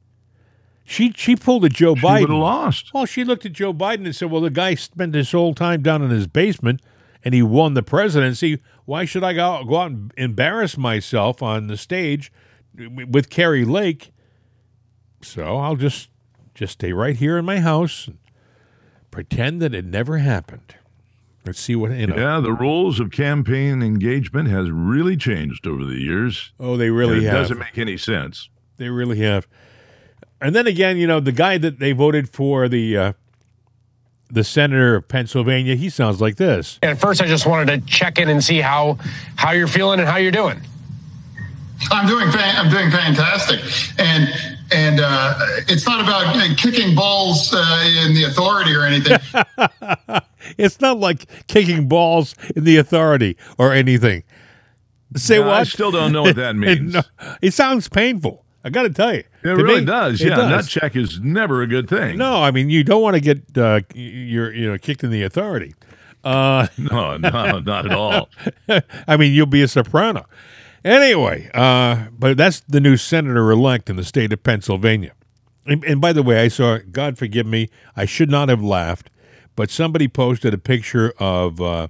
She 0.88 1.12
she 1.16 1.36
pulled 1.36 1.66
a 1.66 1.70
Joe 1.70 1.96
She 1.96 2.02
Biden. 2.02 2.22
would 2.22 2.30
have 2.30 2.40
lost. 2.40 2.92
Well, 2.94 3.06
she 3.06 3.24
looked 3.24 3.46
at 3.46 3.54
Joe 3.54 3.74
Biden 3.74 4.06
and 4.06 4.16
said, 4.16 4.30
"Well, 4.30 4.42
the 4.42 4.50
guy 4.52 4.76
spent 4.76 5.16
his 5.16 5.32
whole 5.32 5.54
time 5.56 5.82
down 5.82 6.02
in 6.04 6.12
his 6.12 6.28
basement, 6.28 6.82
and 7.24 7.34
he 7.34 7.42
won 7.42 7.74
the 7.74 7.82
presidency. 7.84 8.60
Why 8.86 9.06
should 9.06 9.24
I 9.24 9.34
go, 9.34 9.64
go 9.64 9.78
out 9.78 9.92
and 9.92 10.14
embarrass 10.16 10.78
myself 10.78 11.42
on 11.42 11.66
the 11.68 11.78
stage 11.78 12.32
with 13.08 13.32
Kari 13.32 13.66
Lake? 13.66 14.12
So 15.24 15.58
I'll 15.58 15.76
just 15.76 16.10
just 16.54 16.74
stay 16.74 16.94
right 16.94 17.16
here 17.18 17.38
in 17.40 17.46
my 17.46 17.60
house 17.62 18.06
and 18.08 18.20
pretend 19.10 19.62
that 19.64 19.74
it 19.74 19.86
never 19.86 20.20
happened. 20.20 20.76
Let's 21.48 21.60
see 21.60 21.76
what 21.76 21.92
you 21.92 22.06
know. 22.08 22.16
Yeah, 22.16 22.40
the 22.42 22.54
rules 22.54 23.00
of 23.00 23.10
campaign 23.12 23.82
engagement 23.82 24.50
has 24.50 24.70
really 24.70 25.18
changed 25.18 25.66
over 25.66 25.84
the 25.84 26.00
years. 26.00 26.54
Oh, 26.60 26.78
they 26.78 26.92
really 26.92 27.18
And 27.18 27.26
it 27.26 27.30
have. 27.30 27.38
doesn't 27.42 27.58
make 27.60 27.78
any 27.80 27.98
sense. 27.98 28.50
They 28.78 28.90
really 28.90 29.20
have. 29.20 29.48
And 30.42 30.54
then 30.56 30.68
again, 30.68 30.98
you 30.98 31.08
know, 31.08 31.20
the 31.20 31.32
guy 31.32 31.58
that 31.58 31.80
they 31.80 31.92
voted 31.94 32.30
for 32.30 32.68
the 32.68 32.98
uh, 32.98 33.14
the 34.30 34.44
senator 34.44 34.96
of 34.96 35.08
Pennsylvania, 35.08 35.76
he 35.76 35.90
sounds 35.90 36.20
like 36.20 36.36
this. 36.36 36.78
And 36.82 37.00
first, 37.00 37.22
I 37.22 37.28
just 37.28 37.46
wanted 37.46 37.68
to 37.82 37.88
check 37.92 38.18
in 38.18 38.30
and 38.30 38.44
see 38.44 38.60
how 38.62 38.98
how 39.38 39.52
you're 39.52 39.68
feeling 39.68 40.00
and 40.00 40.08
how 40.10 40.18
you're 40.18 40.32
doing. 40.32 40.60
I'm 41.92 42.08
doing 42.08 42.32
fan- 42.32 42.56
I'm 42.58 42.70
doing 42.72 42.90
fantastic, 42.90 43.60
and 44.00 44.30
and 44.72 45.00
uh, 45.00 45.36
it's 45.68 45.86
not 45.86 46.02
about 46.02 46.36
uh, 46.36 46.56
kicking 46.58 46.96
balls 46.96 47.54
uh, 47.54 48.04
in 48.06 48.14
the 48.14 48.24
authority 48.24 48.74
or 48.76 48.84
anything. 48.84 49.18
It's 50.60 50.80
not 50.80 51.00
like 51.00 51.48
kicking 51.48 51.88
balls 51.88 52.36
in 52.56 52.66
the 52.66 52.78
authority 52.78 53.36
or 53.58 53.74
anything. 53.74 54.24
Say 55.16 55.40
Yeah, 55.40 55.48
what? 55.48 55.56
I 55.56 55.64
still 55.64 55.90
don't 55.90 56.12
know 56.12 56.22
what 56.22 56.36
that 56.36 56.56
means. 56.56 56.94
No, 56.94 57.02
it 57.42 57.56
sounds 57.56 57.90
painful. 57.90 58.45
I 58.66 58.70
got 58.72 58.82
to 58.84 58.90
tell 58.90 59.14
you, 59.14 59.24
It 59.44 59.48
really 59.50 59.82
me, 59.82 59.86
does. 59.86 60.20
it 60.22 60.30
Yeah, 60.30 60.36
does. 60.38 60.50
nut 60.50 60.68
check 60.68 60.96
is 60.96 61.20
never 61.20 61.62
a 61.62 61.68
good 61.68 61.88
thing. 61.88 62.18
No, 62.18 62.42
I 62.42 62.50
mean 62.50 62.70
you 62.72 62.84
don't 62.84 63.02
want 63.02 63.14
to 63.14 63.22
get 63.22 63.56
uh, 63.58 63.82
you're 63.94 64.52
you 64.54 64.70
know 64.72 64.78
kicked 64.80 65.04
in 65.04 65.12
the 65.12 65.22
authority. 65.24 65.76
Uh, 66.24 66.68
no, 66.78 67.16
no, 67.18 67.60
not 67.60 67.86
at 67.86 67.92
all. 67.94 68.28
I 69.08 69.18
mean 69.18 69.34
you'll 69.34 69.46
be 69.46 69.62
a 69.62 69.68
soprano. 69.68 70.26
Anyway, 70.84 71.50
uh, 71.54 72.06
but 72.12 72.38
that's 72.38 72.60
the 72.62 72.80
new 72.80 72.98
senator 72.98 73.52
elect 73.52 73.90
in 73.90 73.96
the 73.96 74.04
state 74.04 74.34
of 74.34 74.44
Pennsylvania. 74.44 75.14
And, 75.68 75.84
and 75.84 76.00
by 76.02 76.14
the 76.14 76.22
way, 76.24 76.42
I 76.42 76.48
saw. 76.48 76.78
God 76.92 77.18
forgive 77.18 77.46
me. 77.48 77.70
I 77.96 78.06
should 78.06 78.30
not 78.30 78.50
have 78.50 78.62
laughed, 78.64 79.10
but 79.56 79.70
somebody 79.72 80.08
posted 80.08 80.54
a 80.54 80.60
picture 80.60 81.14
of 81.18 81.60
uh, 81.62 81.88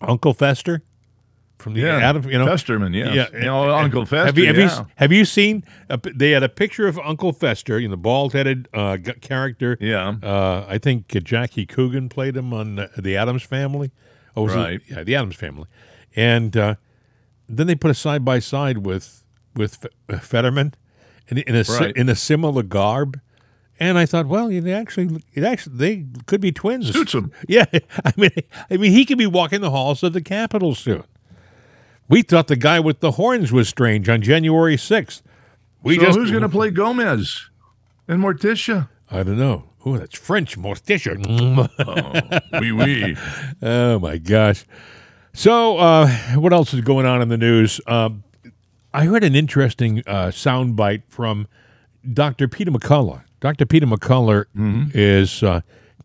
Uncle 0.00 0.32
Fester 0.34 0.82
from 1.62 1.74
the 1.74 1.80
Yeah, 1.80 1.96
Adam. 1.98 2.24
You 2.28 2.38
know, 2.38 2.46
Festerman, 2.46 2.94
yes. 2.94 3.30
You 3.32 3.40
know, 3.40 3.70
Uncle 3.70 4.04
Have 4.06 4.36
you 4.36 4.46
Fester, 4.46 4.46
have, 4.46 4.78
you, 4.80 4.86
have 4.96 5.12
you 5.12 5.24
seen? 5.24 5.64
A, 5.88 5.98
they 6.14 6.30
had 6.32 6.42
a 6.42 6.48
picture 6.48 6.86
of 6.88 6.98
Uncle 6.98 7.32
Fester, 7.32 7.78
you 7.78 7.88
know, 7.88 7.92
the 7.92 7.96
bald-headed 7.98 8.68
uh, 8.74 8.98
character. 9.20 9.78
Yeah. 9.80 10.16
Uh, 10.22 10.66
I 10.68 10.78
think 10.78 11.14
uh, 11.16 11.20
Jackie 11.20 11.64
Coogan 11.66 12.08
played 12.08 12.36
him 12.36 12.52
on 12.52 12.78
uh, 12.78 12.88
the 12.98 13.16
Addams 13.16 13.42
Family. 13.44 13.90
Oh, 14.36 14.42
was 14.44 14.54
it- 14.54 14.56
Right. 14.56 14.80
yeah, 14.90 15.02
the 15.04 15.14
Addams 15.14 15.36
Family, 15.36 15.66
and 16.16 16.56
uh, 16.56 16.74
then 17.48 17.66
they 17.66 17.74
put 17.74 17.90
a 17.90 17.94
side 17.94 18.24
by 18.24 18.38
side 18.38 18.78
with 18.78 19.22
with 19.54 19.84
F- 19.84 20.16
uh, 20.16 20.18
Fetterman 20.20 20.74
in, 21.28 21.38
in 21.38 21.54
a 21.54 21.62
Right. 21.68 21.94
in 21.96 22.08
a 22.08 22.14
similar 22.16 22.62
garb. 22.62 23.20
And 23.80 23.98
I 23.98 24.06
thought, 24.06 24.26
well, 24.28 24.48
it 24.48 24.66
actually, 24.68 25.24
it 25.34 25.42
actually, 25.44 25.76
they 25.76 26.06
could 26.26 26.40
be 26.40 26.52
twins. 26.52 26.92
Suits 26.92 27.14
'em. 27.14 27.32
Yeah, 27.48 27.64
I 28.04 28.12
mean, 28.16 28.30
I 28.70 28.76
mean, 28.76 28.92
he 28.92 29.04
could 29.04 29.18
be 29.18 29.26
walking 29.26 29.60
the 29.60 29.70
halls 29.70 30.02
of 30.02 30.12
the 30.12 30.20
Capitol 30.20 30.74
soon. 30.74 31.02
We 32.08 32.22
thought 32.22 32.48
the 32.48 32.56
guy 32.56 32.80
with 32.80 33.00
the 33.00 33.12
horns 33.12 33.52
was 33.52 33.68
strange 33.68 34.08
on 34.08 34.20
January 34.22 34.76
sixth. 34.76 35.22
We 35.82 35.96
so 35.96 36.02
just 36.02 36.18
who's 36.18 36.30
going 36.30 36.42
to 36.42 36.48
play 36.48 36.70
Gomez 36.70 37.50
and 38.06 38.20
Morticia? 38.22 38.88
I 39.10 39.22
don't 39.22 39.38
know. 39.38 39.64
Oh, 39.84 39.96
that's 39.98 40.16
French 40.16 40.58
Morticia. 40.58 41.16
Oh, 42.54 42.60
oui, 42.60 42.72
oui. 42.72 43.16
Oh 43.62 43.98
my 43.98 44.18
gosh. 44.18 44.64
So, 45.32 45.78
uh, 45.78 46.08
what 46.36 46.52
else 46.52 46.74
is 46.74 46.82
going 46.82 47.06
on 47.06 47.22
in 47.22 47.28
the 47.28 47.38
news? 47.38 47.80
Um, 47.86 48.22
I 48.92 49.06
heard 49.06 49.24
an 49.24 49.34
interesting 49.34 50.02
uh, 50.06 50.26
soundbite 50.26 51.02
from 51.08 51.48
Dr. 52.12 52.46
Peter 52.48 52.70
McCullough. 52.70 53.22
Dr. 53.40 53.64
Peter 53.66 53.86
McCullough 53.86 54.44
is 54.94 55.42
uh, 55.42 55.62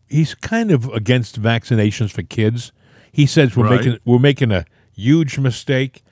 he's 0.08 0.34
kind 0.34 0.70
of 0.70 0.86
against 0.88 1.40
vaccinations 1.40 2.10
for 2.10 2.22
kids. 2.22 2.72
He 3.12 3.26
says 3.26 3.54
we're 3.56 3.64
Right. 3.68 3.76
making 3.84 3.98
we're 4.06 4.18
making 4.18 4.50
a 4.52 4.64
huge 4.98 5.38
mistake 5.38 6.02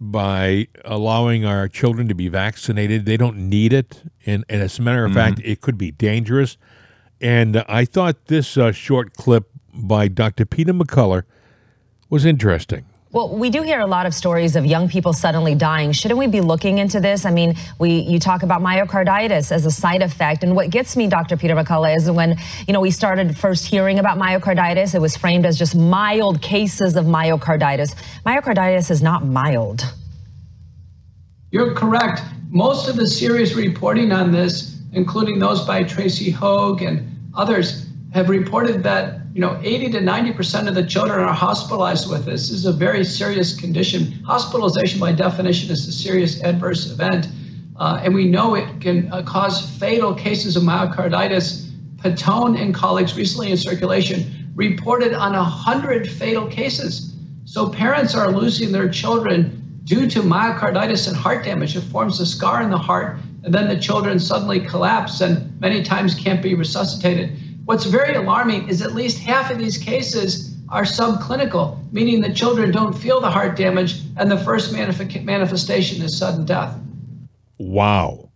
by 0.00 0.68
allowing 0.84 1.44
our 1.44 1.68
children 1.68 2.08
to 2.08 2.14
be 2.14 2.28
vaccinated. 2.28 3.04
They 3.04 3.16
don't 3.16 3.36
need 3.48 3.72
it, 3.72 4.02
and, 4.24 4.44
and 4.48 4.62
as 4.62 4.78
a 4.78 4.82
matter 4.82 5.04
of 5.04 5.12
fact, 5.12 5.40
it 5.44 5.60
could 5.60 5.78
be 5.78 5.90
dangerous. 5.90 6.56
And 7.20 7.64
I 7.68 7.84
thought 7.84 8.26
this 8.26 8.56
uh, 8.56 8.72
short 8.72 9.14
clip 9.14 9.48
by 9.72 10.08
Dr. 10.08 10.44
Peter 10.44 10.72
McCullough 10.72 11.24
was 12.10 12.24
interesting. 12.24 12.86
Well, 13.12 13.28
we 13.28 13.50
do 13.50 13.62
hear 13.62 13.78
a 13.78 13.86
lot 13.86 14.04
of 14.04 14.14
stories 14.14 14.56
of 14.56 14.66
young 14.66 14.88
people 14.88 15.12
suddenly 15.12 15.54
dying. 15.54 15.92
Shouldn't 15.92 16.18
we 16.18 16.26
be 16.26 16.40
looking 16.40 16.78
into 16.78 16.98
this? 16.98 17.24
I 17.24 17.30
mean, 17.30 17.54
we 17.78 18.00
you 18.00 18.18
talk 18.18 18.42
about 18.42 18.60
myocarditis 18.60 19.52
as 19.52 19.64
a 19.64 19.70
side 19.70 20.02
effect, 20.02 20.42
and 20.42 20.56
what 20.56 20.70
gets 20.70 20.96
me, 20.96 21.06
Dr. 21.06 21.36
Peter 21.36 21.54
McCullough, 21.54 21.96
is 21.96 22.10
when 22.10 22.36
you 22.66 22.72
know 22.72 22.80
we 22.80 22.90
started 22.90 23.38
first 23.38 23.64
hearing 23.64 24.00
about 24.00 24.18
myocarditis, 24.18 24.94
it 24.94 25.00
was 25.00 25.16
framed 25.16 25.46
as 25.46 25.56
just 25.56 25.76
mild 25.76 26.42
cases 26.42 26.96
of 26.96 27.04
myocarditis. 27.04 27.94
Myocarditis 28.26 28.90
is 28.90 29.02
not 29.02 29.24
mild. 29.24 29.84
You're 31.52 31.74
correct. 31.74 32.22
Most 32.50 32.88
of 32.88 32.96
the 32.96 33.06
serious 33.06 33.54
reporting 33.54 34.10
on 34.10 34.32
this, 34.32 34.78
including 34.92 35.38
those 35.38 35.64
by 35.64 35.84
Tracy 35.84 36.32
Høeg 36.32 36.86
and 36.86 37.08
others, 37.34 37.86
have 38.12 38.28
reported 38.28 38.82
that 38.82 39.20
you 39.36 39.42
know 39.42 39.60
80 39.62 39.90
to 39.90 40.00
90 40.00 40.32
percent 40.32 40.66
of 40.66 40.74
the 40.74 40.86
children 40.86 41.20
are 41.20 41.34
hospitalized 41.34 42.10
with 42.10 42.24
this. 42.24 42.48
This 42.48 42.52
is 42.52 42.64
a 42.64 42.72
very 42.72 43.04
serious 43.04 43.54
condition. 43.54 44.12
Hospitalization, 44.24 44.98
by 44.98 45.12
definition, 45.12 45.70
is 45.70 45.86
a 45.86 45.92
serious 45.92 46.42
adverse 46.42 46.90
event, 46.90 47.28
uh, 47.78 48.00
and 48.02 48.14
we 48.14 48.26
know 48.26 48.54
it 48.54 48.80
can 48.80 49.12
uh, 49.12 49.22
cause 49.24 49.60
fatal 49.78 50.14
cases 50.14 50.56
of 50.56 50.62
myocarditis. 50.62 51.70
Patone 51.96 52.58
and 52.58 52.74
colleagues 52.74 53.14
recently 53.14 53.50
in 53.50 53.58
circulation 53.58 54.50
reported 54.54 55.12
on 55.12 55.34
100 55.34 56.10
fatal 56.10 56.46
cases. 56.46 57.14
So 57.44 57.68
parents 57.68 58.14
are 58.14 58.32
losing 58.32 58.72
their 58.72 58.88
children 58.88 59.80
due 59.84 60.08
to 60.08 60.22
myocarditis 60.22 61.08
and 61.08 61.16
heart 61.16 61.44
damage. 61.44 61.76
It 61.76 61.82
forms 61.82 62.20
a 62.20 62.26
scar 62.26 62.62
in 62.62 62.70
the 62.70 62.78
heart, 62.78 63.18
and 63.44 63.52
then 63.52 63.68
the 63.68 63.78
children 63.78 64.18
suddenly 64.18 64.60
collapse 64.60 65.20
and 65.20 65.60
many 65.60 65.82
times 65.82 66.14
can't 66.14 66.42
be 66.42 66.54
resuscitated. 66.54 67.36
What's 67.66 67.84
very 67.84 68.14
alarming 68.14 68.68
is 68.68 68.80
at 68.80 68.94
least 68.94 69.18
half 69.18 69.50
of 69.50 69.58
these 69.58 69.76
cases 69.76 70.54
are 70.68 70.84
subclinical, 70.84 71.78
meaning 71.92 72.20
the 72.20 72.32
children 72.32 72.70
don't 72.70 72.92
feel 72.92 73.20
the 73.20 73.30
heart 73.30 73.56
damage, 73.56 74.02
and 74.16 74.30
the 74.30 74.38
first 74.38 74.72
manif- 74.72 75.24
manifestation 75.24 76.00
is 76.00 76.16
sudden 76.16 76.44
death. 76.44 76.78
Wow. 77.58 78.30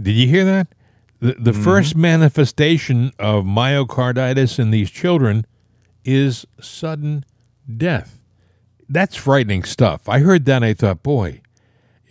Did 0.00 0.12
you 0.12 0.26
hear 0.26 0.46
that? 0.46 0.68
The, 1.20 1.34
the 1.34 1.50
mm-hmm. 1.50 1.62
first 1.62 1.94
manifestation 1.96 3.12
of 3.18 3.44
myocarditis 3.44 4.58
in 4.58 4.70
these 4.70 4.90
children 4.90 5.46
is 6.02 6.46
sudden 6.58 7.26
death. 7.76 8.18
That's 8.88 9.16
frightening 9.16 9.64
stuff. 9.64 10.08
I 10.08 10.20
heard 10.20 10.46
that 10.46 10.56
and 10.56 10.64
I 10.64 10.72
thought, 10.72 11.02
boy, 11.02 11.42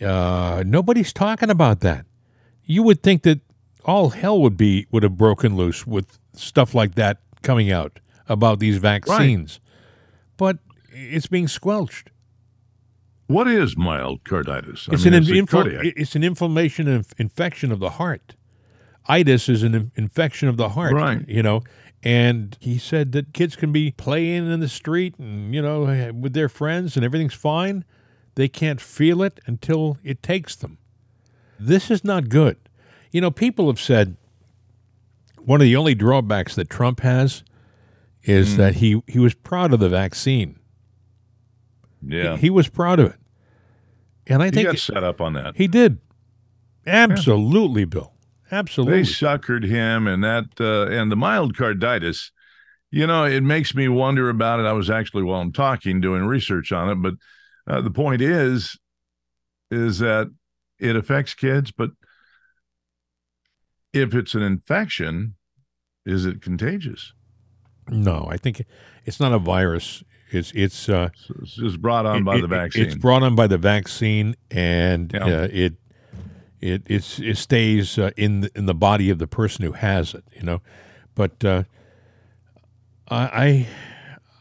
uh, 0.00 0.62
nobody's 0.64 1.12
talking 1.12 1.50
about 1.50 1.80
that. 1.80 2.06
You 2.64 2.84
would 2.84 3.02
think 3.02 3.24
that 3.24 3.40
all 3.84 4.10
hell 4.10 4.40
would 4.40 4.56
be 4.56 4.86
would 4.90 5.02
have 5.02 5.16
broken 5.16 5.56
loose 5.56 5.86
with 5.86 6.18
stuff 6.34 6.74
like 6.74 6.94
that 6.94 7.18
coming 7.42 7.70
out 7.70 8.00
about 8.28 8.58
these 8.60 8.78
vaccines. 8.78 9.60
Right. 9.62 10.36
But 10.36 10.58
it's 10.90 11.26
being 11.26 11.48
squelched. 11.48 12.10
What 13.26 13.48
is 13.48 13.76
myocarditis? 13.76 14.92
It's, 14.92 15.04
mean, 15.04 15.14
an 15.14 15.22
it's, 15.22 15.30
infl- 15.30 15.92
it's 15.96 16.14
an 16.14 16.22
inflammation 16.22 16.86
and 16.86 17.06
infection 17.18 17.72
of 17.72 17.78
the 17.78 17.90
heart. 17.90 18.34
Itis 19.08 19.48
is 19.48 19.62
an 19.62 19.90
infection 19.96 20.48
of 20.48 20.56
the 20.56 20.70
heart. 20.70 20.92
Right. 20.92 21.26
You 21.28 21.42
know, 21.42 21.62
and 22.02 22.56
he 22.60 22.78
said 22.78 23.12
that 23.12 23.32
kids 23.32 23.56
can 23.56 23.72
be 23.72 23.92
playing 23.92 24.50
in 24.50 24.60
the 24.60 24.68
street 24.68 25.18
and, 25.18 25.54
you 25.54 25.62
know, 25.62 26.12
with 26.12 26.34
their 26.34 26.48
friends 26.48 26.96
and 26.96 27.04
everything's 27.04 27.34
fine. 27.34 27.84
They 28.34 28.48
can't 28.48 28.80
feel 28.80 29.22
it 29.22 29.40
until 29.46 29.98
it 30.02 30.22
takes 30.22 30.56
them. 30.56 30.78
This 31.58 31.90
is 31.90 32.02
not 32.02 32.28
good. 32.28 32.56
You 33.12 33.20
know, 33.20 33.30
people 33.30 33.68
have 33.68 33.80
said 33.80 34.16
one 35.38 35.60
of 35.60 35.64
the 35.64 35.76
only 35.76 35.94
drawbacks 35.94 36.54
that 36.56 36.68
Trump 36.68 37.00
has 37.00 37.44
is 38.22 38.54
mm. 38.54 38.56
that 38.56 38.76
he, 38.76 39.02
he 39.06 39.18
was 39.18 39.34
proud 39.34 39.72
of 39.72 39.80
the 39.80 39.88
vaccine. 39.88 40.58
Yeah. 42.04 42.36
He, 42.36 42.42
he 42.42 42.50
was 42.50 42.68
proud 42.68 42.98
of 42.98 43.12
it. 43.12 43.20
And 44.26 44.42
I 44.42 44.46
he 44.46 44.50
think 44.52 44.66
got 44.68 44.78
set 44.78 45.04
up 45.04 45.20
on 45.20 45.34
that. 45.34 45.56
He 45.56 45.68
did. 45.68 45.98
Absolutely, 46.86 47.82
yeah. 47.82 47.86
Bill. 47.86 48.12
Absolutely. 48.50 49.02
They 49.02 49.08
suckered 49.08 49.64
him 49.64 50.06
and 50.06 50.22
that 50.22 50.44
uh, 50.60 50.86
and 50.92 51.10
the 51.10 51.16
myocarditis, 51.16 52.30
you 52.90 53.06
know, 53.06 53.24
it 53.24 53.42
makes 53.42 53.74
me 53.74 53.88
wonder 53.88 54.28
about 54.28 54.60
it. 54.60 54.66
I 54.66 54.72
was 54.72 54.90
actually 54.90 55.22
while 55.22 55.40
I'm 55.40 55.52
talking 55.52 56.00
doing 56.00 56.26
research 56.26 56.70
on 56.70 56.90
it, 56.90 56.96
but 56.96 57.14
uh, 57.66 57.80
the 57.80 57.90
point 57.90 58.20
is 58.20 58.78
is 59.70 60.00
that 60.00 60.30
it 60.78 60.96
affects 60.96 61.34
kids, 61.34 61.72
but 61.72 61.90
if 63.92 64.14
it's 64.14 64.34
an 64.34 64.42
infection, 64.42 65.34
is 66.04 66.24
it 66.26 66.42
contagious? 66.42 67.12
No, 67.88 68.26
I 68.30 68.36
think 68.36 68.64
it's 69.04 69.20
not 69.20 69.32
a 69.32 69.38
virus. 69.38 70.02
It's 70.30 70.52
it's 70.54 70.88
uh, 70.88 71.10
it's 71.28 71.76
brought 71.76 72.06
on 72.06 72.18
it, 72.18 72.24
by 72.24 72.36
it, 72.36 72.40
the 72.40 72.48
vaccine. 72.48 72.86
It's 72.86 72.94
brought 72.94 73.22
on 73.22 73.34
by 73.34 73.46
the 73.46 73.58
vaccine, 73.58 74.34
and 74.50 75.12
yeah. 75.12 75.24
uh, 75.24 75.48
it 75.52 75.74
it 76.60 76.82
it's, 76.86 77.18
it 77.18 77.36
stays 77.36 77.98
uh, 77.98 78.10
in 78.16 78.42
the, 78.42 78.50
in 78.54 78.66
the 78.66 78.74
body 78.74 79.10
of 79.10 79.18
the 79.18 79.26
person 79.26 79.64
who 79.64 79.72
has 79.72 80.14
it. 80.14 80.24
You 80.32 80.44
know, 80.44 80.62
but 81.14 81.44
uh, 81.44 81.64
I, 83.08 83.66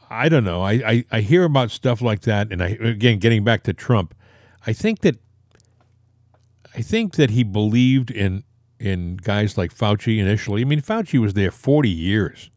I 0.10 0.24
I 0.24 0.30
don't 0.30 0.46
know. 0.46 0.62
I, 0.62 0.72
I 0.72 1.06
I 1.12 1.22
hear 1.22 1.44
about 1.44 1.72
stuff 1.72 2.02
like 2.02 2.22
that, 2.22 2.52
and 2.52 2.64
I 2.64 2.70
again 2.70 3.20
getting 3.20 3.44
back 3.44 3.64
to 3.64 3.74
Trump, 3.74 4.16
I 4.66 4.74
think 4.74 5.02
that 5.02 5.18
I 6.76 6.82
think 6.82 7.16
that 7.16 7.32
he 7.32 7.44
believed 7.44 8.12
in 8.12 8.44
in 8.82 9.18
guys 9.18 9.58
like 9.58 9.74
Fauci 9.74 10.18
initially. 10.18 10.62
I 10.62 10.66
mean, 10.66 10.82
Fauci 10.82 11.20
was 11.20 11.36
there 11.36 11.52
40 11.52 11.90
years. 11.90 12.50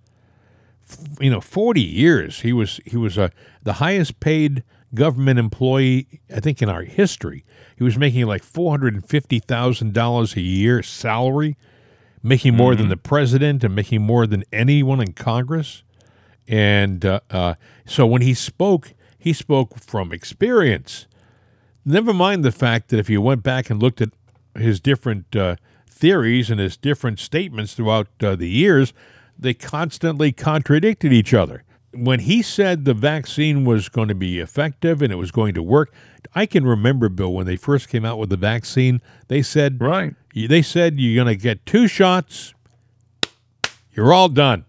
You 1.20 1.31
know, 1.31 1.41
40 1.41 1.81
years. 1.81 2.41
He 2.41 2.53
was 2.53 2.81
he 2.85 2.97
was 2.97 3.16
a 3.18 3.31
the 3.62 3.75
highest 3.75 4.20
paid 4.20 4.64
government 4.95 5.39
employee 5.39 6.20
I 6.35 6.41
think 6.41 6.62
in 6.62 6.68
our 6.68 6.83
history. 6.83 7.45
He 7.77 7.85
was 7.85 7.99
making 7.99 8.27
like 8.27 8.43
$450,000 8.43 10.37
a 10.37 10.41
year 10.41 10.83
salary, 10.83 11.57
making 12.22 12.55
more 12.55 12.72
mm-hmm. 12.72 12.81
than 12.81 12.89
the 12.89 12.97
president 12.97 13.64
and 13.64 13.75
making 13.75 14.03
more 14.03 14.27
than 14.27 14.45
anyone 14.53 15.01
in 15.01 15.12
Congress. 15.12 15.83
And 16.47 17.05
uh, 17.05 17.20
uh, 17.31 17.55
so 17.87 18.07
when 18.07 18.22
he 18.22 18.35
spoke, 18.35 18.95
he 19.18 19.33
spoke 19.33 19.79
from 19.79 20.12
experience. 20.12 21.07
Never 21.85 22.12
mind 22.12 22.45
the 22.45 22.53
fact 22.53 22.89
that 22.91 22.99
if 22.99 23.11
you 23.11 23.20
went 23.20 23.43
back 23.43 23.70
and 23.70 23.83
looked 23.83 24.01
at 24.01 24.11
his 24.55 24.81
different 24.81 25.35
uh, 25.35 25.57
theories 25.95 26.51
and 26.51 26.59
his 26.59 26.76
different 26.76 27.20
statements 27.20 27.74
throughout 27.74 28.09
uh, 28.20 28.34
the 28.34 28.49
years, 28.49 28.92
they 29.38 29.55
constantly 29.55 30.32
contradicted 30.32 31.12
each 31.12 31.32
other. 31.32 31.62
When 31.92 32.20
he 32.20 32.42
said 32.42 32.84
the 32.84 32.95
vaccine 32.95 33.64
was 33.64 33.88
going 33.88 34.09
to 34.09 34.14
be 34.14 34.40
effective 34.40 35.01
and 35.01 35.12
it 35.12 35.16
was 35.16 35.30
going 35.30 35.55
to 35.55 35.62
work, 35.62 35.95
I 36.34 36.47
can 36.47 36.66
remember 36.66 37.09
Bill 37.09 37.32
when 37.32 37.47
they 37.47 37.57
first 37.57 37.88
came 37.88 38.05
out 38.05 38.18
with 38.18 38.30
the 38.30 38.36
vaccine. 38.36 39.01
They 39.28 39.42
said, 39.42 39.80
right. 39.80 40.14
They 40.34 40.62
said 40.62 40.99
you're 40.99 41.24
going 41.24 41.36
to 41.36 41.40
get 41.40 41.64
two 41.64 41.86
shots. 41.86 42.53
You're 43.92 44.12
all 44.12 44.28
done. 44.28 44.64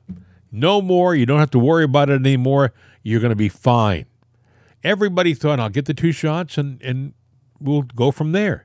No 0.51 0.81
more. 0.81 1.15
You 1.15 1.25
don't 1.25 1.39
have 1.39 1.51
to 1.51 1.59
worry 1.59 1.83
about 1.83 2.11
it 2.11 2.19
anymore. 2.19 2.71
You're 3.01 3.19
going 3.19 3.31
to 3.31 3.35
be 3.35 3.49
fine. 3.49 4.05
Everybody 4.83 5.33
thought, 5.33 5.59
I'll 5.59 5.69
get 5.69 5.85
the 5.85 5.95
two 5.95 6.11
shots 6.11 6.59
and, 6.59 6.79
and 6.83 7.13
we'll 7.59 7.81
go 7.81 8.11
from 8.11 8.31
there. 8.31 8.64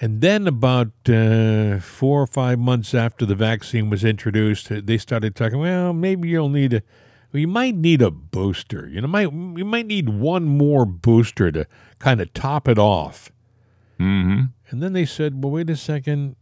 And 0.00 0.20
then, 0.20 0.48
about 0.48 0.88
uh, 1.08 1.78
four 1.78 2.22
or 2.22 2.26
five 2.26 2.58
months 2.58 2.94
after 2.94 3.24
the 3.24 3.36
vaccine 3.36 3.90
was 3.90 4.04
introduced, 4.04 4.70
uh, 4.70 4.80
they 4.82 4.98
started 4.98 5.36
talking. 5.36 5.60
Well, 5.60 5.92
maybe 5.92 6.28
you'll 6.28 6.48
need 6.48 6.74
a, 6.74 6.82
well, 7.32 7.40
you 7.40 7.48
might 7.48 7.76
need 7.76 8.02
a 8.02 8.10
booster. 8.10 8.88
You 8.88 9.00
know, 9.00 9.06
might 9.08 9.32
you 9.32 9.64
might 9.64 9.86
need 9.86 10.08
one 10.08 10.44
more 10.44 10.84
booster 10.84 11.52
to 11.52 11.66
kind 12.00 12.20
of 12.20 12.32
top 12.32 12.66
it 12.68 12.78
off. 12.78 13.30
Mm-hmm. 14.00 14.46
And 14.70 14.82
then 14.82 14.92
they 14.92 15.04
said, 15.04 15.42
well, 15.42 15.52
wait 15.52 15.70
a 15.70 15.76
second. 15.76 16.36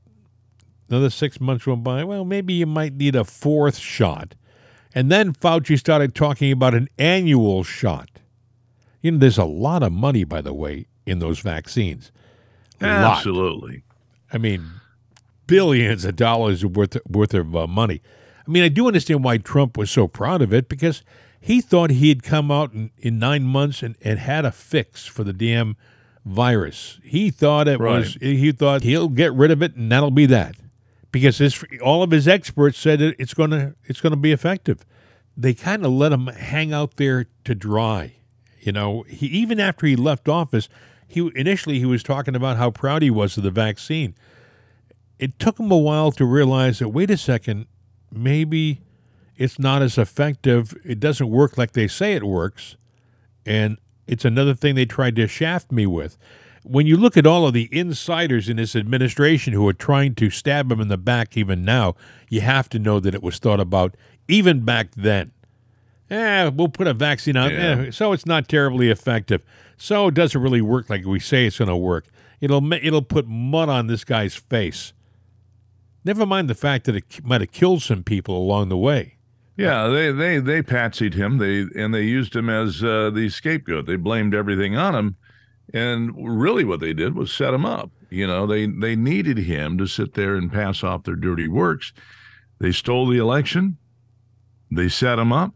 Another 0.88 1.10
six 1.10 1.40
months 1.40 1.66
went 1.66 1.84
by. 1.84 2.04
Well, 2.04 2.24
maybe 2.24 2.54
you 2.54 2.66
might 2.66 2.94
need 2.94 3.14
a 3.14 3.24
fourth 3.24 3.78
shot. 3.78 4.34
And 4.94 5.10
then 5.10 5.32
Fauci 5.32 5.78
started 5.78 6.14
talking 6.14 6.52
about 6.52 6.74
an 6.74 6.88
annual 6.98 7.64
shot. 7.64 8.08
You 9.00 9.12
know, 9.12 9.18
there's 9.18 9.38
a 9.38 9.44
lot 9.44 9.82
of 9.82 9.92
money, 9.92 10.24
by 10.24 10.42
the 10.42 10.52
way, 10.52 10.86
in 11.06 11.18
those 11.18 11.40
vaccines. 11.40 12.12
Absolutely. 12.84 13.72
Lot. 13.72 14.34
I 14.34 14.38
mean, 14.38 14.70
billions 15.46 16.04
of 16.04 16.16
dollars 16.16 16.64
worth 16.64 16.96
worth 17.06 17.34
of 17.34 17.54
uh, 17.54 17.66
money. 17.66 18.00
I 18.46 18.50
mean, 18.50 18.62
I 18.62 18.68
do 18.68 18.86
understand 18.86 19.22
why 19.22 19.38
Trump 19.38 19.76
was 19.76 19.90
so 19.90 20.08
proud 20.08 20.42
of 20.42 20.52
it 20.52 20.68
because 20.68 21.02
he 21.40 21.60
thought 21.60 21.90
he 21.90 22.08
had 22.08 22.22
come 22.22 22.50
out 22.50 22.72
in, 22.72 22.90
in 22.98 23.18
nine 23.18 23.44
months 23.44 23.82
and, 23.82 23.96
and 24.02 24.18
had 24.18 24.44
a 24.44 24.52
fix 24.52 25.06
for 25.06 25.24
the 25.24 25.32
damn 25.32 25.76
virus. 26.24 26.98
He 27.02 27.30
thought 27.30 27.68
it 27.68 27.80
right. 27.80 27.98
was. 27.98 28.14
He 28.14 28.52
thought 28.52 28.82
he'll 28.82 29.08
get 29.08 29.32
rid 29.32 29.50
of 29.50 29.62
it 29.62 29.76
and 29.76 29.90
that'll 29.90 30.10
be 30.10 30.26
that, 30.26 30.56
because 31.10 31.38
his, 31.38 31.64
all 31.84 32.02
of 32.02 32.10
his 32.10 32.26
experts 32.26 32.78
said 32.78 33.00
it, 33.00 33.16
it's 33.18 33.34
gonna 33.34 33.74
it's 33.84 34.00
gonna 34.00 34.16
be 34.16 34.32
effective. 34.32 34.84
They 35.36 35.54
kind 35.54 35.84
of 35.84 35.92
let 35.92 36.12
him 36.12 36.26
hang 36.26 36.72
out 36.72 36.96
there 36.96 37.26
to 37.44 37.54
dry. 37.54 38.14
You 38.60 38.72
know, 38.72 39.02
he, 39.02 39.26
even 39.26 39.58
after 39.58 39.86
he 39.86 39.96
left 39.96 40.28
office, 40.28 40.68
he 41.12 41.30
initially 41.34 41.78
he 41.78 41.84
was 41.86 42.02
talking 42.02 42.34
about 42.34 42.56
how 42.56 42.70
proud 42.70 43.02
he 43.02 43.10
was 43.10 43.36
of 43.36 43.42
the 43.42 43.50
vaccine. 43.50 44.14
It 45.18 45.38
took 45.38 45.58
him 45.60 45.70
a 45.70 45.76
while 45.78 46.10
to 46.12 46.24
realize 46.24 46.78
that 46.80 46.88
wait 46.88 47.10
a 47.10 47.16
second, 47.16 47.66
maybe 48.10 48.80
it's 49.36 49.58
not 49.58 49.82
as 49.82 49.98
effective. 49.98 50.74
It 50.84 50.98
doesn't 51.00 51.28
work 51.28 51.56
like 51.58 51.72
they 51.72 51.86
say 51.88 52.14
it 52.14 52.24
works. 52.24 52.76
And 53.46 53.78
it's 54.06 54.24
another 54.24 54.54
thing 54.54 54.74
they 54.74 54.84
tried 54.86 55.16
to 55.16 55.26
shaft 55.26 55.70
me 55.70 55.86
with. 55.86 56.16
When 56.64 56.86
you 56.86 56.96
look 56.96 57.16
at 57.16 57.26
all 57.26 57.46
of 57.46 57.54
the 57.54 57.68
insiders 57.72 58.48
in 58.48 58.56
this 58.56 58.76
administration 58.76 59.52
who 59.52 59.66
are 59.68 59.72
trying 59.72 60.14
to 60.16 60.30
stab 60.30 60.70
him 60.70 60.80
in 60.80 60.88
the 60.88 60.96
back 60.96 61.36
even 61.36 61.62
now, 61.64 61.94
you 62.28 62.40
have 62.40 62.68
to 62.70 62.78
know 62.78 63.00
that 63.00 63.14
it 63.14 63.22
was 63.22 63.38
thought 63.38 63.58
about 63.60 63.96
even 64.28 64.64
back 64.64 64.92
then. 64.96 65.32
Eh, 66.10 66.48
we'll 66.48 66.68
put 66.68 66.86
a 66.86 66.94
vaccine 66.94 67.36
out, 67.36 67.52
Yeah. 67.52 67.84
eh, 67.86 67.90
so 67.90 68.12
it's 68.12 68.26
not 68.26 68.46
terribly 68.48 68.90
effective. 68.90 69.42
So 69.82 70.06
it 70.06 70.14
doesn't 70.14 70.40
really 70.40 70.62
work 70.62 70.88
like 70.88 71.04
we 71.04 71.18
say 71.18 71.44
it's 71.44 71.58
going 71.58 71.66
to 71.66 71.74
work. 71.76 72.06
It'll 72.40 72.72
it'll 72.72 73.02
put 73.02 73.26
mud 73.26 73.68
on 73.68 73.88
this 73.88 74.04
guy's 74.04 74.36
face. 74.36 74.92
Never 76.04 76.24
mind 76.24 76.48
the 76.48 76.54
fact 76.54 76.84
that 76.84 76.94
it 76.94 77.24
might 77.24 77.40
have 77.40 77.50
killed 77.50 77.82
some 77.82 78.04
people 78.04 78.38
along 78.38 78.68
the 78.68 78.76
way. 78.76 79.16
Yeah, 79.56 79.88
they 79.88 80.12
they 80.12 80.38
they 80.38 80.62
patsied 80.62 81.14
him. 81.14 81.38
They 81.38 81.66
and 81.74 81.92
they 81.92 82.04
used 82.04 82.36
him 82.36 82.48
as 82.48 82.84
uh, 82.84 83.10
the 83.10 83.28
scapegoat. 83.28 83.86
They 83.86 83.96
blamed 83.96 84.36
everything 84.36 84.76
on 84.76 84.94
him, 84.94 85.16
and 85.74 86.12
really 86.16 86.64
what 86.64 86.78
they 86.78 86.92
did 86.92 87.16
was 87.16 87.32
set 87.32 87.52
him 87.52 87.66
up. 87.66 87.90
You 88.08 88.28
know, 88.28 88.46
they 88.46 88.66
they 88.66 88.94
needed 88.94 89.38
him 89.38 89.78
to 89.78 89.88
sit 89.88 90.14
there 90.14 90.36
and 90.36 90.52
pass 90.52 90.84
off 90.84 91.02
their 91.02 91.16
dirty 91.16 91.48
works. 91.48 91.92
They 92.60 92.70
stole 92.70 93.08
the 93.08 93.18
election. 93.18 93.78
They 94.70 94.88
set 94.88 95.18
him 95.18 95.32
up. 95.32 95.54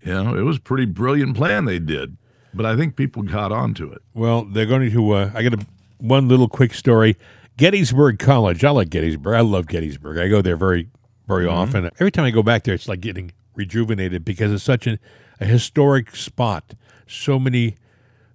You 0.00 0.22
know, 0.22 0.36
it 0.36 0.42
was 0.42 0.58
a 0.58 0.60
pretty 0.60 0.86
brilliant 0.86 1.36
plan 1.36 1.64
they 1.64 1.80
did, 1.80 2.18
but 2.54 2.66
I 2.66 2.76
think 2.76 2.96
people 2.96 3.22
got 3.22 3.52
onto 3.52 3.90
it. 3.90 4.02
Well, 4.14 4.44
they're 4.44 4.66
going 4.66 4.90
to. 4.90 5.12
Uh, 5.12 5.30
I 5.34 5.42
got 5.42 5.54
a, 5.54 5.66
one 5.98 6.28
little 6.28 6.48
quick 6.48 6.74
story. 6.74 7.16
Gettysburg 7.56 8.18
College. 8.18 8.64
I 8.64 8.70
like 8.70 8.90
Gettysburg. 8.90 9.34
I 9.36 9.40
love 9.40 9.66
Gettysburg. 9.66 10.18
I 10.18 10.28
go 10.28 10.42
there 10.42 10.56
very, 10.56 10.88
very 11.28 11.46
often. 11.46 11.86
Every 11.94 12.10
time 12.10 12.24
I 12.24 12.30
go 12.30 12.42
back 12.42 12.64
there, 12.64 12.74
it's 12.74 12.88
like 12.88 13.00
getting 13.00 13.32
rejuvenated 13.54 14.24
because 14.24 14.52
it's 14.52 14.64
such 14.64 14.86
an, 14.86 14.98
a 15.40 15.46
historic 15.46 16.16
spot. 16.16 16.74
So 17.06 17.38
many 17.38 17.76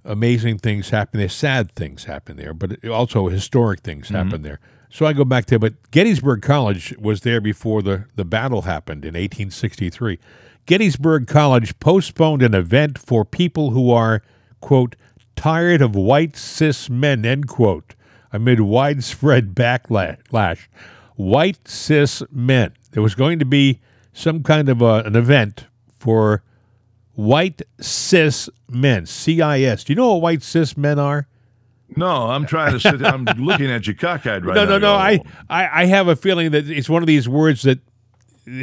amazing 0.05 0.59
things 0.59 0.89
happen 0.89 1.19
there. 1.19 1.29
Sad 1.29 1.73
things 1.73 2.05
happen 2.05 2.37
there, 2.37 2.53
but 2.53 2.85
also 2.87 3.27
historic 3.27 3.81
things 3.81 4.09
happen 4.09 4.41
there. 4.41 4.59
So 4.89 5.05
I 5.05 5.13
go 5.13 5.25
back 5.25 5.45
there. 5.47 5.59
But 5.59 5.91
Gettysburg 5.91 6.41
College 6.41 6.95
was 6.97 7.21
there 7.21 7.41
before 7.41 7.81
the, 7.81 8.05
the 8.15 8.25
battle 8.25 8.63
happened 8.63 9.03
in 9.03 9.13
1863. 9.13 10.17
Gettysburg 10.69 11.25
College 11.25 11.79
postponed 11.79 12.43
an 12.43 12.53
event 12.53 12.99
for 12.99 13.25
people 13.25 13.71
who 13.71 13.89
are, 13.89 14.21
quote, 14.61 14.95
tired 15.35 15.81
of 15.81 15.95
white 15.95 16.37
cis 16.37 16.91
men, 16.91 17.25
end 17.25 17.47
quote, 17.47 17.95
amid 18.31 18.59
widespread 18.59 19.55
backlash. 19.55 20.67
White 21.15 21.67
cis 21.67 22.21
men. 22.31 22.73
There 22.91 23.01
was 23.01 23.15
going 23.15 23.39
to 23.39 23.45
be 23.45 23.79
some 24.13 24.43
kind 24.43 24.69
of 24.69 24.83
a, 24.83 25.01
an 25.05 25.15
event 25.15 25.65
for 25.97 26.43
white 27.13 27.63
cis 27.81 28.47
men, 28.69 29.07
CIS. 29.07 29.83
Do 29.83 29.91
you 29.91 29.95
know 29.95 30.13
what 30.13 30.21
white 30.21 30.43
cis 30.43 30.77
men 30.77 30.99
are? 30.99 31.27
No, 31.95 32.27
I'm 32.29 32.45
trying 32.45 32.73
to 32.73 32.79
sit. 32.79 33.03
I'm 33.03 33.25
looking 33.39 33.71
at 33.71 33.87
you 33.87 33.95
cockeyed 33.95 34.45
right 34.45 34.53
no, 34.55 34.65
now. 34.65 34.69
no, 34.69 34.77
no. 34.77 34.97
going, 34.97 35.25
I, 35.49 35.63
I, 35.63 35.81
I 35.81 35.85
have 35.85 36.07
a 36.07 36.15
feeling 36.15 36.51
that 36.51 36.69
it's 36.69 36.87
one 36.89 37.01
of 37.01 37.07
these 37.07 37.27
words 37.27 37.63
that 37.63 37.79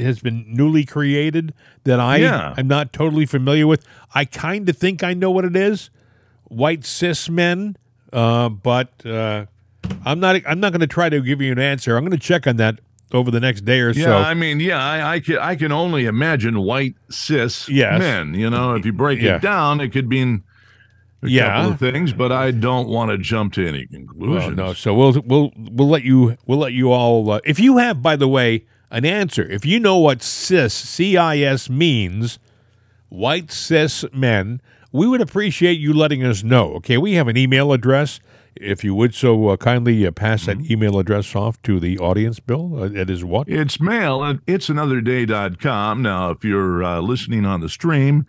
has 0.00 0.20
been 0.20 0.44
newly 0.48 0.84
created 0.84 1.54
that 1.84 2.00
I 2.00 2.18
Yeah. 2.18 2.54
am 2.58 2.68
not 2.68 2.92
totally 2.92 3.26
familiar 3.26 3.66
with. 3.66 3.84
I 4.14 4.24
kind 4.24 4.68
of 4.68 4.76
think 4.76 5.02
I 5.02 5.14
know 5.14 5.30
what 5.30 5.44
it 5.44 5.56
is. 5.56 5.90
White 6.44 6.84
cis 6.84 7.28
men, 7.28 7.76
uh, 8.12 8.48
but 8.48 9.04
uh, 9.04 9.46
I'm 10.04 10.20
not. 10.20 10.40
I'm 10.46 10.60
not 10.60 10.72
going 10.72 10.80
to 10.80 10.86
try 10.86 11.08
to 11.08 11.20
give 11.20 11.40
you 11.40 11.50
an 11.52 11.58
answer. 11.58 11.96
I'm 11.96 12.02
going 12.04 12.12
to 12.12 12.24
check 12.24 12.46
on 12.46 12.56
that 12.58 12.78
over 13.12 13.30
the 13.30 13.40
next 13.40 13.64
day 13.64 13.80
or 13.80 13.90
Yeah, 13.90 14.04
so. 14.04 14.10
Yeah, 14.10 14.28
I 14.28 14.34
mean, 14.34 14.60
yeah, 14.60 14.78
I, 14.82 15.14
I 15.14 15.20
can 15.20 15.38
I 15.38 15.56
can 15.56 15.72
only 15.72 16.06
imagine 16.06 16.60
white 16.60 16.94
cis 17.10 17.68
Yes. 17.68 17.98
men. 17.98 18.34
You 18.34 18.48
know, 18.50 18.74
if 18.74 18.86
you 18.86 18.92
break 18.92 19.20
Yeah. 19.20 19.36
it 19.36 19.42
down, 19.42 19.80
it 19.80 19.88
could 19.90 20.08
mean 20.08 20.44
a 21.22 21.28
Yeah. 21.28 21.48
couple 21.52 21.72
of 21.72 21.78
things, 21.80 22.12
but 22.12 22.30
I 22.30 22.52
don't 22.52 22.88
want 22.88 23.10
to 23.10 23.18
jump 23.18 23.52
to 23.54 23.66
any 23.66 23.86
Well, 23.90 24.00
conclusions. 24.06 24.56
no, 24.56 24.72
so 24.72 24.94
we'll 24.94 25.20
we'll 25.26 25.52
we'll 25.56 25.88
let 25.88 26.04
you 26.04 26.36
we'll 26.46 26.58
let 26.58 26.74
you 26.74 26.92
all. 26.92 27.28
Uh, 27.28 27.40
if 27.44 27.58
you 27.58 27.78
have, 27.78 28.02
by 28.02 28.14
the 28.14 28.28
way, 28.28 28.64
an 28.90 29.04
answer, 29.04 29.42
if 29.48 29.64
you 29.64 29.80
know 29.80 29.98
what 29.98 30.22
cis 30.22 30.72
C 30.74 31.16
I 31.16 31.38
S 31.38 31.68
means, 31.68 32.38
white 33.08 33.50
cis 33.50 34.04
men, 34.12 34.60
we 34.92 35.06
would 35.06 35.20
appreciate 35.20 35.78
you 35.78 35.92
letting 35.92 36.24
us 36.24 36.42
know. 36.42 36.74
Okay, 36.74 36.96
we 36.96 37.14
have 37.14 37.28
an 37.28 37.36
email 37.36 37.72
address. 37.72 38.20
If 38.54 38.82
you 38.84 38.94
would 38.94 39.14
so 39.14 39.48
uh, 39.48 39.56
kindly 39.58 40.06
uh, 40.06 40.12
pass 40.12 40.46
that 40.46 40.70
email 40.70 40.98
address 40.98 41.36
off 41.36 41.60
to 41.62 41.78
the 41.78 41.98
audience, 41.98 42.40
Bill. 42.40 42.82
Uh, 42.82 42.90
it 42.90 43.10
is 43.10 43.22
what? 43.22 43.48
It's 43.48 43.78
mail 43.80 44.24
at 44.24 44.36
it'sanotherday.com. 44.46 46.00
Now, 46.00 46.30
if 46.30 46.42
you're 46.42 46.82
uh, 46.82 47.00
listening 47.00 47.44
on 47.44 47.60
the 47.60 47.68
stream, 47.68 48.24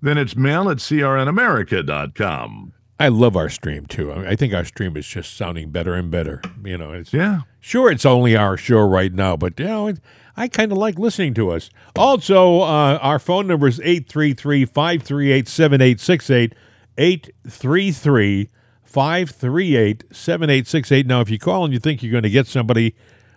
then 0.00 0.18
it's 0.18 0.36
mail 0.36 0.70
at 0.70 0.76
crnamerica.com. 0.76 2.72
I 3.00 3.08
love 3.08 3.36
our 3.36 3.48
stream 3.48 3.86
too. 3.86 4.12
I, 4.12 4.16
mean, 4.18 4.26
I 4.26 4.36
think 4.36 4.54
our 4.54 4.64
stream 4.64 4.96
is 4.96 5.06
just 5.06 5.36
sounding 5.36 5.70
better 5.70 5.94
and 5.94 6.10
better. 6.10 6.40
You 6.64 6.78
know, 6.78 6.92
it's 6.92 7.12
Yeah. 7.12 7.40
Sure, 7.60 7.90
it's 7.90 8.06
only 8.06 8.36
our 8.36 8.56
show 8.56 8.80
right 8.80 9.12
now, 9.12 9.36
but 9.36 9.58
you 9.58 9.66
know, 9.66 9.88
it, 9.88 10.00
I 10.36 10.48
kind 10.48 10.72
of 10.72 10.78
like 10.78 10.98
listening 10.98 11.34
to 11.34 11.50
us. 11.50 11.70
Also, 11.96 12.60
uh, 12.60 12.98
our 13.00 13.18
phone 13.18 13.46
number 13.46 13.66
is 13.68 13.80
833 13.80 14.64
538 14.64 15.48
7868. 15.48 16.54
833 16.98 18.50
538 18.82 20.04
7868. 20.10 21.06
Now, 21.06 21.20
if 21.20 21.30
you 21.30 21.38
call 21.38 21.64
and 21.64 21.72
you 21.72 21.78
think 21.80 22.02
you're 22.02 22.12
going 22.12 22.22
to 22.22 22.30
get 22.30 22.46
somebody 22.46 22.94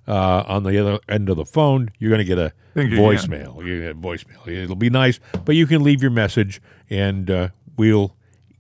uh, 0.08 0.44
on 0.48 0.64
the 0.64 0.78
other 0.80 1.00
end 1.10 1.30
of 1.30 1.38
the 1.38 1.46
phone, 1.46 1.90
you're 1.98 2.10
going 2.10 2.20
to 2.20 2.26
get 2.26 2.38
a 2.38 2.54
voicemail. 2.76 3.66
You're 3.66 3.82
going 3.82 3.82
get 3.82 3.92
a 3.92 3.96
voicemail. 3.96 4.48
It'll 4.48 4.76
be 4.76 4.90
nice, 4.90 5.20
but 5.44 5.56
you 5.56 5.68
can 5.68 5.84
leave 5.84 6.02
your 6.02 6.12
message 6.12 6.62
and 6.90 7.30
uh, 7.30 7.50
we'll 7.78 8.16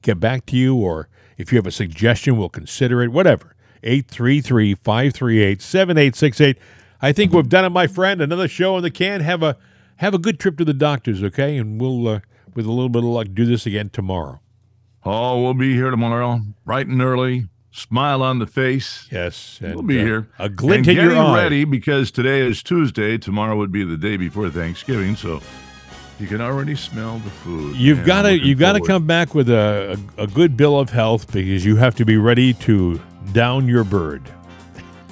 get 0.06 0.20
back 0.20 0.46
to 0.48 0.56
you. 0.56 0.76
Or 0.76 1.10
if 1.38 1.52
you 1.52 1.58
have 1.58 1.68
a 1.68 1.72
suggestion, 1.72 2.38
we'll 2.38 2.50
consider 2.50 3.02
it. 3.02 3.12
Whatever. 3.12 3.56
833 3.84 4.76
538 4.76 5.62
7868. 5.62 6.58
I 7.02 7.12
think 7.12 7.34
we've 7.34 7.50
done 7.50 7.66
it, 7.66 7.70
my 7.70 7.88
friend. 7.88 8.22
Another 8.22 8.48
show 8.48 8.78
in 8.78 8.84
the 8.84 8.92
can. 8.92 9.22
Have 9.22 9.44
a 9.44 9.58
have 9.98 10.14
a 10.14 10.18
good 10.18 10.40
trip 10.40 10.58
to 10.58 10.66
the 10.66 10.74
doctors, 10.74 11.24
okay? 11.24 11.58
And 11.58 11.80
we'll, 11.80 12.08
uh, 12.08 12.20
with 12.54 12.66
a 12.66 12.72
little 12.72 12.90
bit 12.90 13.04
of 13.04 13.10
luck, 13.10 13.28
do 13.34 13.46
this 13.46 13.66
again 13.66 13.90
tomorrow. 13.90 14.40
Oh, 15.04 15.42
we'll 15.42 15.54
be 15.54 15.74
here 15.74 15.92
tomorrow, 15.92 16.42
bright 16.66 16.88
and 16.88 17.02
early. 17.02 17.48
Smile 17.72 18.24
on 18.24 18.40
the 18.40 18.48
face. 18.48 19.08
Yes, 19.12 19.60
we'll 19.62 19.84
be 19.84 20.00
uh, 20.00 20.06
here. 20.06 20.30
a 20.40 20.50
glint 20.50 20.88
and 20.88 20.98
in 20.98 21.04
your 21.04 21.10
getting 21.10 21.24
eye. 21.24 21.44
ready 21.44 21.66
because 21.66 22.10
today 22.10 22.40
is 22.40 22.64
Tuesday. 22.64 23.18
Tomorrow 23.18 23.58
would 23.58 23.72
be 23.72 23.84
the 23.84 23.98
day 23.98 24.18
before 24.18 24.50
Thanksgiving, 24.50 25.16
so 25.16 25.42
you 26.20 26.28
can 26.28 26.40
already 26.42 26.76
smell 26.76 27.18
the 27.20 27.30
food. 27.30 27.76
You've 27.76 28.06
got 28.06 28.24
to 28.24 28.38
you've 28.38 28.60
got 28.60 28.74
to 28.74 28.82
come 28.82 29.06
back 29.06 29.36
with 29.36 29.50
a, 29.50 30.00
a 30.18 30.24
a 30.24 30.28
good 30.28 30.56
bill 30.56 30.80
of 30.80 30.90
health 30.90 31.32
because 31.32 31.66
you 31.66 31.76
have 31.76 31.96
to 31.96 32.06
be 32.06 32.18
ready 32.18 32.54
to 32.54 33.02
down 33.34 33.68
your 33.68 33.84
bird. 33.84 34.24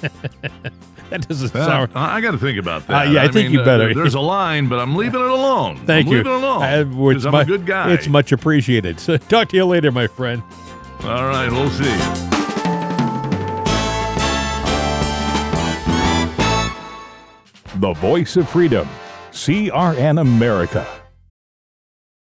that 0.00 1.28
doesn't 1.28 1.52
Well, 1.54 1.66
sound. 1.66 1.92
I 1.94 2.20
got 2.20 2.32
to 2.32 2.38
think 2.38 2.58
about 2.58 2.86
that. 2.86 3.06
Uh, 3.08 3.10
yeah, 3.10 3.22
I 3.22 3.28
think 3.28 3.50
you 3.52 3.62
better. 3.64 3.92
There's 3.94 4.14
a 4.14 4.20
line, 4.20 4.68
but 4.68 4.78
I'm 4.80 4.96
leaving 4.96 5.20
it 5.20 5.30
alone. 5.30 5.76
Thank 5.86 6.06
I'm 6.06 6.12
you. 6.12 6.18
Leaving 6.18 6.32
it 6.32 6.36
alone. 6.36 6.62
Uh, 6.62 6.84
well, 6.96 7.10
it's 7.10 7.24
because 7.24 7.26
I'm 7.26 7.32
mu- 7.32 7.38
a 7.38 7.44
good 7.44 7.66
guy. 7.66 7.92
It's 7.92 8.08
much 8.08 8.32
appreciated. 8.32 8.98
So 9.00 9.16
talk 9.18 9.48
to 9.50 9.56
you 9.56 9.64
later, 9.66 9.92
my 9.92 10.06
friend. 10.06 10.42
All 11.02 11.26
right, 11.26 11.50
we'll 11.50 11.70
see. 11.70 11.94
The 17.80 17.92
voice 17.94 18.36
of 18.36 18.48
freedom. 18.48 18.88
CRN 19.34 20.20
America. 20.20 21.03